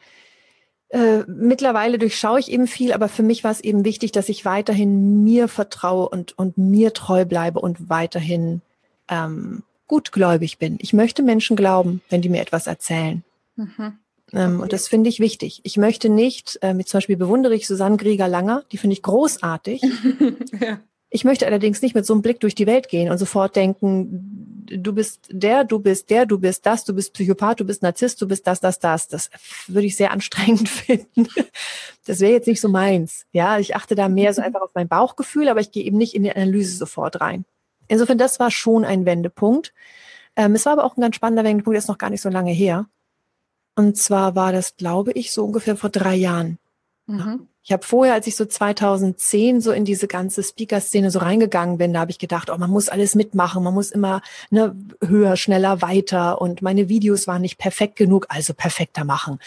äh, 0.90 1.22
mittlerweile 1.28 1.98
durchschaue 1.98 2.40
ich 2.40 2.50
eben 2.50 2.66
viel, 2.66 2.92
aber 2.92 3.08
für 3.08 3.22
mich 3.22 3.44
war 3.44 3.52
es 3.52 3.60
eben 3.60 3.84
wichtig, 3.84 4.10
dass 4.10 4.28
ich 4.28 4.44
weiterhin 4.44 5.22
mir 5.22 5.46
vertraue 5.46 6.08
und, 6.08 6.36
und 6.36 6.58
mir 6.58 6.92
treu 6.92 7.24
bleibe 7.24 7.60
und 7.60 7.88
weiterhin 7.88 8.60
ähm, 9.08 9.62
gutgläubig 9.86 10.58
bin. 10.58 10.78
Ich 10.80 10.92
möchte 10.92 11.22
Menschen 11.22 11.56
glauben, 11.56 12.00
wenn 12.08 12.22
die 12.22 12.28
mir 12.28 12.40
etwas 12.40 12.66
erzählen. 12.66 13.22
Mhm. 13.56 13.98
Ähm, 14.32 14.60
und 14.60 14.72
das 14.72 14.88
finde 14.88 15.08
ich 15.08 15.20
wichtig. 15.20 15.60
Ich 15.62 15.76
möchte 15.76 16.08
nicht, 16.08 16.58
äh, 16.62 16.74
mit 16.74 16.88
zum 16.88 16.98
Beispiel 16.98 17.16
bewundere 17.16 17.54
ich 17.54 17.66
Susanne 17.66 17.96
Grieger-Langer, 17.96 18.64
die 18.72 18.78
finde 18.78 18.94
ich 18.94 19.02
großartig. 19.02 19.82
ja. 20.60 20.80
Ich 21.10 21.24
möchte 21.24 21.46
allerdings 21.46 21.82
nicht 21.82 21.94
mit 21.94 22.06
so 22.06 22.14
einem 22.14 22.22
Blick 22.22 22.40
durch 22.40 22.54
die 22.54 22.66
Welt 22.66 22.88
gehen 22.88 23.10
und 23.10 23.18
sofort 23.18 23.56
denken, 23.56 24.49
du 24.70 24.92
bist 24.92 25.28
der, 25.30 25.64
du 25.64 25.78
bist 25.78 26.10
der, 26.10 26.26
du 26.26 26.38
bist 26.38 26.64
das, 26.64 26.84
du 26.84 26.94
bist 26.94 27.12
Psychopath, 27.12 27.60
du 27.60 27.64
bist 27.64 27.82
Narzisst, 27.82 28.20
du 28.22 28.28
bist 28.28 28.46
das, 28.46 28.60
das, 28.60 28.78
das. 28.78 29.08
Das 29.08 29.30
würde 29.66 29.86
ich 29.86 29.96
sehr 29.96 30.12
anstrengend 30.12 30.68
finden. 30.68 31.28
Das 32.06 32.20
wäre 32.20 32.32
jetzt 32.32 32.46
nicht 32.46 32.60
so 32.60 32.68
meins. 32.68 33.26
Ja, 33.32 33.58
ich 33.58 33.76
achte 33.76 33.94
da 33.94 34.08
mehr 34.08 34.32
so 34.32 34.42
einfach 34.42 34.62
auf 34.62 34.70
mein 34.74 34.88
Bauchgefühl, 34.88 35.48
aber 35.48 35.60
ich 35.60 35.72
gehe 35.72 35.84
eben 35.84 35.98
nicht 35.98 36.14
in 36.14 36.22
die 36.22 36.34
Analyse 36.34 36.76
sofort 36.76 37.20
rein. 37.20 37.44
Insofern, 37.88 38.18
das 38.18 38.38
war 38.38 38.50
schon 38.50 38.84
ein 38.84 39.04
Wendepunkt. 39.04 39.74
Ähm, 40.36 40.54
es 40.54 40.64
war 40.64 40.74
aber 40.74 40.84
auch 40.84 40.96
ein 40.96 41.00
ganz 41.00 41.16
spannender 41.16 41.44
Wendepunkt, 41.44 41.74
der 41.74 41.80
ist 41.80 41.88
noch 41.88 41.98
gar 41.98 42.10
nicht 42.10 42.22
so 42.22 42.28
lange 42.28 42.52
her. 42.52 42.86
Und 43.74 43.96
zwar 43.96 44.34
war 44.36 44.52
das, 44.52 44.76
glaube 44.76 45.12
ich, 45.12 45.32
so 45.32 45.44
ungefähr 45.44 45.76
vor 45.76 45.90
drei 45.90 46.14
Jahren. 46.14 46.58
Mhm. 47.06 47.48
Ich 47.62 47.72
habe 47.72 47.84
vorher, 47.84 48.14
als 48.14 48.26
ich 48.26 48.36
so 48.36 48.46
2010 48.46 49.60
so 49.60 49.70
in 49.72 49.84
diese 49.84 50.06
ganze 50.06 50.42
Speaker-Szene 50.42 51.10
so 51.10 51.18
reingegangen 51.18 51.76
bin, 51.76 51.92
da 51.92 52.00
habe 52.00 52.10
ich 52.10 52.18
gedacht, 52.18 52.50
oh, 52.50 52.56
man 52.56 52.70
muss 52.70 52.88
alles 52.88 53.14
mitmachen, 53.14 53.62
man 53.62 53.74
muss 53.74 53.90
immer 53.90 54.22
ne, 54.50 54.74
höher, 55.04 55.36
schneller, 55.36 55.82
weiter 55.82 56.40
und 56.40 56.62
meine 56.62 56.88
Videos 56.88 57.26
waren 57.26 57.42
nicht 57.42 57.58
perfekt 57.58 57.96
genug, 57.96 58.26
also 58.30 58.54
perfekter 58.54 59.04
machen. 59.04 59.38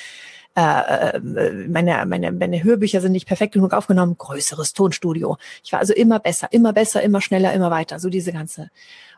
Äh, 0.56 1.17
äh, 1.17 1.19
meine, 1.67 2.06
meine, 2.06 2.32
meine 2.32 2.63
Hörbücher 2.63 3.02
sind 3.02 3.13
nicht 3.13 3.28
perfekt 3.28 3.54
genug 3.54 3.73
aufgenommen, 3.73 4.15
größeres 4.17 4.73
Tonstudio. 4.73 5.38
Ich 5.63 5.71
war 5.71 5.80
also 5.80 5.93
immer 5.93 6.19
besser, 6.19 6.54
immer 6.54 6.71
besser, 6.71 7.02
immer 7.02 7.21
schneller, 7.21 7.52
immer 7.54 7.71
weiter, 7.71 7.99
so 7.99 8.10
diese 8.10 8.32
ganze. 8.32 8.69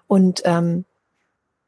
Und 0.08 0.42
ähm, 0.46 0.86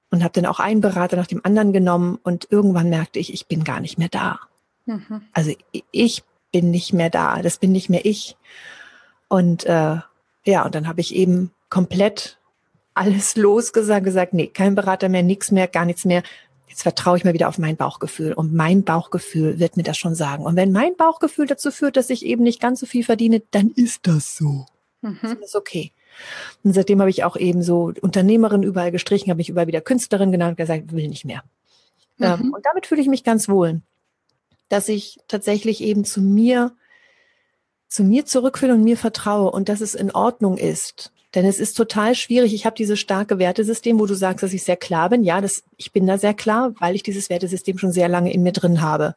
und 0.09 0.23
habe 0.23 0.33
dann 0.33 0.45
auch 0.45 0.61
einen 0.61 0.79
Berater 0.79 1.17
nach 1.17 1.27
dem 1.27 1.43
anderen 1.43 1.73
genommen 1.73 2.17
und 2.23 2.47
irgendwann 2.49 2.89
merkte 2.89 3.19
ich, 3.19 3.33
ich 3.33 3.47
bin 3.47 3.65
gar 3.65 3.81
nicht 3.81 3.97
mehr 3.97 4.07
da. 4.07 4.39
Mhm. 4.85 5.21
Also 5.33 5.51
ich 5.91 6.23
bin 6.57 6.71
nicht 6.71 6.91
mehr 6.91 7.11
da, 7.11 7.43
das 7.43 7.59
bin 7.59 7.71
nicht 7.71 7.87
mehr 7.87 8.03
ich. 8.03 8.35
Und 9.27 9.63
äh, 9.65 9.97
ja, 10.43 10.65
und 10.65 10.73
dann 10.73 10.87
habe 10.87 11.01
ich 11.01 11.13
eben 11.13 11.51
komplett 11.69 12.39
alles 12.95 13.35
losgesagt, 13.35 14.03
gesagt, 14.03 14.33
nee, 14.33 14.47
kein 14.47 14.73
Berater 14.73 15.07
mehr, 15.07 15.21
nichts 15.21 15.51
mehr, 15.51 15.67
gar 15.67 15.85
nichts 15.85 16.03
mehr. 16.03 16.23
Jetzt 16.67 16.81
vertraue 16.81 17.15
ich 17.15 17.23
mal 17.23 17.35
wieder 17.35 17.47
auf 17.47 17.59
mein 17.59 17.77
Bauchgefühl 17.77 18.33
und 18.33 18.55
mein 18.55 18.83
Bauchgefühl 18.83 19.59
wird 19.59 19.77
mir 19.77 19.83
das 19.83 19.99
schon 19.99 20.15
sagen. 20.15 20.45
Und 20.45 20.55
wenn 20.55 20.71
mein 20.71 20.95
Bauchgefühl 20.95 21.45
dazu 21.45 21.69
führt, 21.69 21.95
dass 21.95 22.09
ich 22.09 22.25
eben 22.25 22.41
nicht 22.41 22.59
ganz 22.59 22.79
so 22.79 22.87
viel 22.87 23.03
verdiene, 23.03 23.43
dann 23.51 23.69
ist 23.69 24.07
das 24.07 24.35
so. 24.35 24.65
Mhm. 25.01 25.19
Das 25.21 25.49
ist 25.49 25.55
okay. 25.55 25.91
Und 26.63 26.73
seitdem 26.73 27.01
habe 27.01 27.11
ich 27.11 27.23
auch 27.23 27.37
eben 27.37 27.61
so 27.61 27.93
Unternehmerin 28.01 28.63
überall 28.63 28.91
gestrichen, 28.91 29.29
habe 29.29 29.37
mich 29.37 29.49
überall 29.49 29.67
wieder 29.67 29.81
Künstlerin 29.81 30.31
genannt 30.31 30.53
und 30.53 30.57
gesagt, 30.57 30.91
will 30.91 31.07
nicht 31.07 31.23
mehr. 31.23 31.43
Ähm, 32.19 32.47
mhm. 32.47 32.53
und 32.53 32.65
damit 32.65 32.87
fühle 32.87 33.01
ich 33.01 33.07
mich 33.07 33.23
ganz 33.23 33.47
wohl, 33.47 33.81
dass 34.69 34.89
ich 34.89 35.19
tatsächlich 35.27 35.81
eben 35.81 36.05
zu 36.05 36.21
mir, 36.21 36.73
zu 37.87 38.03
mir 38.03 38.25
zurückfühle 38.25 38.73
und 38.73 38.83
mir 38.83 38.97
vertraue 38.97 39.51
und 39.51 39.69
dass 39.69 39.81
es 39.81 39.95
in 39.95 40.11
Ordnung 40.11 40.57
ist. 40.57 41.11
Denn 41.35 41.45
es 41.45 41.59
ist 41.59 41.73
total 41.73 42.15
schwierig. 42.15 42.53
Ich 42.53 42.65
habe 42.65 42.75
dieses 42.75 42.99
starke 42.99 43.37
Wertesystem, 43.37 43.99
wo 43.99 44.05
du 44.05 44.15
sagst, 44.15 44.43
dass 44.43 44.53
ich 44.53 44.63
sehr 44.63 44.77
klar 44.77 45.09
bin. 45.09 45.23
Ja, 45.23 45.41
das, 45.41 45.63
ich 45.75 45.91
bin 45.91 46.07
da 46.07 46.17
sehr 46.17 46.33
klar, 46.33 46.73
weil 46.79 46.95
ich 46.95 47.03
dieses 47.03 47.29
Wertesystem 47.29 47.77
schon 47.77 47.91
sehr 47.91 48.07
lange 48.07 48.33
in 48.33 48.43
mir 48.43 48.53
drin 48.53 48.81
habe. 48.81 49.15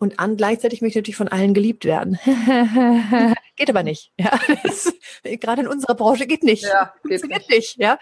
Und 0.00 0.20
an 0.20 0.36
gleichzeitig 0.36 0.80
möchte 0.80 0.98
ich 0.98 1.02
natürlich 1.02 1.16
von 1.16 1.28
allen 1.28 1.54
geliebt 1.54 1.84
werden. 1.84 2.18
geht 3.56 3.68
aber 3.68 3.82
nicht. 3.82 4.12
Ja, 4.16 4.38
das, 4.62 4.92
gerade 5.24 5.62
in 5.62 5.68
unserer 5.68 5.94
Branche 5.94 6.26
geht 6.26 6.44
nicht. 6.44 6.62
Ja, 6.62 6.92
geht 7.04 7.28
nicht. 7.28 7.50
nicht. 7.50 7.76
Ja, 7.78 7.98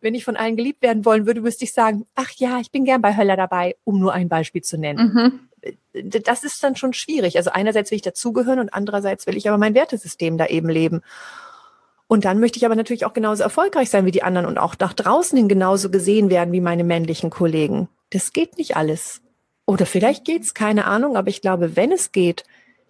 wenn 0.00 0.14
ich 0.16 0.24
von 0.24 0.36
allen 0.36 0.56
geliebt 0.56 0.82
werden 0.82 1.04
wollen 1.04 1.24
würde, 1.24 1.40
müsste 1.40 1.64
ich 1.64 1.72
sagen, 1.72 2.04
ach 2.16 2.30
ja, 2.36 2.58
ich 2.60 2.72
bin 2.72 2.84
gern 2.84 3.00
bei 3.00 3.16
Höller 3.16 3.36
dabei, 3.36 3.76
um 3.84 4.00
nur 4.00 4.12
ein 4.12 4.28
Beispiel 4.28 4.62
zu 4.62 4.76
nennen. 4.76 5.12
Mhm. 5.12 5.40
Das 5.92 6.44
ist 6.44 6.62
dann 6.62 6.76
schon 6.76 6.92
schwierig. 6.92 7.36
Also 7.36 7.50
einerseits 7.50 7.90
will 7.90 7.96
ich 7.96 8.02
dazugehören 8.02 8.58
und 8.58 8.74
andererseits 8.74 9.26
will 9.26 9.36
ich 9.36 9.48
aber 9.48 9.58
mein 9.58 9.74
Wertesystem 9.74 10.38
da 10.38 10.46
eben 10.46 10.68
leben. 10.68 11.02
Und 12.08 12.24
dann 12.24 12.38
möchte 12.38 12.58
ich 12.58 12.66
aber 12.66 12.76
natürlich 12.76 13.04
auch 13.04 13.12
genauso 13.12 13.42
erfolgreich 13.42 13.90
sein 13.90 14.06
wie 14.06 14.12
die 14.12 14.22
anderen 14.22 14.46
und 14.46 14.58
auch 14.58 14.76
nach 14.78 14.92
draußen 14.92 15.36
hin 15.36 15.48
genauso 15.48 15.90
gesehen 15.90 16.30
werden 16.30 16.52
wie 16.52 16.60
meine 16.60 16.84
männlichen 16.84 17.30
Kollegen. 17.30 17.88
Das 18.10 18.32
geht 18.32 18.58
nicht 18.58 18.76
alles. 18.76 19.22
Oder 19.66 19.86
vielleicht 19.86 20.24
geht's, 20.24 20.54
keine 20.54 20.84
Ahnung, 20.84 21.16
aber 21.16 21.28
ich 21.28 21.40
glaube, 21.40 21.74
wenn 21.74 21.90
es 21.90 22.12
geht, 22.12 22.44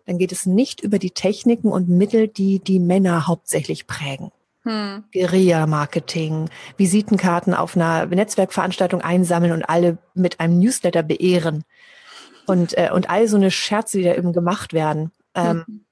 dann 0.05 0.19
geht 0.19 0.33
es 0.33 0.45
nicht 0.47 0.83
über 0.83 0.99
die 0.99 1.11
Techniken 1.11 1.73
und 1.73 1.89
Mittel, 1.89 2.29
die 2.29 2.59
die 2.61 2.79
Männer 2.79 3.27
hauptsächlich 3.27 3.87
prägen. 3.87 4.31
Hm. 4.62 5.05
Guerilla-Marketing, 5.12 6.51
Visitenkarten 6.77 7.55
auf 7.55 7.77
einer 7.77 8.07
Netzwerkveranstaltung 8.07 9.01
einsammeln 9.01 9.53
und 9.53 9.65
alle 9.65 9.99
mit 10.15 10.41
einem 10.41 10.59
Newsletter 10.59 11.03
beehren. 11.03 11.65
Und, 12.47 12.77
äh, 12.77 12.91
und 12.93 13.11
all 13.11 13.29
so 13.29 13.37
eine 13.37 13.51
Scherze, 13.51 13.99
die 13.99 14.05
da 14.05 14.15
eben 14.15 14.33
gemacht 14.33 14.73
werden. 14.73 15.13
Ähm, 15.35 15.65
hm. 15.67 15.85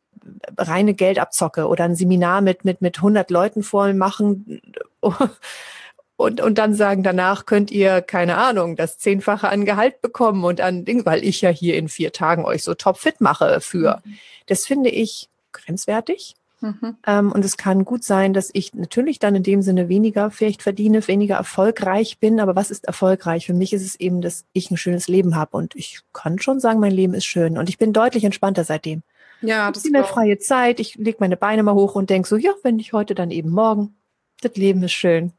reine 0.57 0.95
Geldabzocke 0.95 1.69
oder 1.69 1.85
ein 1.85 1.97
Seminar 1.97 2.41
mit, 2.41 2.65
mit, 2.65 2.81
mit 2.81 2.97
100 2.97 3.31
Leuten 3.31 3.63
voll 3.63 3.93
machen 3.93 4.63
und, 6.17 6.41
und 6.41 6.59
dann 6.59 6.75
sagen, 6.75 7.03
danach 7.03 7.45
könnt 7.45 7.71
ihr, 7.71 8.01
keine 8.01 8.39
Ahnung, 8.39 8.77
das 8.77 8.99
Zehnfache 8.99 9.49
an 9.49 9.67
Gehalt 9.67 10.01
bekommen 10.01 10.45
und 10.45 10.61
an 10.61 10.85
Ding, 10.85 11.05
weil 11.05 11.25
ich 11.25 11.43
ja 11.43 11.51
hier 11.51 11.77
in 11.77 11.89
vier 11.89 12.13
Tagen 12.13 12.45
euch 12.45 12.63
so 12.63 12.75
topfit 12.75 13.21
mache 13.21 13.61
für. 13.61 14.01
Mhm. 14.05 14.19
Das 14.47 14.67
finde 14.67 14.91
ich 14.91 15.29
grenzwertig. 15.53 16.37
Mhm. 16.65 16.97
Ähm, 17.07 17.31
und 17.31 17.45
es 17.45 17.59
kann 17.59 17.85
gut 17.85 18.05
sein, 18.05 18.33
dass 18.33 18.49
ich 18.55 18.73
natürlich 18.73 19.19
dann 19.19 19.35
in 19.35 19.43
dem 19.43 19.61
Sinne 19.61 19.91
weniger 19.91 20.31
vielleicht 20.31 20.63
verdiene, 20.63 21.07
weniger 21.07 21.37
erfolgreich 21.37 22.19
bin. 22.19 22.41
Aber 22.41 22.57
was 22.57 22.71
ist 22.71 22.87
erfolgreich? 22.87 23.45
Für 23.45 23.53
mich 23.53 23.75
ist 23.75 23.85
es 23.85 24.01
eben, 24.01 24.23
dass 24.23 24.47
ich 24.55 24.71
ein 24.71 24.79
schönes 24.79 25.07
Leben 25.07 25.37
habe. 25.37 25.59
Und 25.59 25.77
ich 25.77 26.01
kann 26.15 26.39
schon 26.39 26.61
sagen, 26.61 26.81
mein 26.81 26.93
Leben 26.93 27.13
ist 27.13 27.27
schön. 27.27 27.59
Und 27.59 27.69
ich 27.69 27.77
bin 27.77 27.93
deutlich 27.93 28.25
entspannter 28.25 28.65
seitdem. 28.65 29.03
Ja, 29.43 29.71
das 29.71 29.85
ist 29.85 29.93
mir 29.93 30.05
freie 30.05 30.39
Zeit. 30.39 30.81
Ich 30.81 30.95
lege 30.95 31.19
meine 31.21 31.37
Beine 31.37 31.63
mal 31.63 31.75
hoch 31.75 31.97
und 31.97 32.09
denke 32.09 32.27
so, 32.27 32.37
ja, 32.37 32.53
wenn 32.63 32.77
nicht 32.77 32.95
heute, 32.95 33.15
dann 33.15 33.31
eben 33.31 33.51
morgen. 33.51 33.95
Das 34.41 34.57
Leben 34.57 34.83
ist 34.83 34.93
schön. 34.93 35.33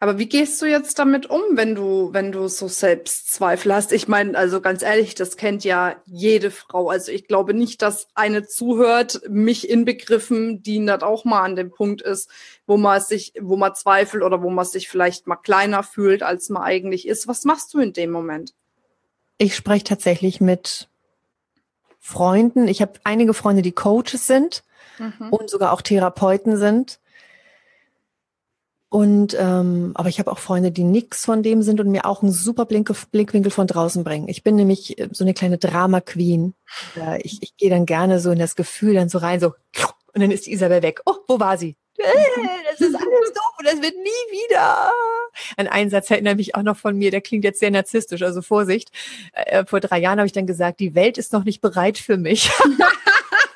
Aber 0.00 0.18
wie 0.18 0.28
gehst 0.28 0.60
du 0.62 0.66
jetzt 0.66 0.98
damit 0.98 1.26
um, 1.26 1.42
wenn 1.52 1.74
du, 1.74 2.10
wenn 2.12 2.30
du 2.30 2.48
so 2.48 2.68
Selbstzweifel 2.68 3.74
hast? 3.74 3.92
Ich 3.92 4.06
meine, 4.06 4.36
also 4.36 4.60
ganz 4.60 4.82
ehrlich, 4.82 5.14
das 5.14 5.36
kennt 5.36 5.64
ja 5.64 5.96
jede 6.04 6.50
Frau. 6.50 6.88
Also 6.88 7.10
ich 7.10 7.26
glaube 7.26 7.54
nicht, 7.54 7.82
dass 7.82 8.06
eine 8.14 8.46
zuhört, 8.46 9.20
mich 9.28 9.68
inbegriffen, 9.68 10.62
die 10.62 10.78
nicht 10.78 11.02
auch 11.02 11.24
mal 11.24 11.42
an 11.42 11.56
dem 11.56 11.70
Punkt 11.70 12.02
ist, 12.02 12.30
wo 12.66 12.76
man 12.76 13.00
sich, 13.00 13.32
wo 13.40 13.56
man 13.56 13.74
zweifelt 13.74 14.22
oder 14.22 14.42
wo 14.42 14.50
man 14.50 14.64
sich 14.64 14.88
vielleicht 14.88 15.26
mal 15.26 15.36
kleiner 15.36 15.82
fühlt, 15.82 16.22
als 16.22 16.48
man 16.48 16.62
eigentlich 16.62 17.06
ist. 17.08 17.26
Was 17.26 17.44
machst 17.44 17.74
du 17.74 17.80
in 17.80 17.92
dem 17.92 18.10
Moment? 18.10 18.54
Ich 19.36 19.56
spreche 19.56 19.84
tatsächlich 19.84 20.40
mit 20.40 20.88
Freunden. 21.98 22.68
Ich 22.68 22.82
habe 22.82 22.94
einige 23.04 23.34
Freunde, 23.34 23.62
die 23.62 23.72
Coaches 23.72 24.26
sind 24.26 24.62
mhm. 24.98 25.30
und 25.30 25.50
sogar 25.50 25.72
auch 25.72 25.82
Therapeuten 25.82 26.56
sind 26.56 27.00
und 28.90 29.36
ähm, 29.38 29.92
aber 29.94 30.08
ich 30.08 30.18
habe 30.18 30.32
auch 30.32 30.38
Freunde, 30.38 30.70
die 30.70 30.84
nix 30.84 31.24
von 31.24 31.42
dem 31.42 31.62
sind 31.62 31.80
und 31.80 31.90
mir 31.90 32.06
auch 32.06 32.22
einen 32.22 32.32
super 32.32 32.64
Blink 32.64 32.90
Blickwinkel 33.10 33.50
von 33.50 33.66
draußen 33.66 34.02
bringen. 34.02 34.28
Ich 34.28 34.42
bin 34.42 34.56
nämlich 34.56 34.98
äh, 34.98 35.08
so 35.12 35.24
eine 35.24 35.34
kleine 35.34 35.58
Drama 35.58 36.00
Queen. 36.00 36.54
Ich 37.22 37.42
ich 37.42 37.56
gehe 37.56 37.70
dann 37.70 37.84
gerne 37.84 38.18
so 38.20 38.30
in 38.30 38.38
das 38.38 38.56
Gefühl 38.56 38.94
dann 38.94 39.08
so 39.08 39.18
rein, 39.18 39.40
so 39.40 39.52
und 40.14 40.22
dann 40.22 40.30
ist 40.30 40.48
Isabel 40.48 40.82
weg. 40.82 41.00
Oh, 41.04 41.16
wo 41.28 41.38
war 41.38 41.58
sie? 41.58 41.76
Das 42.70 42.86
ist 42.86 42.94
alles 42.94 43.32
doof 43.32 43.54
und 43.58 43.66
das 43.66 43.82
wird 43.82 43.96
nie 43.96 44.04
wieder. 44.30 44.92
Ein 45.56 45.66
Einsatz 45.66 46.10
erinnert 46.10 46.36
mich 46.36 46.54
auch 46.54 46.62
noch 46.62 46.76
von 46.76 46.96
mir, 46.96 47.10
der 47.10 47.20
klingt 47.20 47.42
jetzt 47.42 47.58
sehr 47.58 47.70
narzisstisch, 47.72 48.22
also 48.22 48.40
Vorsicht. 48.40 48.90
Äh, 49.32 49.64
vor 49.64 49.80
drei 49.80 49.98
Jahren 49.98 50.18
habe 50.18 50.26
ich 50.26 50.32
dann 50.32 50.46
gesagt, 50.46 50.78
die 50.78 50.94
Welt 50.94 51.18
ist 51.18 51.32
noch 51.32 51.44
nicht 51.44 51.60
bereit 51.60 51.98
für 51.98 52.16
mich. 52.16 52.50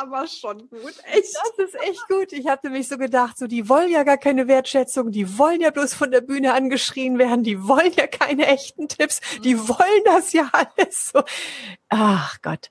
aber 0.00 0.26
schon 0.26 0.68
gut. 0.68 0.94
Echt. 1.12 1.34
Das 1.56 1.66
ist 1.66 1.74
echt 1.82 2.08
gut. 2.08 2.32
Ich 2.32 2.46
hatte 2.46 2.70
mich 2.70 2.88
so 2.88 2.96
gedacht, 2.96 3.38
so, 3.38 3.46
die 3.46 3.68
wollen 3.68 3.90
ja 3.90 4.02
gar 4.02 4.16
keine 4.16 4.48
Wertschätzung, 4.48 5.10
die 5.10 5.38
wollen 5.38 5.60
ja 5.60 5.70
bloß 5.70 5.94
von 5.94 6.10
der 6.10 6.20
Bühne 6.20 6.54
angeschrien 6.54 7.18
werden, 7.18 7.44
die 7.44 7.66
wollen 7.66 7.92
ja 7.96 8.06
keine 8.06 8.46
echten 8.46 8.88
Tipps, 8.88 9.20
die 9.44 9.54
mhm. 9.54 9.68
wollen 9.68 10.04
das 10.04 10.32
ja 10.32 10.50
alles 10.52 11.10
so. 11.12 11.22
Ach 11.88 12.38
Gott. 12.42 12.70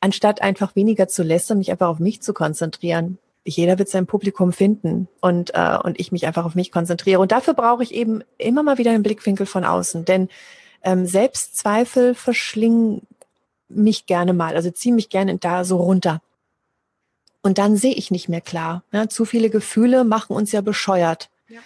Anstatt 0.00 0.42
einfach 0.42 0.76
weniger 0.76 1.08
zu 1.08 1.22
lästern, 1.22 1.58
mich 1.58 1.72
einfach 1.72 1.88
auf 1.88 1.98
mich 1.98 2.22
zu 2.22 2.32
konzentrieren. 2.32 3.18
Jeder 3.44 3.78
wird 3.78 3.88
sein 3.88 4.06
Publikum 4.06 4.52
finden 4.52 5.08
und, 5.20 5.54
äh, 5.54 5.78
und 5.82 5.98
ich 5.98 6.12
mich 6.12 6.26
einfach 6.26 6.44
auf 6.44 6.54
mich 6.54 6.70
konzentriere. 6.70 7.20
Und 7.20 7.32
dafür 7.32 7.54
brauche 7.54 7.82
ich 7.82 7.94
eben 7.94 8.22
immer 8.36 8.62
mal 8.62 8.78
wieder 8.78 8.92
einen 8.92 9.02
Blickwinkel 9.02 9.46
von 9.46 9.64
außen. 9.64 10.04
Denn 10.04 10.28
ähm, 10.82 11.06
Selbstzweifel 11.06 12.14
verschlingen 12.14 13.02
mich 13.68 14.06
gerne 14.06 14.32
mal, 14.32 14.54
also 14.54 14.70
ziehen 14.70 14.94
mich 14.94 15.08
gerne 15.08 15.36
da 15.38 15.64
so 15.64 15.78
runter. 15.78 16.20
Und 17.42 17.58
dann 17.58 17.76
sehe 17.76 17.94
ich 17.94 18.10
nicht 18.10 18.28
mehr 18.28 18.40
klar. 18.40 18.82
Ja, 18.92 19.08
zu 19.08 19.24
viele 19.24 19.50
Gefühle 19.50 20.04
machen 20.04 20.34
uns 20.34 20.52
ja 20.52 20.60
bescheuert. 20.60 21.30
Ja. 21.48 21.60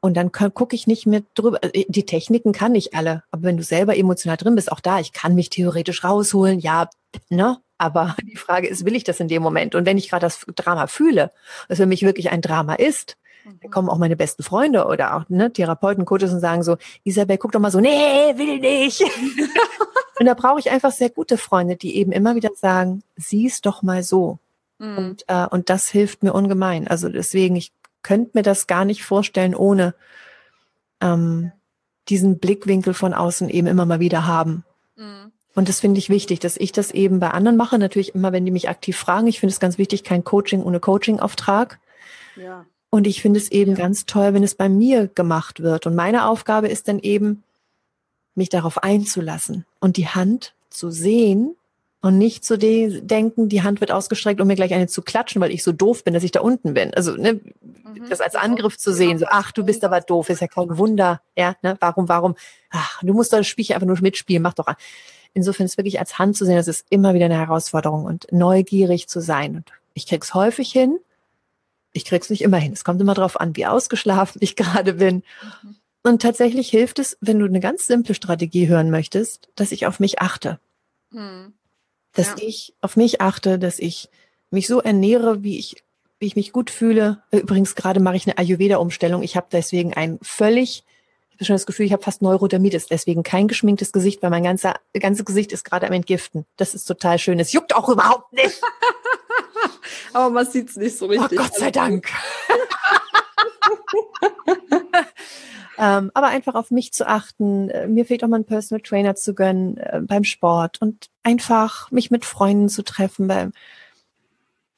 Und 0.00 0.14
dann 0.14 0.30
gucke 0.30 0.76
ich 0.76 0.86
nicht 0.86 1.06
mehr 1.06 1.22
drüber. 1.34 1.62
Äh, 1.62 1.84
die 1.88 2.06
Techniken 2.06 2.52
kann 2.52 2.74
ich 2.74 2.94
alle. 2.94 3.22
Aber 3.30 3.44
wenn 3.44 3.56
du 3.56 3.62
selber 3.62 3.96
emotional 3.96 4.36
drin 4.36 4.54
bist, 4.54 4.70
auch 4.70 4.80
da, 4.80 5.00
ich 5.00 5.12
kann 5.12 5.34
mich 5.34 5.50
theoretisch 5.50 6.04
rausholen, 6.04 6.60
ja, 6.60 6.88
ne? 7.28 7.58
Aber 7.78 8.16
die 8.22 8.36
Frage 8.36 8.68
ist, 8.68 8.84
will 8.84 8.96
ich 8.96 9.04
das 9.04 9.20
in 9.20 9.28
dem 9.28 9.42
Moment? 9.42 9.74
Und 9.74 9.86
wenn 9.86 9.98
ich 9.98 10.10
gerade 10.10 10.26
das 10.26 10.44
Drama 10.54 10.86
fühle, 10.86 11.32
was 11.68 11.78
für 11.78 11.86
mich 11.86 12.02
wirklich 12.02 12.30
ein 12.30 12.42
Drama 12.42 12.74
ist, 12.74 13.16
dann 13.46 13.58
mhm. 13.62 13.70
kommen 13.70 13.88
auch 13.88 13.98
meine 13.98 14.16
besten 14.16 14.42
Freunde 14.42 14.86
oder 14.86 15.16
auch 15.16 15.28
ne, 15.28 15.52
Therapeuten, 15.52 16.04
Coaches 16.04 16.32
und 16.32 16.40
sagen 16.40 16.62
so, 16.62 16.76
Isabel, 17.04 17.38
guck 17.38 17.52
doch 17.52 17.60
mal 17.60 17.70
so, 17.70 17.80
nee, 17.80 18.34
will 18.36 18.58
nicht. 18.58 19.02
und 20.18 20.26
da 20.26 20.34
brauche 20.34 20.58
ich 20.58 20.70
einfach 20.70 20.92
sehr 20.92 21.10
gute 21.10 21.38
Freunde, 21.38 21.76
die 21.76 21.96
eben 21.96 22.12
immer 22.12 22.34
wieder 22.34 22.50
sagen, 22.54 23.02
sieh's 23.16 23.60
doch 23.60 23.82
mal 23.82 24.02
so. 24.02 24.38
Mhm. 24.78 24.98
Und, 24.98 25.24
äh, 25.28 25.46
und 25.46 25.70
das 25.70 25.88
hilft 25.88 26.22
mir 26.22 26.32
ungemein. 26.32 26.88
Also 26.88 27.08
deswegen, 27.08 27.56
ich 27.56 27.72
könnte 28.02 28.32
mir 28.34 28.42
das 28.42 28.66
gar 28.66 28.84
nicht 28.84 29.04
vorstellen, 29.04 29.54
ohne 29.54 29.94
ähm, 31.00 31.52
diesen 32.08 32.38
Blickwinkel 32.38 32.94
von 32.94 33.14
außen 33.14 33.48
eben 33.48 33.66
immer 33.66 33.86
mal 33.86 34.00
wieder 34.00 34.26
haben. 34.26 34.64
Mhm. 34.96 35.32
Und 35.54 35.68
das 35.68 35.80
finde 35.80 35.98
ich 35.98 36.10
wichtig, 36.10 36.38
dass 36.40 36.56
ich 36.56 36.70
das 36.72 36.90
eben 36.90 37.18
bei 37.18 37.30
anderen 37.30 37.56
mache. 37.56 37.78
Natürlich 37.78 38.14
immer, 38.14 38.32
wenn 38.32 38.44
die 38.44 38.50
mich 38.50 38.68
aktiv 38.68 38.96
fragen. 38.96 39.26
Ich 39.26 39.40
finde 39.40 39.52
es 39.52 39.60
ganz 39.60 39.78
wichtig, 39.78 40.04
kein 40.04 40.22
Coaching 40.22 40.62
ohne 40.62 40.80
Coaching-Auftrag. 40.80 41.78
Ja. 42.36 42.66
Und 42.90 43.06
ich 43.06 43.22
finde 43.22 43.40
es 43.40 43.50
eben 43.50 43.74
ganz 43.74 44.04
toll, 44.06 44.34
wenn 44.34 44.42
es 44.42 44.54
bei 44.54 44.68
mir 44.68 45.08
gemacht 45.08 45.60
wird. 45.60 45.86
Und 45.86 45.94
meine 45.94 46.26
Aufgabe 46.26 46.68
ist 46.68 46.88
dann 46.88 46.98
eben, 46.98 47.42
mich 48.36 48.50
darauf 48.50 48.82
einzulassen 48.82 49.64
und 49.80 49.96
die 49.96 50.08
Hand 50.08 50.54
zu 50.68 50.90
sehen 50.90 51.56
und 52.02 52.18
nicht 52.18 52.44
zu 52.44 52.58
de 52.58 53.00
denken, 53.00 53.48
die 53.48 53.62
Hand 53.62 53.80
wird 53.80 53.90
ausgestreckt, 53.90 54.40
um 54.40 54.46
mir 54.46 54.54
gleich 54.54 54.74
eine 54.74 54.86
zu 54.86 55.02
klatschen, 55.02 55.40
weil 55.40 55.50
ich 55.50 55.62
so 55.62 55.72
doof 55.72 56.04
bin, 56.04 56.14
dass 56.14 56.22
ich 56.22 56.30
da 56.30 56.40
unten 56.40 56.74
bin. 56.74 56.94
Also 56.94 57.12
ne, 57.12 57.34
mhm. 57.34 58.08
das 58.08 58.20
als 58.20 58.34
Angriff 58.34 58.76
zu 58.76 58.92
sehen, 58.92 59.18
so 59.18 59.26
ach, 59.28 59.52
du 59.52 59.64
bist 59.64 59.84
aber 59.84 60.00
doof, 60.00 60.28
ist 60.28 60.40
ja 60.40 60.46
kein 60.46 60.76
Wunder, 60.78 61.22
ja, 61.36 61.56
ne, 61.62 61.76
warum, 61.80 62.08
warum, 62.08 62.36
ach, 62.70 63.02
du 63.02 63.12
musst 63.12 63.32
das 63.32 63.46
Spielchen 63.46 63.74
einfach 63.74 63.86
nur 63.86 64.00
mitspielen, 64.00 64.42
mach 64.42 64.54
doch 64.54 64.66
an. 64.66 64.76
Insofern 65.32 65.66
ist 65.66 65.76
wirklich 65.76 65.98
als 65.98 66.18
Hand 66.18 66.36
zu 66.36 66.44
sehen, 66.44 66.56
das 66.56 66.68
ist 66.68 66.86
immer 66.90 67.12
wieder 67.12 67.26
eine 67.26 67.38
Herausforderung 67.38 68.04
und 68.04 68.26
neugierig 68.30 69.08
zu 69.08 69.20
sein. 69.20 69.56
Und 69.56 69.72
ich 69.92 70.06
krieg's 70.06 70.32
häufig 70.32 70.70
hin, 70.70 70.98
ich 71.92 72.04
krieg's 72.04 72.30
nicht 72.30 72.42
immer 72.42 72.58
hin. 72.58 72.72
Es 72.72 72.84
kommt 72.84 73.00
immer 73.00 73.14
darauf 73.14 73.40
an, 73.40 73.56
wie 73.56 73.66
ausgeschlafen 73.66 74.38
ich 74.42 74.54
gerade 74.56 74.94
bin. 74.94 75.24
Mhm. 75.62 75.76
Und 76.04 76.22
tatsächlich 76.22 76.68
hilft 76.68 77.00
es, 77.00 77.18
wenn 77.20 77.40
du 77.40 77.46
eine 77.46 77.58
ganz 77.58 77.86
simple 77.86 78.14
Strategie 78.14 78.68
hören 78.68 78.90
möchtest, 78.90 79.48
dass 79.56 79.72
ich 79.72 79.86
auf 79.86 79.98
mich 79.98 80.20
achte. 80.20 80.60
Mhm 81.10 81.52
dass 82.16 82.28
ja. 82.28 82.34
ich 82.38 82.74
auf 82.80 82.96
mich 82.96 83.20
achte, 83.20 83.58
dass 83.58 83.78
ich 83.78 84.08
mich 84.50 84.66
so 84.66 84.80
ernähre, 84.80 85.42
wie 85.42 85.58
ich, 85.58 85.84
wie 86.18 86.26
ich 86.26 86.36
mich 86.36 86.52
gut 86.52 86.70
fühle. 86.70 87.22
Übrigens, 87.30 87.74
gerade 87.74 88.00
mache 88.00 88.16
ich 88.16 88.26
eine 88.26 88.38
Ayurveda-Umstellung. 88.38 89.22
Ich 89.22 89.36
habe 89.36 89.46
deswegen 89.52 89.94
ein 89.94 90.18
völlig, 90.22 90.84
ich 91.28 91.34
habe 91.36 91.44
schon 91.44 91.54
das 91.54 91.66
Gefühl, 91.66 91.86
ich 91.86 91.92
habe 91.92 92.02
fast 92.02 92.22
Neurodermitis, 92.22 92.86
deswegen 92.86 93.22
kein 93.22 93.48
geschminktes 93.48 93.92
Gesicht, 93.92 94.22
weil 94.22 94.30
mein 94.30 94.44
ganzer, 94.44 94.76
ganzes 94.98 95.24
Gesicht 95.24 95.52
ist 95.52 95.64
gerade 95.64 95.86
am 95.86 95.92
Entgiften. 95.92 96.46
Das 96.56 96.74
ist 96.74 96.86
total 96.86 97.18
schön. 97.18 97.38
Es 97.38 97.52
juckt 97.52 97.74
auch 97.74 97.88
überhaupt 97.88 98.32
nicht. 98.32 98.60
Aber 100.12 100.30
man 100.30 100.46
sieht 100.46 100.70
es 100.70 100.76
nicht 100.76 100.96
so 100.96 101.06
richtig. 101.06 101.38
Oh, 101.38 101.42
Gott 101.42 101.54
sei 101.54 101.70
Dank. 101.70 102.08
Ähm, 105.78 106.10
aber 106.14 106.28
einfach 106.28 106.54
auf 106.54 106.70
mich 106.70 106.92
zu 106.92 107.06
achten. 107.06 107.70
Äh, 107.70 107.86
mir 107.86 108.06
fehlt 108.06 108.24
auch 108.24 108.28
mal 108.28 108.40
ein 108.40 108.44
Personal 108.44 108.80
Trainer 108.82 109.14
zu 109.14 109.34
gönnen 109.34 109.76
äh, 109.76 110.00
beim 110.02 110.24
Sport 110.24 110.80
und 110.80 111.08
einfach 111.22 111.90
mich 111.90 112.10
mit 112.10 112.24
Freunden 112.24 112.68
zu 112.68 112.82
treffen, 112.82 113.28
beim 113.28 113.52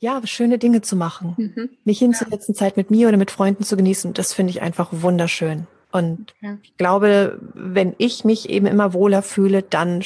ja, 0.00 0.20
schöne 0.24 0.58
Dinge 0.58 0.80
zu 0.82 0.96
machen, 0.96 1.34
mhm. 1.36 1.70
mich 1.84 1.98
hinzusetzen, 1.98 2.54
ja. 2.54 2.58
Zeit 2.58 2.76
mit 2.76 2.90
mir 2.90 3.08
oder 3.08 3.16
mit 3.16 3.30
Freunden 3.30 3.64
zu 3.64 3.76
genießen. 3.76 4.12
Das 4.14 4.32
finde 4.32 4.50
ich 4.50 4.62
einfach 4.62 4.88
wunderschön. 4.92 5.66
Und 5.90 6.34
okay. 6.42 6.58
ich 6.62 6.76
glaube, 6.76 7.40
wenn 7.54 7.94
ich 7.98 8.24
mich 8.24 8.48
eben 8.48 8.66
immer 8.66 8.92
wohler 8.92 9.22
fühle, 9.22 9.62
dann 9.62 10.02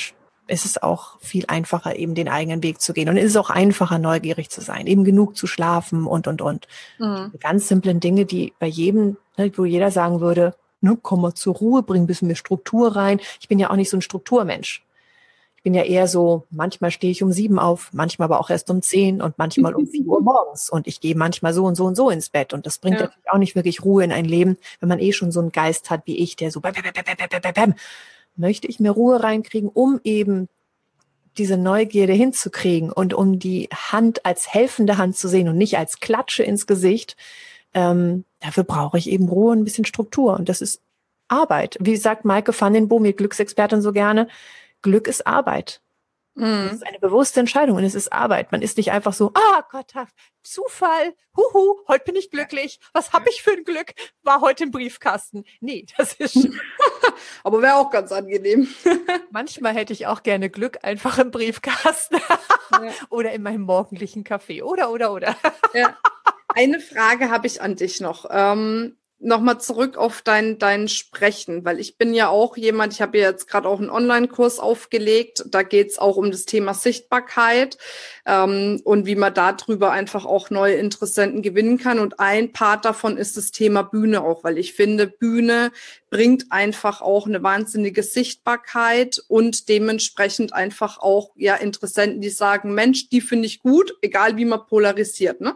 ist 0.48 0.64
es 0.64 0.82
auch 0.82 1.20
viel 1.20 1.44
einfacher, 1.48 1.96
eben 1.96 2.14
den 2.14 2.28
eigenen 2.28 2.62
Weg 2.62 2.80
zu 2.80 2.92
gehen. 2.92 3.08
Und 3.08 3.16
es 3.16 3.24
ist 3.24 3.36
auch 3.36 3.50
einfacher, 3.50 3.98
neugierig 3.98 4.50
zu 4.50 4.60
sein, 4.60 4.86
eben 4.86 5.04
genug 5.04 5.36
zu 5.36 5.46
schlafen 5.46 6.06
und, 6.06 6.26
und, 6.26 6.42
und. 6.42 6.68
Mhm. 6.98 7.32
Ganz 7.40 7.68
simplen 7.68 8.00
Dinge, 8.00 8.24
die 8.24 8.52
bei 8.58 8.66
jedem, 8.66 9.16
ne, 9.36 9.52
wo 9.56 9.64
jeder 9.64 9.90
sagen 9.90 10.20
würde, 10.20 10.54
ne, 10.82 10.98
komm 11.00 11.22
mal 11.22 11.34
zur 11.34 11.54
Ruhe, 11.54 11.82
bring 11.82 12.02
ein 12.02 12.06
bisschen 12.06 12.28
mehr 12.28 12.36
Struktur 12.36 12.94
rein. 12.94 13.20
Ich 13.40 13.48
bin 13.48 13.58
ja 13.58 13.70
auch 13.70 13.76
nicht 13.76 13.90
so 13.90 13.96
ein 13.96 14.02
Strukturmensch. 14.02 14.84
Ich 15.56 15.62
bin 15.62 15.74
ja 15.74 15.84
eher 15.84 16.08
so, 16.08 16.44
manchmal 16.50 16.90
stehe 16.90 17.12
ich 17.12 17.22
um 17.22 17.30
sieben 17.30 17.60
auf, 17.60 17.90
manchmal 17.92 18.26
aber 18.26 18.40
auch 18.40 18.50
erst 18.50 18.68
um 18.68 18.82
zehn 18.82 19.22
und 19.22 19.38
manchmal 19.38 19.74
um 19.74 19.86
vier 19.86 20.04
Uhr 20.06 20.20
morgens. 20.22 20.68
Und 20.68 20.88
ich 20.88 21.00
gehe 21.00 21.14
manchmal 21.14 21.54
so 21.54 21.64
und 21.64 21.76
so 21.76 21.86
und 21.86 21.94
so 21.94 22.10
ins 22.10 22.30
Bett. 22.30 22.52
Und 22.52 22.66
das 22.66 22.78
bringt 22.78 22.96
ja. 22.96 23.02
natürlich 23.02 23.30
auch 23.30 23.38
nicht 23.38 23.54
wirklich 23.54 23.84
Ruhe 23.84 24.02
in 24.02 24.10
ein 24.10 24.24
Leben, 24.24 24.56
wenn 24.80 24.88
man 24.88 24.98
eh 24.98 25.12
schon 25.12 25.30
so 25.30 25.38
einen 25.38 25.52
Geist 25.52 25.88
hat 25.88 26.02
wie 26.06 26.18
ich, 26.18 26.34
der 26.34 26.50
so 26.50 26.60
bam, 26.60 26.72
bam, 26.72 26.82
bam, 26.82 26.92
bam, 27.04 27.16
bam, 27.16 27.40
bam, 27.40 27.52
bam. 27.54 27.74
möchte 28.34 28.66
ich 28.66 28.80
mehr 28.80 28.90
Ruhe 28.90 29.22
reinkriegen, 29.22 29.70
um 29.72 30.00
eben 30.02 30.48
diese 31.38 31.56
Neugierde 31.56 32.12
hinzukriegen 32.12 32.90
und 32.90 33.14
um 33.14 33.38
die 33.38 33.68
Hand 33.72 34.26
als 34.26 34.52
helfende 34.52 34.98
Hand 34.98 35.16
zu 35.16 35.28
sehen 35.28 35.48
und 35.48 35.56
nicht 35.56 35.78
als 35.78 36.00
Klatsche 36.00 36.42
ins 36.42 36.66
Gesicht, 36.66 37.16
ähm, 37.74 38.24
dafür 38.40 38.64
brauche 38.64 38.98
ich 38.98 39.10
eben 39.10 39.28
Ruhe 39.28 39.52
und 39.52 39.60
ein 39.60 39.64
bisschen 39.64 39.84
Struktur. 39.84 40.34
Und 40.34 40.48
das 40.48 40.60
ist 40.60 40.82
Arbeit. 41.28 41.78
Wie 41.80 41.96
sagt 41.96 42.24
Maike 42.24 42.52
van 42.58 42.74
den 42.74 42.88
Boom, 42.88 43.04
die 43.04 43.16
Glücksexpertin 43.16 43.82
so 43.82 43.92
gerne, 43.92 44.28
Glück 44.82 45.08
ist 45.08 45.26
Arbeit. 45.26 45.80
Mm. 46.34 46.64
Das 46.64 46.72
ist 46.74 46.86
eine 46.86 46.98
bewusste 46.98 47.40
Entscheidung 47.40 47.76
und 47.76 47.84
es 47.84 47.94
ist 47.94 48.12
Arbeit. 48.12 48.52
Man 48.52 48.62
ist 48.62 48.76
nicht 48.78 48.90
einfach 48.90 49.12
so, 49.12 49.32
ah 49.34 49.64
Gott, 49.70 49.92
Zufall, 50.42 51.14
huhu, 51.36 51.76
heute 51.88 52.04
bin 52.04 52.16
ich 52.16 52.30
glücklich. 52.30 52.80
Was 52.92 53.12
habe 53.12 53.28
ich 53.28 53.42
für 53.42 53.52
ein 53.52 53.64
Glück? 53.64 53.94
War 54.22 54.40
heute 54.40 54.64
im 54.64 54.70
Briefkasten. 54.70 55.44
Nee, 55.60 55.86
das 55.96 56.14
ist 56.14 56.32
schön. 56.32 56.58
Aber 57.44 57.60
wäre 57.62 57.76
auch 57.76 57.90
ganz 57.90 58.12
angenehm. 58.12 58.68
Manchmal 59.30 59.74
hätte 59.74 59.92
ich 59.92 60.06
auch 60.06 60.22
gerne 60.22 60.48
Glück 60.48 60.78
einfach 60.82 61.18
im 61.18 61.30
Briefkasten 61.30 62.16
ja. 62.16 62.92
oder 63.10 63.32
in 63.32 63.42
meinem 63.42 63.62
morgendlichen 63.62 64.24
Kaffee 64.24 64.62
oder 64.62 64.90
oder 64.90 65.12
oder. 65.12 65.36
Ja. 65.74 65.96
Eine 66.54 66.80
Frage 66.80 67.30
habe 67.30 67.46
ich 67.46 67.62
an 67.62 67.76
dich 67.76 68.00
noch. 68.00 68.26
Ähm, 68.30 68.96
Nochmal 69.24 69.60
zurück 69.60 69.96
auf 69.96 70.20
dein, 70.22 70.58
dein 70.58 70.88
Sprechen, 70.88 71.64
weil 71.64 71.78
ich 71.78 71.96
bin 71.96 72.12
ja 72.12 72.28
auch 72.28 72.56
jemand, 72.56 72.92
ich 72.92 73.00
habe 73.00 73.18
ja 73.18 73.30
jetzt 73.30 73.46
gerade 73.46 73.68
auch 73.68 73.78
einen 73.78 73.88
Online-Kurs 73.88 74.58
aufgelegt, 74.58 75.44
da 75.46 75.62
geht 75.62 75.90
es 75.90 75.98
auch 76.00 76.16
um 76.16 76.32
das 76.32 76.44
Thema 76.44 76.74
Sichtbarkeit 76.74 77.78
ähm, 78.26 78.80
und 78.82 79.06
wie 79.06 79.14
man 79.14 79.32
darüber 79.32 79.92
einfach 79.92 80.26
auch 80.26 80.50
neue 80.50 80.74
Interessenten 80.74 81.40
gewinnen 81.40 81.78
kann. 81.78 82.00
Und 82.00 82.18
ein 82.18 82.52
Part 82.52 82.84
davon 82.84 83.16
ist 83.16 83.36
das 83.36 83.52
Thema 83.52 83.82
Bühne 83.82 84.24
auch, 84.24 84.42
weil 84.42 84.58
ich 84.58 84.72
finde, 84.72 85.06
Bühne 85.06 85.70
bringt 86.10 86.50
einfach 86.50 87.00
auch 87.00 87.28
eine 87.28 87.44
wahnsinnige 87.44 88.02
Sichtbarkeit 88.02 89.22
und 89.28 89.68
dementsprechend 89.68 90.52
einfach 90.52 90.98
auch 90.98 91.30
ja 91.36 91.54
Interessenten, 91.54 92.20
die 92.20 92.30
sagen, 92.30 92.74
Mensch, 92.74 93.08
die 93.08 93.20
finde 93.20 93.46
ich 93.46 93.62
gut, 93.62 93.94
egal 94.02 94.36
wie 94.36 94.44
man 94.44 94.66
polarisiert. 94.66 95.40
Ne? 95.40 95.54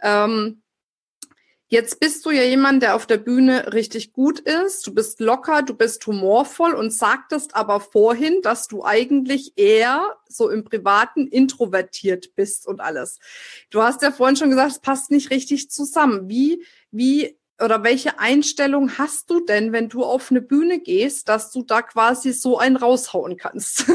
Ähm, 0.00 0.61
Jetzt 1.72 2.00
bist 2.00 2.26
du 2.26 2.30
ja 2.30 2.42
jemand, 2.42 2.82
der 2.82 2.94
auf 2.94 3.06
der 3.06 3.16
Bühne 3.16 3.72
richtig 3.72 4.12
gut 4.12 4.40
ist. 4.40 4.86
Du 4.86 4.92
bist 4.92 5.20
locker, 5.20 5.62
du 5.62 5.72
bist 5.72 6.06
humorvoll 6.06 6.74
und 6.74 6.92
sagtest 6.92 7.56
aber 7.56 7.80
vorhin, 7.80 8.42
dass 8.42 8.68
du 8.68 8.84
eigentlich 8.84 9.54
eher 9.56 10.18
so 10.28 10.50
im 10.50 10.64
Privaten 10.64 11.26
introvertiert 11.26 12.34
bist 12.34 12.66
und 12.66 12.82
alles. 12.82 13.20
Du 13.70 13.82
hast 13.82 14.02
ja 14.02 14.12
vorhin 14.12 14.36
schon 14.36 14.50
gesagt, 14.50 14.70
es 14.70 14.80
passt 14.80 15.10
nicht 15.10 15.30
richtig 15.30 15.70
zusammen. 15.70 16.28
Wie, 16.28 16.62
wie 16.90 17.38
oder 17.58 17.82
welche 17.82 18.18
Einstellung 18.18 18.98
hast 18.98 19.30
du 19.30 19.40
denn, 19.40 19.72
wenn 19.72 19.88
du 19.88 20.04
auf 20.04 20.30
eine 20.30 20.42
Bühne 20.42 20.78
gehst, 20.78 21.30
dass 21.30 21.52
du 21.52 21.62
da 21.62 21.80
quasi 21.80 22.34
so 22.34 22.58
einen 22.58 22.76
raushauen 22.76 23.38
kannst? 23.38 23.86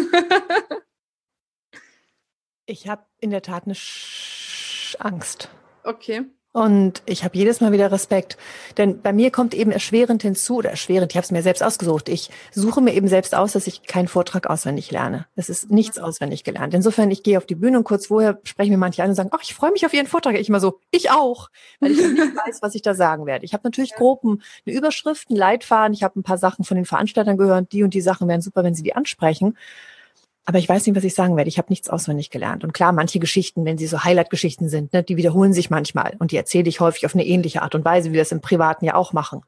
ich 2.66 2.88
habe 2.88 3.06
in 3.20 3.30
der 3.30 3.44
Tat 3.44 3.66
eine 3.66 3.76
Sch 3.76 4.96
Angst. 5.00 5.50
Okay. 5.84 6.26
Und 6.58 7.04
ich 7.06 7.24
habe 7.24 7.38
jedes 7.38 7.62
Mal 7.62 7.72
wieder 7.72 7.92
Respekt. 7.92 8.36
Denn 8.78 9.04
bei 9.04 9.14
mir 9.14 9.30
kommt 9.30 9.54
eben 9.54 9.70
erschwerend 9.70 10.24
hinzu, 10.24 10.56
oder 10.56 10.72
erschwerend, 10.72 11.12
ich 11.12 11.16
habe 11.16 11.24
es 11.24 11.30
mir 11.30 11.44
selbst 11.44 11.62
ausgesucht. 11.62 12.10
Ich 12.10 12.32
suche 12.52 12.82
mir 12.82 12.96
eben 12.96 13.08
selbst 13.08 13.36
aus, 13.36 13.52
dass 13.52 13.68
ich 13.68 13.84
keinen 13.84 14.08
Vortrag 14.08 14.50
auswendig 14.50 14.90
lerne. 14.90 15.28
Es 15.36 15.50
ist 15.50 15.70
nichts 15.70 16.00
auswendig 16.00 16.44
gelernt. 16.44 16.74
Insofern, 16.74 17.12
ich 17.12 17.22
gehe 17.22 17.38
auf 17.38 17.46
die 17.46 17.54
Bühne 17.54 17.78
und 17.78 17.84
kurz 17.84 18.08
vorher 18.08 18.40
sprechen 18.44 18.72
mir 18.72 18.80
manche 18.80 19.04
an 19.04 19.10
und 19.10 19.16
sagen, 19.16 19.30
ach, 19.34 19.44
ich 19.44 19.54
freue 19.54 19.72
mich 19.72 19.86
auf 19.86 19.94
Ihren 19.94 20.08
Vortrag. 20.08 20.34
Ich 20.34 20.50
immer 20.50 20.60
so, 20.60 20.80
ich 20.90 21.12
auch, 21.12 21.52
weil 21.80 21.92
ich 21.92 22.00
nicht 22.00 22.18
weiß, 22.48 22.64
was 22.64 22.74
ich 22.74 22.82
da 22.82 22.96
sagen 22.96 23.28
werde. 23.28 23.46
Ich 23.46 23.54
habe 23.54 23.62
natürlich 23.64 23.94
grob 23.94 24.24
eine 24.24 24.40
Überschrift, 24.66 25.30
einen 25.30 25.38
Leitfaden. 25.38 25.94
Ich 25.94 26.02
habe 26.02 26.20
ein 26.20 26.24
paar 26.24 26.40
Sachen 26.40 26.66
von 26.66 26.74
den 26.74 26.86
Veranstaltern 26.86 27.38
gehört. 27.38 27.72
Die 27.72 27.84
und 27.84 27.94
die 27.94 28.02
Sachen 28.02 28.28
wären 28.28 28.42
super, 28.42 28.64
wenn 28.64 28.74
sie 28.74 28.82
die 28.82 28.96
ansprechen. 28.96 29.56
Aber 30.50 30.60
ich 30.60 30.70
weiß 30.70 30.86
nicht, 30.88 30.96
was 30.96 31.04
ich 31.04 31.14
sagen 31.14 31.36
werde. 31.36 31.50
Ich 31.50 31.58
habe 31.58 31.68
nichts 31.70 31.90
auswendig 31.90 32.30
gelernt. 32.30 32.64
Und 32.64 32.72
klar, 32.74 32.94
manche 32.94 33.20
Geschichten, 33.20 33.66
wenn 33.66 33.78
sie 33.78 33.86
so 33.86 34.06
Highlight-Geschichten 34.06 34.70
sind, 34.70 34.94
ne, 34.94 35.04
die 35.04 35.18
wiederholen 35.18 35.52
sich 35.52 35.70
manchmal. 35.70 36.16
Und 36.20 36.32
die 36.32 36.38
erzähle 36.38 36.70
ich 36.70 36.80
häufig 36.80 37.06
auf 37.06 37.14
eine 37.14 37.26
ähnliche 37.26 37.64
Art 37.64 37.76
und 37.76 37.84
Weise, 37.84 38.12
wie 38.12 38.14
wir 38.14 38.22
es 38.22 38.32
im 38.32 38.40
Privaten 38.40 38.86
ja 38.86 38.96
auch 38.96 39.12
machen. 39.12 39.42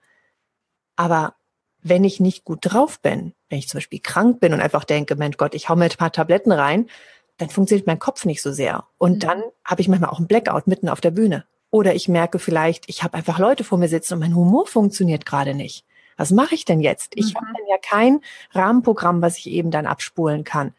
Aber 0.98 1.36
wenn 1.82 2.04
ich 2.04 2.20
nicht 2.20 2.44
gut 2.44 2.60
drauf 2.64 3.00
bin, 3.00 3.34
wenn 3.48 3.60
ich 3.60 3.70
zum 3.70 3.78
Beispiel 3.78 4.02
krank 4.02 4.42
bin 4.42 4.52
und 4.52 4.60
einfach 4.60 4.84
denke, 4.84 5.16
Mensch 5.16 5.38
Gott, 5.38 5.56
ich 5.56 5.70
hau 5.70 5.78
mir 5.78 5.86
ein 5.86 5.98
paar 5.98 6.12
Tabletten 6.12 6.52
rein, 6.52 6.90
dann 7.38 7.50
funktioniert 7.50 7.88
mein 7.88 8.00
Kopf 8.00 8.26
nicht 8.26 8.42
so 8.42 8.52
sehr. 8.52 8.84
Und 8.98 9.14
mhm. 9.14 9.20
dann 9.20 9.44
habe 9.64 9.80
ich 9.80 9.88
manchmal 9.88 10.10
auch 10.10 10.18
einen 10.18 10.28
Blackout 10.28 10.68
mitten 10.68 10.90
auf 10.90 11.00
der 11.00 11.12
Bühne. 11.12 11.46
Oder 11.72 11.96
ich 11.96 12.10
merke 12.10 12.40
vielleicht, 12.40 12.90
ich 12.90 13.04
habe 13.04 13.14
einfach 13.14 13.40
Leute 13.40 13.64
vor 13.64 13.78
mir 13.78 13.88
sitzen 13.88 14.16
und 14.16 14.20
mein 14.20 14.36
Humor 14.36 14.68
funktioniert 14.68 15.26
gerade 15.26 15.54
nicht 15.54 15.86
was 16.20 16.32
mache 16.32 16.54
ich 16.54 16.66
denn 16.66 16.82
jetzt? 16.82 17.14
Ich 17.16 17.34
mhm. 17.34 17.38
habe 17.38 17.48
dann 17.54 17.66
ja 17.70 17.78
kein 17.82 18.20
Rahmenprogramm, 18.52 19.22
was 19.22 19.38
ich 19.38 19.48
eben 19.48 19.72
dann 19.72 19.86
abspulen 19.86 20.44
kann. 20.44 20.74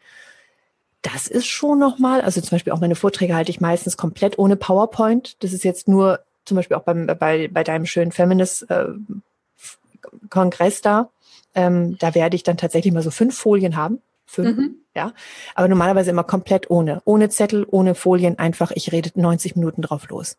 Das 1.01 1.25
ist 1.25 1.47
schon 1.47 1.79
nochmal, 1.79 2.21
also 2.21 2.41
zum 2.41 2.51
Beispiel 2.51 2.73
auch 2.73 2.79
meine 2.79 2.93
Vorträge 2.93 3.35
halte 3.35 3.49
ich 3.49 3.59
meistens 3.59 3.97
komplett 3.97 4.37
ohne 4.37 4.55
PowerPoint. 4.55 5.43
Das 5.43 5.51
ist 5.51 5.63
jetzt 5.63 5.87
nur 5.87 6.19
zum 6.45 6.57
Beispiel 6.57 6.77
auch 6.77 6.83
beim, 6.83 7.07
bei, 7.07 7.47
bei 7.47 7.63
deinem 7.63 7.87
schönen 7.87 8.11
Feminist-Kongress 8.11 10.77
äh, 10.77 10.81
da. 10.83 11.09
Ähm, 11.55 11.97
da 11.97 12.13
werde 12.13 12.35
ich 12.35 12.43
dann 12.43 12.57
tatsächlich 12.57 12.93
mal 12.93 13.01
so 13.01 13.09
fünf 13.09 13.35
Folien 13.35 13.75
haben. 13.75 13.99
Fünf, 14.27 14.57
mhm. 14.57 14.75
ja. 14.95 15.11
Aber 15.55 15.67
normalerweise 15.67 16.11
immer 16.11 16.23
komplett 16.23 16.69
ohne. 16.69 17.01
Ohne 17.03 17.29
Zettel, 17.29 17.65
ohne 17.67 17.95
Folien, 17.95 18.37
einfach, 18.37 18.69
ich 18.69 18.91
rede 18.91 19.09
90 19.15 19.55
Minuten 19.55 19.81
drauf 19.81 20.07
los. 20.09 20.37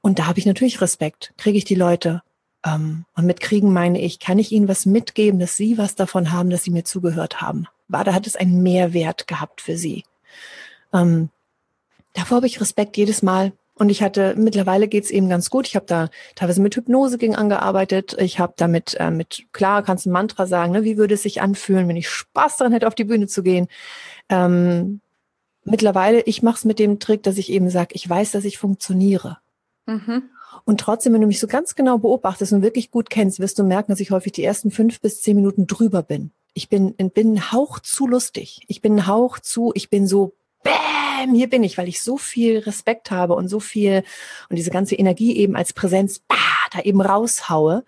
Und 0.00 0.18
da 0.18 0.26
habe 0.26 0.40
ich 0.40 0.46
natürlich 0.46 0.80
Respekt. 0.80 1.32
Kriege 1.38 1.58
ich 1.58 1.64
die 1.64 1.76
Leute 1.76 2.22
ähm, 2.64 3.04
und 3.14 3.26
mit 3.26 3.40
kriegen 3.40 3.72
meine 3.72 4.00
ich, 4.00 4.18
kann 4.20 4.38
ich 4.38 4.52
Ihnen 4.52 4.68
was 4.68 4.86
mitgeben, 4.86 5.40
dass 5.40 5.56
Sie 5.56 5.78
was 5.78 5.94
davon 5.94 6.32
haben, 6.32 6.50
dass 6.50 6.64
Sie 6.64 6.70
mir 6.70 6.84
zugehört 6.84 7.40
haben? 7.40 7.66
War, 7.88 8.04
da 8.04 8.14
hat 8.14 8.26
es 8.26 8.36
einen 8.36 8.62
Mehrwert 8.62 9.26
gehabt 9.26 9.60
für 9.60 9.76
Sie. 9.76 10.04
Ähm, 10.92 11.30
davor 12.14 12.36
habe 12.36 12.46
ich 12.46 12.60
Respekt 12.60 12.96
jedes 12.96 13.22
Mal, 13.22 13.52
Und 13.74 13.88
ich 13.88 14.02
hatte, 14.02 14.34
mittlerweile 14.36 14.86
geht's 14.86 15.10
eben 15.10 15.28
ganz 15.28 15.50
gut. 15.50 15.66
Ich 15.66 15.76
habe 15.76 15.86
da 15.86 16.08
teilweise 16.34 16.60
mit 16.60 16.76
Hypnose 16.76 17.18
gegen 17.18 17.34
angearbeitet. 17.34 18.14
Ich 18.18 18.38
habe 18.38 18.52
damit, 18.56 18.94
äh, 19.00 19.10
mit, 19.10 19.46
klar, 19.52 19.82
kannst 19.82 20.06
ein 20.06 20.12
Mantra 20.12 20.46
sagen, 20.46 20.72
ne? 20.72 20.84
wie 20.84 20.98
würde 20.98 21.14
es 21.14 21.22
sich 21.22 21.40
anfühlen, 21.40 21.88
wenn 21.88 21.96
ich 21.96 22.08
Spaß 22.08 22.58
daran 22.58 22.72
hätte, 22.72 22.86
auf 22.86 22.94
die 22.94 23.04
Bühne 23.04 23.26
zu 23.26 23.42
gehen. 23.42 23.68
Ähm, 24.28 25.00
mittlerweile, 25.64 26.20
ich 26.20 26.42
mache 26.42 26.58
es 26.58 26.64
mit 26.64 26.78
dem 26.78 27.00
Trick, 27.00 27.22
dass 27.22 27.38
ich 27.38 27.50
eben 27.50 27.70
sage, 27.70 27.94
ich 27.94 28.08
weiß, 28.08 28.32
dass 28.32 28.44
ich 28.44 28.58
funktioniere. 28.58 29.38
Mhm. 29.86 30.30
Und 30.64 30.80
trotzdem, 30.80 31.12
wenn 31.12 31.20
du 31.20 31.26
mich 31.26 31.40
so 31.40 31.46
ganz 31.46 31.74
genau 31.74 31.98
beobachtest 31.98 32.52
und 32.52 32.62
wirklich 32.62 32.90
gut 32.90 33.10
kennst, 33.10 33.40
wirst 33.40 33.58
du 33.58 33.64
merken, 33.64 33.92
dass 33.92 34.00
ich 34.00 34.10
häufig 34.10 34.32
die 34.32 34.44
ersten 34.44 34.70
fünf 34.70 35.00
bis 35.00 35.20
zehn 35.20 35.36
Minuten 35.36 35.66
drüber 35.66 36.02
bin. 36.02 36.32
Ich 36.54 36.68
bin, 36.68 36.94
bin 36.94 37.34
ein 37.34 37.52
Hauch 37.52 37.78
zu 37.80 38.06
lustig. 38.06 38.60
Ich 38.68 38.82
bin 38.82 38.96
ein 38.96 39.06
Hauch 39.06 39.38
zu, 39.38 39.72
ich 39.74 39.90
bin 39.90 40.06
so 40.06 40.34
bam, 40.62 41.34
hier 41.34 41.48
bin 41.48 41.64
ich, 41.64 41.78
weil 41.78 41.88
ich 41.88 42.02
so 42.02 42.18
viel 42.18 42.58
Respekt 42.58 43.10
habe 43.10 43.34
und 43.34 43.48
so 43.48 43.60
viel 43.60 44.04
und 44.48 44.56
diese 44.56 44.70
ganze 44.70 44.94
Energie 44.94 45.36
eben 45.36 45.56
als 45.56 45.72
Präsenz 45.72 46.20
bah, 46.20 46.36
da 46.72 46.80
eben 46.80 47.00
raushaue. 47.00 47.84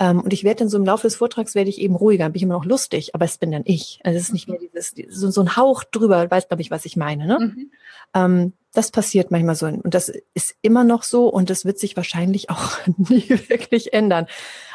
Ähm, 0.00 0.20
und 0.20 0.32
ich 0.32 0.44
werde 0.44 0.60
dann 0.60 0.68
so 0.70 0.78
im 0.78 0.84
Laufe 0.84 1.06
des 1.06 1.16
Vortrags 1.16 1.54
werde 1.54 1.68
ich 1.68 1.78
eben 1.78 1.94
ruhiger, 1.94 2.24
bin 2.30 2.36
ich 2.36 2.42
immer 2.42 2.54
noch 2.54 2.64
lustig, 2.64 3.14
aber 3.14 3.26
es 3.26 3.36
bin 3.36 3.52
dann 3.52 3.62
ich. 3.66 4.00
Also 4.02 4.16
es 4.16 4.24
ist 4.24 4.32
nicht 4.32 4.48
mehr 4.48 4.58
dieses, 4.58 4.94
so, 5.10 5.30
so 5.30 5.42
ein 5.42 5.56
Hauch 5.56 5.84
drüber, 5.84 6.28
weiß 6.30 6.48
glaube 6.48 6.62
ich, 6.62 6.70
was 6.70 6.86
ich 6.86 6.96
meine. 6.96 7.26
Ne? 7.26 7.38
Mhm. 7.38 7.70
Ähm, 8.14 8.52
das 8.72 8.90
passiert 8.90 9.30
manchmal 9.30 9.56
so 9.56 9.66
und 9.66 9.94
das 9.94 10.10
ist 10.32 10.54
immer 10.62 10.84
noch 10.84 11.02
so 11.02 11.28
und 11.28 11.50
das 11.50 11.64
wird 11.64 11.78
sich 11.78 11.96
wahrscheinlich 11.96 12.50
auch 12.50 12.78
nie 12.96 13.28
wirklich 13.48 13.92
ändern. 13.92 14.26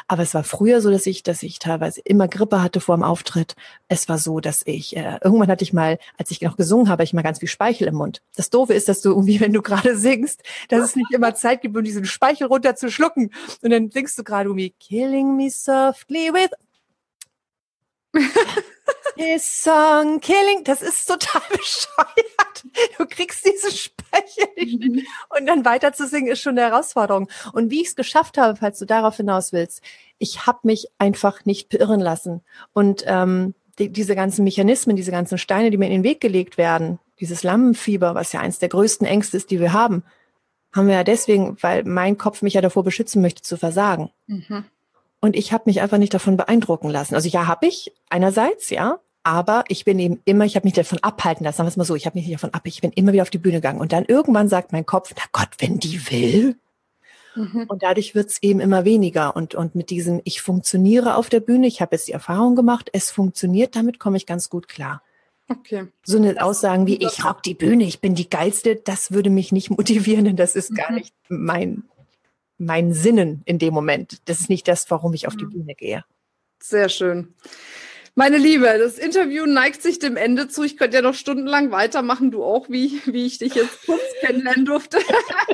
Aber 0.08 0.22
es 0.22 0.34
war 0.34 0.44
früher 0.44 0.80
so, 0.80 0.90
dass 0.90 1.06
ich, 1.06 1.22
dass 1.22 1.42
ich 1.42 1.58
teilweise 1.58 2.00
immer 2.04 2.28
Grippe 2.28 2.62
hatte 2.62 2.80
vor 2.80 2.96
dem 2.96 3.02
Auftritt. 3.02 3.56
Es 3.88 4.08
war 4.08 4.18
so, 4.18 4.40
dass 4.40 4.62
ich, 4.64 4.96
äh, 4.96 5.18
irgendwann 5.22 5.48
hatte 5.48 5.64
ich 5.64 5.72
mal, 5.72 5.98
als 6.16 6.30
ich 6.30 6.40
noch 6.42 6.56
gesungen 6.56 6.88
habe, 6.88 7.02
ich 7.02 7.12
mal 7.12 7.22
ganz 7.22 7.40
viel 7.40 7.48
Speichel 7.48 7.88
im 7.88 7.96
Mund. 7.96 8.22
Das 8.36 8.50
Doofe 8.50 8.74
ist, 8.74 8.88
dass 8.88 9.00
du 9.00 9.10
irgendwie, 9.10 9.40
wenn 9.40 9.52
du 9.52 9.62
gerade 9.62 9.96
singst, 9.96 10.42
dass 10.68 10.84
es 10.84 10.96
nicht 10.96 11.12
immer 11.12 11.34
Zeit 11.34 11.60
gibt, 11.62 11.76
um 11.76 11.82
diesen 11.82 12.04
Speichel 12.04 12.46
runterzuschlucken. 12.46 13.32
Und 13.62 13.70
dann 13.70 13.90
singst 13.90 14.18
du 14.18 14.24
gerade 14.24 14.48
irgendwie 14.48 14.74
Killing 14.78 15.36
me 15.36 15.50
softly 15.50 16.32
with 16.32 16.50
His 19.16 19.44
song 19.44 20.20
killing, 20.20 20.62
das 20.64 20.82
ist 20.82 21.06
total 21.06 21.42
bescheuert. 21.50 22.45
Du 22.98 23.06
kriegst 23.06 23.44
diesen 23.44 23.70
Speicher 23.70 24.48
nicht 24.56 24.80
mhm. 24.80 25.02
und 25.38 25.46
dann 25.46 25.64
weiter 25.64 25.92
zu 25.92 26.06
singen 26.06 26.28
ist 26.28 26.40
schon 26.40 26.58
eine 26.58 26.68
Herausforderung. 26.68 27.28
Und 27.52 27.70
wie 27.70 27.82
ich 27.82 27.88
es 27.88 27.96
geschafft 27.96 28.38
habe, 28.38 28.56
falls 28.56 28.78
du 28.78 28.86
darauf 28.86 29.16
hinaus 29.16 29.52
willst, 29.52 29.82
ich 30.18 30.46
habe 30.46 30.60
mich 30.62 30.88
einfach 30.98 31.44
nicht 31.44 31.68
beirren 31.68 32.00
lassen. 32.00 32.42
Und 32.72 33.04
ähm, 33.06 33.54
die, 33.78 33.90
diese 33.90 34.14
ganzen 34.14 34.44
Mechanismen, 34.44 34.96
diese 34.96 35.10
ganzen 35.10 35.38
Steine, 35.38 35.70
die 35.70 35.76
mir 35.76 35.86
in 35.86 35.92
den 35.92 36.04
Weg 36.04 36.20
gelegt 36.20 36.56
werden, 36.58 36.98
dieses 37.20 37.42
Lammenfieber, 37.42 38.14
was 38.14 38.32
ja 38.32 38.40
eins 38.40 38.58
der 38.58 38.68
größten 38.68 39.06
Ängste 39.06 39.36
ist, 39.36 39.50
die 39.50 39.60
wir 39.60 39.72
haben, 39.72 40.02
haben 40.74 40.88
wir 40.88 40.94
ja 40.94 41.04
deswegen, 41.04 41.56
weil 41.62 41.84
mein 41.84 42.18
Kopf 42.18 42.42
mich 42.42 42.54
ja 42.54 42.60
davor 42.60 42.84
beschützen 42.84 43.22
möchte, 43.22 43.42
zu 43.42 43.56
versagen. 43.56 44.10
Mhm. 44.26 44.64
Und 45.20 45.34
ich 45.34 45.52
habe 45.52 45.64
mich 45.66 45.80
einfach 45.80 45.98
nicht 45.98 46.12
davon 46.12 46.36
beeindrucken 46.36 46.90
lassen. 46.90 47.14
Also 47.14 47.28
ja, 47.28 47.46
habe 47.46 47.66
ich 47.66 47.92
einerseits, 48.10 48.70
ja, 48.70 49.00
aber 49.26 49.64
ich 49.66 49.84
bin 49.84 49.98
eben 49.98 50.20
immer, 50.24 50.44
ich 50.44 50.54
habe 50.54 50.64
mich 50.64 50.74
davon 50.74 51.00
abhalten 51.02 51.42
lassen, 51.42 51.56
sagen 51.56 51.66
wir 51.66 51.70
es 51.70 51.76
mal 51.76 51.84
so, 51.84 51.96
ich 51.96 52.06
habe 52.06 52.16
mich 52.16 52.28
nicht 52.28 52.36
davon 52.36 52.54
ab, 52.54 52.62
ich 52.64 52.80
bin 52.80 52.92
immer 52.92 53.12
wieder 53.12 53.22
auf 53.22 53.30
die 53.30 53.38
Bühne 53.38 53.56
gegangen. 53.56 53.80
Und 53.80 53.92
dann 53.92 54.04
irgendwann 54.04 54.48
sagt 54.48 54.70
mein 54.70 54.86
Kopf, 54.86 55.12
na 55.16 55.24
Gott, 55.32 55.48
wenn 55.58 55.80
die 55.80 56.00
will. 56.12 56.56
Mhm. 57.34 57.64
Und 57.66 57.82
dadurch 57.82 58.14
wird 58.14 58.30
es 58.30 58.40
eben 58.40 58.60
immer 58.60 58.84
weniger. 58.84 59.34
Und, 59.34 59.56
und 59.56 59.74
mit 59.74 59.90
diesem, 59.90 60.20
ich 60.22 60.40
funktioniere 60.42 61.16
auf 61.16 61.28
der 61.28 61.40
Bühne, 61.40 61.66
ich 61.66 61.80
habe 61.80 61.96
jetzt 61.96 62.06
die 62.06 62.12
Erfahrung 62.12 62.54
gemacht, 62.54 62.88
es 62.92 63.10
funktioniert, 63.10 63.74
damit 63.74 63.98
komme 63.98 64.16
ich 64.16 64.26
ganz 64.26 64.48
gut 64.48 64.68
klar. 64.68 65.02
Okay. 65.48 65.88
So 66.04 66.18
eine 66.18 66.40
Aussagen 66.40 66.86
wie, 66.86 66.96
ich 66.96 67.24
rock 67.24 67.42
die 67.42 67.54
Bühne, 67.54 67.82
ich 67.82 68.00
bin 68.00 68.14
die 68.14 68.30
Geilste, 68.30 68.76
das 68.76 69.10
würde 69.10 69.30
mich 69.30 69.50
nicht 69.50 69.70
motivieren, 69.70 70.24
denn 70.24 70.36
das 70.36 70.54
ist 70.54 70.70
mhm. 70.70 70.76
gar 70.76 70.92
nicht 70.92 71.12
mein, 71.28 71.82
mein 72.58 72.92
Sinnen 72.92 73.42
in 73.44 73.58
dem 73.58 73.74
Moment. 73.74 74.20
Das 74.26 74.38
ist 74.38 74.50
nicht 74.50 74.68
das, 74.68 74.88
warum 74.88 75.14
ich 75.14 75.26
auf 75.26 75.36
die 75.36 75.46
mhm. 75.46 75.50
Bühne 75.50 75.74
gehe. 75.74 76.04
Sehr 76.62 76.88
schön. 76.88 77.34
Meine 78.18 78.38
Liebe, 78.38 78.78
das 78.78 78.96
Interview 78.96 79.44
neigt 79.44 79.82
sich 79.82 79.98
dem 79.98 80.16
Ende 80.16 80.48
zu. 80.48 80.62
Ich 80.62 80.78
könnte 80.78 80.96
ja 80.96 81.02
noch 81.02 81.12
stundenlang 81.12 81.70
weitermachen, 81.70 82.30
du 82.30 82.42
auch, 82.42 82.70
wie, 82.70 83.02
wie 83.04 83.26
ich 83.26 83.36
dich 83.36 83.54
jetzt 83.54 83.84
kurz 83.84 84.00
kennenlernen 84.20 84.64
durfte. 84.64 84.96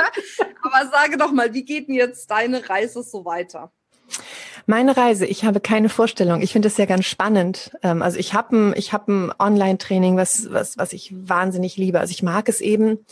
Aber 0.62 0.88
sage 0.92 1.16
doch 1.18 1.32
mal, 1.32 1.54
wie 1.54 1.64
geht 1.64 1.88
denn 1.88 1.96
jetzt 1.96 2.30
deine 2.30 2.70
Reise 2.70 3.02
so 3.02 3.24
weiter? 3.24 3.72
Meine 4.66 4.96
Reise, 4.96 5.26
ich 5.26 5.44
habe 5.44 5.58
keine 5.58 5.88
Vorstellung. 5.88 6.40
Ich 6.40 6.52
finde 6.52 6.68
das 6.68 6.78
ja 6.78 6.86
ganz 6.86 7.04
spannend. 7.04 7.72
Ähm, 7.82 8.00
also 8.00 8.16
ich 8.16 8.32
habe 8.32 8.56
ein, 8.56 8.74
ich 8.76 8.92
habe 8.92 9.12
ein 9.12 9.32
Online-Training, 9.36 10.16
was, 10.16 10.52
was, 10.52 10.78
was 10.78 10.92
ich 10.92 11.12
wahnsinnig 11.12 11.76
liebe. 11.76 11.98
Also 11.98 12.12
ich 12.12 12.22
mag 12.22 12.48
es 12.48 12.60
eben, 12.60 13.04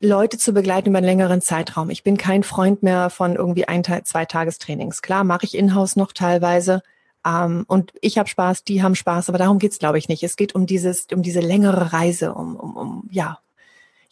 Leute 0.00 0.38
zu 0.38 0.54
begleiten 0.54 0.88
über 0.88 0.98
einen 0.98 1.06
längeren 1.06 1.42
Zeitraum. 1.42 1.90
Ich 1.90 2.02
bin 2.02 2.16
kein 2.16 2.44
Freund 2.44 2.82
mehr 2.82 3.10
von 3.10 3.36
irgendwie 3.36 3.68
ein, 3.68 3.84
zwei 3.84 4.24
Tagestrainings. 4.24 5.02
Klar, 5.02 5.22
mache 5.22 5.44
ich 5.44 5.54
in-house 5.54 5.96
noch 5.96 6.12
teilweise. 6.12 6.82
Ähm, 7.26 7.64
und 7.68 7.92
ich 8.00 8.18
habe 8.18 8.28
Spaß, 8.28 8.64
die 8.64 8.82
haben 8.82 8.94
Spaß, 8.94 9.28
aber 9.28 9.38
darum 9.38 9.58
geht's, 9.58 9.78
glaube 9.78 9.98
ich, 9.98 10.08
nicht. 10.08 10.22
Es 10.22 10.36
geht 10.36 10.54
um 10.54 10.66
dieses, 10.66 11.06
um 11.12 11.22
diese 11.22 11.40
längere 11.40 11.92
Reise, 11.92 12.34
um, 12.34 12.56
um, 12.56 12.76
um 12.76 13.08
ja, 13.10 13.38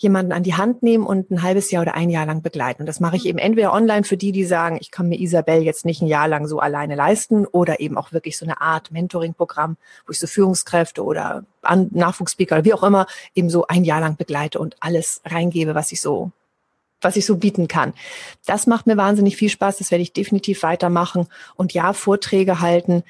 jemanden 0.01 0.33
an 0.33 0.43
die 0.43 0.55
Hand 0.55 0.83
nehmen 0.83 1.05
und 1.05 1.31
ein 1.31 1.43
halbes 1.43 1.71
Jahr 1.71 1.83
oder 1.83 1.95
ein 1.95 2.09
Jahr 2.09 2.25
lang 2.25 2.41
begleiten. 2.41 2.83
Und 2.83 2.87
das 2.87 3.01
mache 3.01 3.17
ich 3.17 3.27
eben 3.27 3.39
entweder 3.39 3.73
online 3.75 4.05
für 4.05 4.17
die, 4.17 4.33
die 4.33 4.45
sagen, 4.45 4.79
ich 4.81 4.91
kann 4.91 5.09
mir 5.09 5.21
Isabel 5.21 5.63
jetzt 5.63 5.85
nicht 5.85 6.01
ein 6.01 6.07
Jahr 6.07 6.27
lang 6.27 6.47
so 6.47 6.59
alleine 6.59 6.95
leisten, 6.95 7.47
oder 7.47 7.81
eben 7.81 7.99
auch 7.99 8.13
wirklich 8.13 8.39
so 8.39 8.47
eine 8.47 8.63
Art 8.63 8.91
Mentoring-Programm, 8.93 9.77
wo 10.07 10.13
ich 10.13 10.19
so 10.19 10.27
Führungskräfte 10.27 11.05
oder 11.05 11.45
Nachwuchsspeaker 11.63 12.57
oder 12.57 12.65
wie 12.65 12.73
auch 12.73 12.83
immer 12.83 13.07
eben 13.35 13.51
so 13.51 13.67
ein 13.67 13.85
Jahr 13.85 14.01
lang 14.01 14.17
begleite 14.17 14.59
und 14.59 14.75
alles 14.81 15.21
reingebe, 15.27 15.75
was 15.75 15.93
ich 15.93 16.01
so 16.01 16.31
was 17.01 17.17
ich 17.17 17.27
so 17.27 17.37
bieten 17.37 17.69
kann. 17.69 17.93
Das 18.47 18.67
macht 18.67 18.87
mir 18.87 18.97
wahnsinnig 18.97 19.37
viel 19.37 19.49
Spaß. 19.49 19.79
Das 19.79 19.91
werde 19.91 20.03
ich 20.03 20.13
definitiv 20.13 20.63
weitermachen. 20.63 21.27
Und 21.57 21.73
ja, 21.73 21.93
Vorträge 21.93 22.61
halten. 22.61 23.03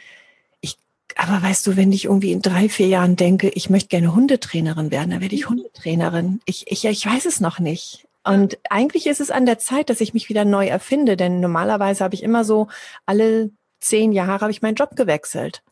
Ich, 0.61 0.77
aber 1.17 1.43
weißt 1.43 1.67
du, 1.67 1.77
wenn 1.77 1.93
ich 1.93 2.05
irgendwie 2.07 2.33
in 2.33 2.43
drei, 2.43 2.69
vier 2.69 2.89
Jahren 2.89 3.17
denke, 3.17 3.49
ich 3.49 3.71
möchte 3.71 3.89
gerne 3.89 4.15
Hundetrainerin 4.15 4.91
werden, 4.91 5.11
dann 5.11 5.21
werde 5.21 5.35
ich 5.35 5.49
Hundetrainerin. 5.49 6.41
Ich, 6.45 6.71
ich, 6.71 6.85
ich 6.85 7.07
weiß 7.07 7.27
es 7.27 7.41
noch 7.41 7.59
nicht. 7.59 8.07
Und 8.23 8.59
eigentlich 8.69 9.07
ist 9.07 9.21
es 9.21 9.31
an 9.31 9.47
der 9.47 9.59
Zeit, 9.59 9.89
dass 9.89 10.01
ich 10.01 10.13
mich 10.13 10.29
wieder 10.29 10.45
neu 10.45 10.67
erfinde, 10.67 11.17
denn 11.17 11.41
normalerweise 11.41 12.05
habe 12.05 12.15
ich 12.15 12.23
immer 12.23 12.45
so 12.45 12.69
alle 13.07 13.51
zehn 13.81 14.13
Jahre 14.13 14.43
habe 14.43 14.51
ich 14.51 14.61
meinen 14.61 14.75
Job 14.75 14.95
gewechselt. 14.95 15.63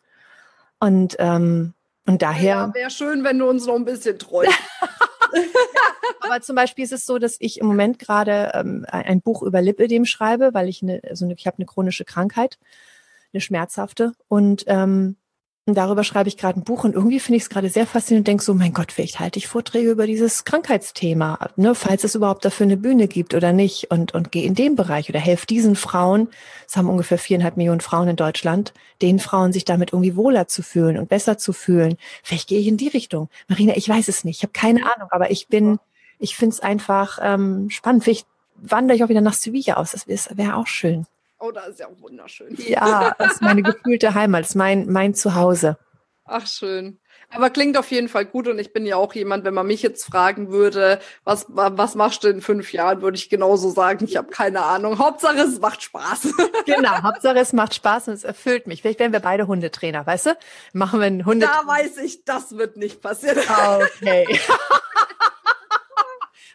Und 0.80 1.16
ähm, 1.18 1.74
und 2.06 2.22
daher. 2.22 2.54
Ja, 2.54 2.74
wäre 2.74 2.90
schön, 2.90 3.22
wenn 3.22 3.38
du 3.38 3.46
uns 3.46 3.66
noch 3.66 3.74
ein 3.74 3.84
bisschen 3.84 4.18
treu. 4.18 4.46
aber 6.20 6.40
zum 6.40 6.56
Beispiel 6.56 6.84
ist 6.84 6.92
es 6.92 7.06
so, 7.06 7.18
dass 7.18 7.36
ich 7.40 7.60
im 7.60 7.66
Moment 7.66 7.98
gerade 7.98 8.52
ähm, 8.54 8.84
ein 8.88 9.20
Buch 9.20 9.42
über 9.42 9.60
Lipödem 9.62 10.04
schreibe, 10.04 10.54
weil 10.54 10.68
ich 10.68 10.82
eine, 10.82 11.00
also 11.08 11.28
ich 11.28 11.46
habe 11.46 11.58
eine 11.58 11.66
chronische 11.66 12.04
Krankheit, 12.04 12.58
eine 13.32 13.40
schmerzhafte 13.40 14.12
und 14.28 14.64
ähm, 14.66 15.16
darüber 15.74 16.04
schreibe 16.04 16.28
ich 16.28 16.36
gerade 16.36 16.58
ein 16.58 16.64
Buch 16.64 16.84
und 16.84 16.94
irgendwie 16.94 17.20
finde 17.20 17.36
ich 17.36 17.44
es 17.44 17.50
gerade 17.50 17.68
sehr 17.68 17.86
faszinierend 17.86 18.26
und 18.26 18.28
denke 18.28 18.44
so, 18.44 18.54
mein 18.54 18.72
Gott, 18.72 18.92
vielleicht 18.92 19.20
halte 19.20 19.38
ich 19.38 19.46
Vorträge 19.46 19.90
über 19.90 20.06
dieses 20.06 20.44
Krankheitsthema, 20.44 21.50
ne, 21.56 21.74
falls 21.74 22.04
es 22.04 22.14
überhaupt 22.14 22.44
dafür 22.44 22.64
eine 22.64 22.76
Bühne 22.76 23.08
gibt 23.08 23.34
oder 23.34 23.52
nicht 23.52 23.90
und, 23.90 24.14
und 24.14 24.32
gehe 24.32 24.44
in 24.44 24.54
dem 24.54 24.76
Bereich 24.76 25.08
oder 25.08 25.18
helfe 25.18 25.46
diesen 25.46 25.76
Frauen, 25.76 26.28
es 26.66 26.76
haben 26.76 26.88
ungefähr 26.88 27.18
viereinhalb 27.18 27.56
Millionen 27.56 27.80
Frauen 27.80 28.08
in 28.08 28.16
Deutschland, 28.16 28.72
den 29.02 29.18
Frauen 29.18 29.52
sich 29.52 29.64
damit 29.64 29.92
irgendwie 29.92 30.16
wohler 30.16 30.48
zu 30.48 30.62
fühlen 30.62 30.98
und 30.98 31.08
besser 31.08 31.38
zu 31.38 31.52
fühlen. 31.52 31.96
Vielleicht 32.22 32.48
gehe 32.48 32.60
ich 32.60 32.66
in 32.66 32.76
die 32.76 32.88
Richtung. 32.88 33.28
Marina, 33.48 33.76
ich 33.76 33.88
weiß 33.88 34.08
es 34.08 34.24
nicht, 34.24 34.38
ich 34.38 34.42
habe 34.42 34.52
keine 34.52 34.80
Ahnung, 34.94 35.08
aber 35.10 35.30
ich 35.30 35.48
bin, 35.48 35.78
ich 36.18 36.36
finde 36.36 36.54
es 36.54 36.60
einfach 36.60 37.18
ähm, 37.22 37.70
spannend. 37.70 38.04
Vielleicht 38.04 38.26
wandere 38.56 38.96
ich 38.96 39.04
auch 39.04 39.08
wieder 39.08 39.20
nach 39.20 39.34
Sevilla 39.34 39.74
aus, 39.74 39.92
das 39.92 40.06
wäre 40.08 40.56
auch 40.56 40.66
schön. 40.66 41.06
Oh, 41.40 41.52
da 41.52 41.62
ist 41.62 41.78
ja 41.78 41.86
auch 41.86 42.00
wunderschön. 42.00 42.56
Ja, 42.56 43.14
das 43.18 43.34
ist 43.34 43.42
meine 43.42 43.62
gefühlte 43.62 44.14
Heimat, 44.14 44.42
das 44.42 44.50
ist 44.50 44.54
mein, 44.56 44.90
mein 44.90 45.14
Zuhause. 45.14 45.78
Ach, 46.24 46.46
schön. 46.46 46.98
Aber 47.30 47.50
klingt 47.50 47.76
auf 47.76 47.90
jeden 47.90 48.08
Fall 48.08 48.24
gut 48.24 48.48
und 48.48 48.58
ich 48.58 48.72
bin 48.72 48.86
ja 48.86 48.96
auch 48.96 49.14
jemand, 49.14 49.44
wenn 49.44 49.52
man 49.52 49.66
mich 49.66 49.82
jetzt 49.82 50.04
fragen 50.04 50.50
würde, 50.50 50.98
was, 51.24 51.44
was 51.48 51.94
machst 51.94 52.24
du 52.24 52.28
in 52.28 52.40
fünf 52.40 52.72
Jahren, 52.72 53.02
würde 53.02 53.18
ich 53.18 53.28
genauso 53.28 53.70
sagen, 53.70 54.04
ich 54.06 54.16
habe 54.16 54.28
keine 54.28 54.62
Ahnung. 54.62 54.98
Hauptsache 54.98 55.38
es 55.38 55.60
macht 55.60 55.82
Spaß. 55.82 56.28
Genau, 56.66 57.02
Hauptsache 57.02 57.38
es 57.38 57.54
macht 57.54 57.74
Spaß 57.74 58.08
und 58.08 58.14
es 58.14 58.24
erfüllt 58.24 58.66
mich. 58.66 58.82
Vielleicht 58.82 58.98
werden 59.00 59.12
wir 59.12 59.20
beide 59.20 59.46
Hundetrainer, 59.46 60.06
weißt 60.06 60.26
du? 60.26 60.38
Machen 60.74 61.00
wir 61.00 61.06
einen 61.06 61.24
Hundetrainer. 61.24 61.62
Da 61.62 61.66
weiß 61.66 61.96
ich, 61.98 62.24
das 62.24 62.56
wird 62.56 62.76
nicht 62.76 63.00
passieren. 63.00 63.38
Okay. 63.38 64.26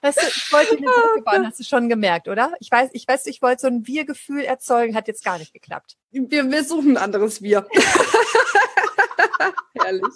Weißt 0.03 0.21
du, 0.21 0.27
ich 0.27 0.51
wollte 0.51 0.75
eine 0.75 0.85
Brücke 0.85 1.21
bauen, 1.23 1.47
hast 1.47 1.59
du 1.59 1.63
schon 1.63 1.87
gemerkt, 1.87 2.27
oder? 2.27 2.51
Ich 2.59 2.69
weiß, 2.69 2.89
ich 2.91 3.07
weiß, 3.07 3.25
ich 3.27 3.41
wollte 3.41 3.61
so 3.61 3.67
ein 3.67 3.87
Wir-Gefühl 3.87 4.41
erzeugen, 4.41 4.95
hat 4.95 5.07
jetzt 5.07 5.23
gar 5.23 5.37
nicht 5.37 5.53
geklappt. 5.53 5.95
Wir, 6.11 6.51
wir 6.51 6.63
suchen 6.65 6.97
ein 6.97 7.03
anderes 7.03 7.41
Wir. 7.41 7.65
Herrlich. 9.73 10.13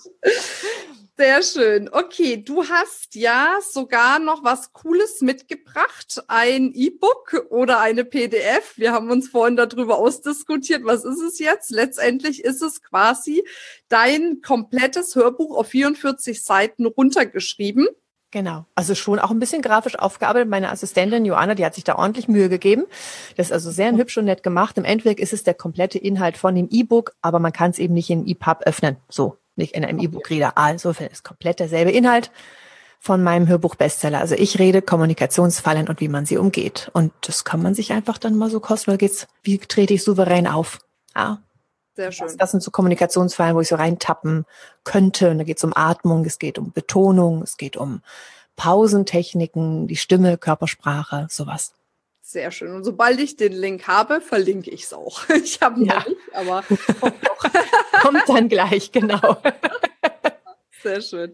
Sehr 1.15 1.41
schön. 1.41 1.89
Okay, 1.89 2.35
du 2.35 2.65
hast 2.65 3.15
ja 3.15 3.59
sogar 3.61 4.19
noch 4.19 4.43
was 4.43 4.73
Cooles 4.73 5.21
mitgebracht, 5.21 6.21
ein 6.27 6.73
E-Book 6.73 7.45
oder 7.49 7.79
eine 7.79 8.03
PDF. 8.03 8.73
Wir 8.75 8.91
haben 8.91 9.09
uns 9.09 9.29
vorhin 9.29 9.55
darüber 9.55 9.99
ausdiskutiert. 9.99 10.83
Was 10.83 11.05
ist 11.05 11.21
es 11.21 11.39
jetzt? 11.39 11.71
Letztendlich 11.71 12.43
ist 12.43 12.61
es 12.61 12.83
quasi 12.83 13.47
dein 13.87 14.41
komplettes 14.41 15.15
Hörbuch 15.15 15.55
auf 15.55 15.69
44 15.69 16.43
Seiten 16.43 16.85
runtergeschrieben. 16.85 17.87
Genau. 18.31 18.65
Also 18.75 18.93
schon 18.93 19.19
auch 19.19 19.31
ein 19.31 19.39
bisschen 19.39 19.61
grafisch 19.61 19.97
aufgearbeitet. 19.97 20.49
Meine 20.49 20.69
Assistentin 20.69 21.23
Joanna, 21.23 21.55
die 21.55 21.65
hat 21.65 21.75
sich 21.75 21.85
da 21.85 21.95
ordentlich 21.95 22.27
Mühe 22.27 22.49
gegeben. 22.49 22.85
Das 23.37 23.47
ist 23.47 23.53
also 23.53 23.71
sehr 23.71 23.95
hübsch 23.95 24.17
und 24.17 24.25
nett 24.25 24.43
gemacht. 24.43 24.77
Im 24.77 24.83
Endeffekt 24.83 25.21
ist 25.21 25.31
es 25.31 25.43
der 25.43 25.53
komplette 25.53 25.97
Inhalt 25.97 26.37
von 26.37 26.53
dem 26.53 26.67
E-Book, 26.69 27.13
aber 27.21 27.39
man 27.39 27.53
kann 27.53 27.71
es 27.71 27.79
eben 27.79 27.93
nicht 27.93 28.09
in 28.09 28.27
EPUB 28.27 28.63
öffnen. 28.65 28.97
So, 29.07 29.37
nicht 29.55 29.75
in 29.75 29.85
einem 29.85 29.99
E-Book-Reader. 29.99 30.57
Also 30.57 30.89
ist 30.89 31.23
komplett 31.23 31.59
derselbe 31.61 31.91
Inhalt 31.91 32.31
von 32.99 33.23
meinem 33.23 33.47
Hörbuch-Bestseller. 33.47 34.19
Also 34.19 34.35
ich 34.35 34.59
rede 34.59 34.81
Kommunikationsfallen 34.81 35.87
und 35.87 36.01
wie 36.01 36.09
man 36.09 36.25
sie 36.25 36.37
umgeht. 36.37 36.89
Und 36.93 37.13
das 37.21 37.45
kann 37.45 37.61
man 37.61 37.75
sich 37.75 37.93
einfach 37.93 38.17
dann 38.17 38.35
mal 38.35 38.49
so 38.49 38.59
kosten. 38.59 38.97
geht's, 38.97 39.27
wie 39.43 39.57
trete 39.59 39.93
ich 39.93 40.03
souverän 40.03 40.47
auf? 40.47 40.79
Ja. 41.15 41.41
Sehr 41.97 42.11
schön. 42.11 42.27
Das, 42.27 42.37
das 42.37 42.51
sind 42.51 42.61
so 42.61 42.69
Kommunikationsfallen, 42.69 43.55
wo 43.55 43.61
ich 43.61 43.69
so 43.69 43.75
reintappen 43.75 44.45
könnte. 44.83 45.31
Und 45.31 45.39
da 45.39 45.43
geht 45.43 45.57
es 45.57 45.63
um 45.63 45.73
Atmung, 45.75 46.25
es 46.25 46.37
geht 46.37 46.59
um 46.59 46.71
Betonung, 46.71 47.41
es 47.41 47.57
geht 47.57 47.75
um 47.75 48.03
Pausentechniken, 48.55 49.87
die 49.87 49.95
Stimme, 49.95 50.37
Körpersprache, 50.37 51.25
sowas. 51.31 51.73
Sehr 52.21 52.51
schön. 52.51 52.75
Und 52.75 52.83
sobald 52.83 53.19
ich 53.19 53.35
den 53.35 53.51
Link 53.51 53.87
habe, 53.87 54.21
verlinke 54.21 54.69
ich 54.69 54.83
es 54.83 54.93
auch. 54.93 55.27
Ich 55.43 55.59
habe 55.59 55.79
ihn 55.79 55.87
ja. 55.87 56.05
nicht, 56.07 56.17
aber 56.33 56.63
kommt, 56.99 57.15
kommt 58.01 58.23
dann 58.29 58.47
gleich, 58.47 58.91
genau. 58.91 59.37
Sehr 60.83 61.01
schön. 61.01 61.33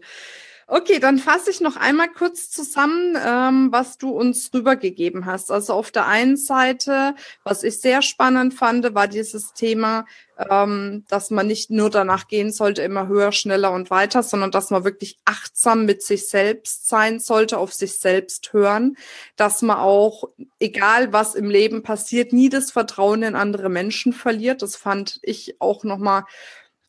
Okay, 0.66 0.98
dann 0.98 1.18
fasse 1.18 1.50
ich 1.50 1.60
noch 1.60 1.76
einmal 1.76 2.08
kurz 2.08 2.50
zusammen, 2.50 3.18
ähm, 3.22 3.68
was 3.70 3.98
du 3.98 4.10
uns 4.10 4.50
rübergegeben 4.54 5.26
hast. 5.26 5.50
Also 5.50 5.74
auf 5.74 5.90
der 5.90 6.06
einen 6.06 6.38
Seite, 6.38 7.14
was 7.42 7.62
ich 7.62 7.80
sehr 7.80 8.00
spannend 8.00 8.54
fand, 8.54 8.94
war 8.94 9.06
dieses 9.06 9.52
Thema, 9.52 10.06
ähm, 10.38 11.04
dass 11.08 11.30
man 11.30 11.46
nicht 11.46 11.70
nur 11.70 11.90
danach 11.90 12.28
gehen 12.28 12.50
sollte, 12.50 12.80
immer 12.80 13.08
höher, 13.08 13.32
schneller 13.32 13.72
und 13.72 13.90
weiter, 13.90 14.22
sondern 14.22 14.50
dass 14.50 14.70
man 14.70 14.84
wirklich 14.84 15.18
achtsam 15.26 15.84
mit 15.84 16.02
sich 16.02 16.28
selbst 16.28 16.88
sein 16.88 17.20
sollte, 17.20 17.58
auf 17.58 17.74
sich 17.74 17.98
selbst 17.98 18.54
hören, 18.54 18.96
dass 19.36 19.60
man 19.60 19.76
auch, 19.76 20.30
egal 20.58 21.12
was 21.12 21.34
im 21.34 21.50
Leben 21.50 21.82
passiert, 21.82 22.32
nie 22.32 22.48
das 22.48 22.70
Vertrauen 22.70 23.22
in 23.22 23.36
andere 23.36 23.68
Menschen 23.68 24.14
verliert. 24.14 24.62
Das 24.62 24.76
fand 24.76 25.18
ich 25.22 25.60
auch 25.60 25.84
nochmal 25.84 26.24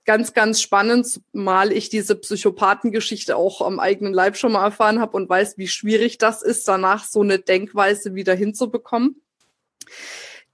ganz, 0.06 0.34
ganz 0.34 0.62
spannend, 0.62 1.22
mal 1.34 1.72
ich 1.72 1.90
diese 1.90 2.16
Psychopathengeschichte 2.16 3.36
auch 3.36 3.62
am 3.62 3.80
eigenen 3.80 4.14
Leib 4.14 4.38
schon 4.38 4.52
mal 4.52 4.64
erfahren 4.64 5.00
habe 5.00 5.18
und 5.18 5.28
weiß, 5.28 5.58
wie 5.58 5.68
schwierig 5.68 6.18
das 6.18 6.42
ist, 6.42 6.68
danach 6.68 7.04
so 7.04 7.22
eine 7.22 7.40
Denkweise 7.40 8.16
wieder 8.16 8.34
hinzubekommen. 8.36 9.22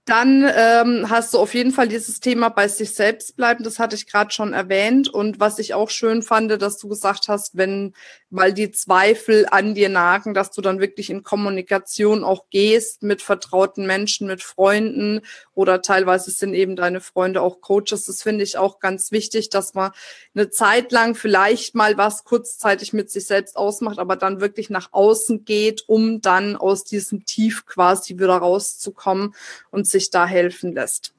Dann 0.04 0.50
ähm, 0.56 1.10
hast 1.10 1.32
du 1.32 1.38
auf 1.38 1.54
jeden 1.54 1.70
Fall 1.70 1.86
dieses 1.86 2.18
Thema 2.18 2.48
bei 2.48 2.66
sich 2.66 2.92
selbst 2.92 3.36
bleiben. 3.36 3.62
Das 3.62 3.78
hatte 3.78 3.94
ich 3.94 4.10
gerade 4.10 4.32
schon 4.32 4.52
erwähnt. 4.52 5.08
Und 5.08 5.38
was 5.38 5.60
ich 5.60 5.74
auch 5.74 5.90
schön 5.90 6.22
fand, 6.22 6.50
dass 6.60 6.78
du 6.78 6.88
gesagt 6.88 7.28
hast, 7.28 7.56
wenn, 7.56 7.94
weil 8.32 8.54
die 8.54 8.70
Zweifel 8.70 9.46
an 9.50 9.74
dir 9.74 9.90
nagen, 9.90 10.32
dass 10.32 10.50
du 10.50 10.62
dann 10.62 10.80
wirklich 10.80 11.10
in 11.10 11.22
Kommunikation 11.22 12.24
auch 12.24 12.46
gehst 12.48 13.02
mit 13.02 13.20
vertrauten 13.20 13.86
Menschen, 13.86 14.26
mit 14.26 14.42
Freunden 14.42 15.20
oder 15.54 15.82
teilweise 15.82 16.30
sind 16.30 16.54
eben 16.54 16.74
deine 16.74 17.00
Freunde 17.00 17.42
auch 17.42 17.60
Coaches. 17.60 18.06
Das 18.06 18.22
finde 18.22 18.42
ich 18.42 18.56
auch 18.56 18.80
ganz 18.80 19.12
wichtig, 19.12 19.50
dass 19.50 19.74
man 19.74 19.92
eine 20.34 20.48
Zeit 20.48 20.92
lang 20.92 21.14
vielleicht 21.14 21.74
mal 21.74 21.98
was 21.98 22.24
kurzzeitig 22.24 22.94
mit 22.94 23.10
sich 23.10 23.26
selbst 23.26 23.56
ausmacht, 23.56 23.98
aber 23.98 24.16
dann 24.16 24.40
wirklich 24.40 24.70
nach 24.70 24.88
außen 24.92 25.44
geht, 25.44 25.84
um 25.86 26.22
dann 26.22 26.56
aus 26.56 26.84
diesem 26.84 27.26
Tief 27.26 27.66
quasi 27.66 28.14
wieder 28.14 28.38
rauszukommen 28.38 29.34
und 29.70 29.86
sich 29.86 30.08
da 30.10 30.26
helfen 30.26 30.72
lässt. 30.72 31.12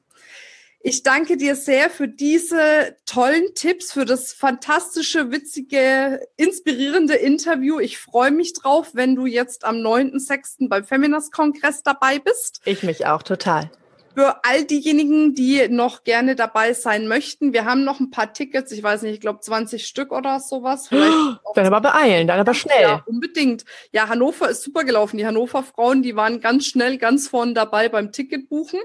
Ich 0.86 1.02
danke 1.02 1.38
dir 1.38 1.56
sehr 1.56 1.88
für 1.88 2.08
diese 2.08 2.94
tollen 3.06 3.54
Tipps, 3.54 3.90
für 3.90 4.04
das 4.04 4.34
fantastische, 4.34 5.30
witzige, 5.30 6.20
inspirierende 6.36 7.14
Interview. 7.14 7.78
Ich 7.78 7.96
freue 7.96 8.30
mich 8.30 8.52
drauf, 8.52 8.90
wenn 8.92 9.14
du 9.14 9.24
jetzt 9.24 9.64
am 9.64 9.76
9.6. 9.76 10.68
beim 10.68 10.84
Feminist-Kongress 10.84 11.84
dabei 11.84 12.18
bist. 12.18 12.60
Ich 12.66 12.82
mich 12.82 13.06
auch 13.06 13.22
total 13.22 13.70
für 14.14 14.44
all 14.44 14.64
diejenigen, 14.64 15.34
die 15.34 15.68
noch 15.68 16.04
gerne 16.04 16.36
dabei 16.36 16.72
sein 16.72 17.08
möchten. 17.08 17.52
Wir 17.52 17.64
haben 17.64 17.84
noch 17.84 18.00
ein 18.00 18.10
paar 18.10 18.32
Tickets, 18.32 18.72
ich 18.72 18.82
weiß 18.82 19.02
nicht, 19.02 19.14
ich 19.14 19.20
glaube 19.20 19.40
20 19.40 19.86
Stück 19.86 20.12
oder 20.12 20.40
sowas. 20.40 20.88
Vielleicht 20.88 21.38
dann 21.54 21.66
aber 21.66 21.80
beeilen, 21.80 22.26
dann 22.26 22.40
aber 22.40 22.54
schnell. 22.54 22.82
Ja, 22.82 23.02
unbedingt. 23.06 23.64
Ja, 23.92 24.08
Hannover 24.08 24.48
ist 24.48 24.62
super 24.62 24.84
gelaufen. 24.84 25.18
Die 25.18 25.26
Hannover 25.26 25.62
Frauen, 25.62 26.02
die 26.02 26.16
waren 26.16 26.40
ganz 26.40 26.66
schnell, 26.66 26.98
ganz 26.98 27.28
vorne 27.28 27.54
dabei 27.54 27.88
beim 27.88 28.12
Ticketbuchen. 28.12 28.80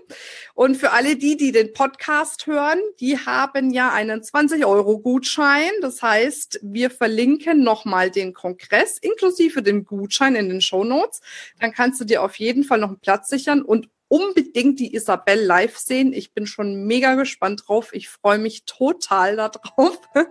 Und 0.53 0.75
für 0.75 0.91
alle 0.91 1.15
die, 1.15 1.37
die 1.37 1.51
den 1.51 1.73
Podcast 1.73 2.47
hören, 2.47 2.79
die 2.99 3.17
haben 3.17 3.71
ja 3.71 3.91
einen 3.91 4.21
20-Euro-Gutschein. 4.21 5.71
Das 5.81 6.01
heißt, 6.01 6.59
wir 6.63 6.89
verlinken 6.89 7.63
nochmal 7.63 8.11
den 8.11 8.33
Kongress 8.33 8.97
inklusive 8.97 9.61
den 9.61 9.85
Gutschein 9.85 10.35
in 10.35 10.49
den 10.49 10.61
Show 10.61 10.83
Notes. 10.83 11.21
Dann 11.59 11.71
kannst 11.71 12.01
du 12.01 12.05
dir 12.05 12.23
auf 12.23 12.35
jeden 12.35 12.63
Fall 12.63 12.79
noch 12.79 12.89
einen 12.89 12.99
Platz 12.99 13.29
sichern 13.29 13.61
und 13.61 13.89
unbedingt 14.09 14.79
die 14.79 14.93
Isabel 14.93 15.39
live 15.39 15.77
sehen. 15.77 16.11
Ich 16.11 16.33
bin 16.33 16.45
schon 16.45 16.83
mega 16.83 17.15
gespannt 17.15 17.63
drauf. 17.65 17.91
Ich 17.93 18.09
freue 18.09 18.39
mich 18.39 18.65
total 18.65 19.37
darauf. 19.37 19.97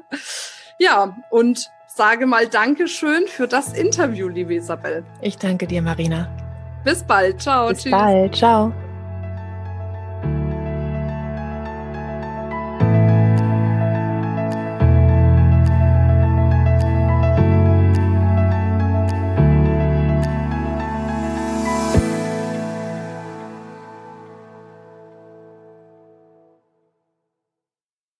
ja, 0.78 1.16
und 1.30 1.70
sage 1.86 2.26
mal 2.26 2.46
Dankeschön 2.46 3.26
für 3.26 3.48
das 3.48 3.72
Interview, 3.72 4.28
liebe 4.28 4.54
Isabel. 4.54 5.04
Ich 5.22 5.38
danke 5.38 5.66
dir, 5.66 5.80
Marina. 5.80 6.28
Bis 6.84 7.02
bald. 7.02 7.40
Ciao. 7.40 7.68
Bis 7.68 7.82
tschüss. 7.82 7.92
bald. 7.92 8.36
Ciao. 8.36 8.72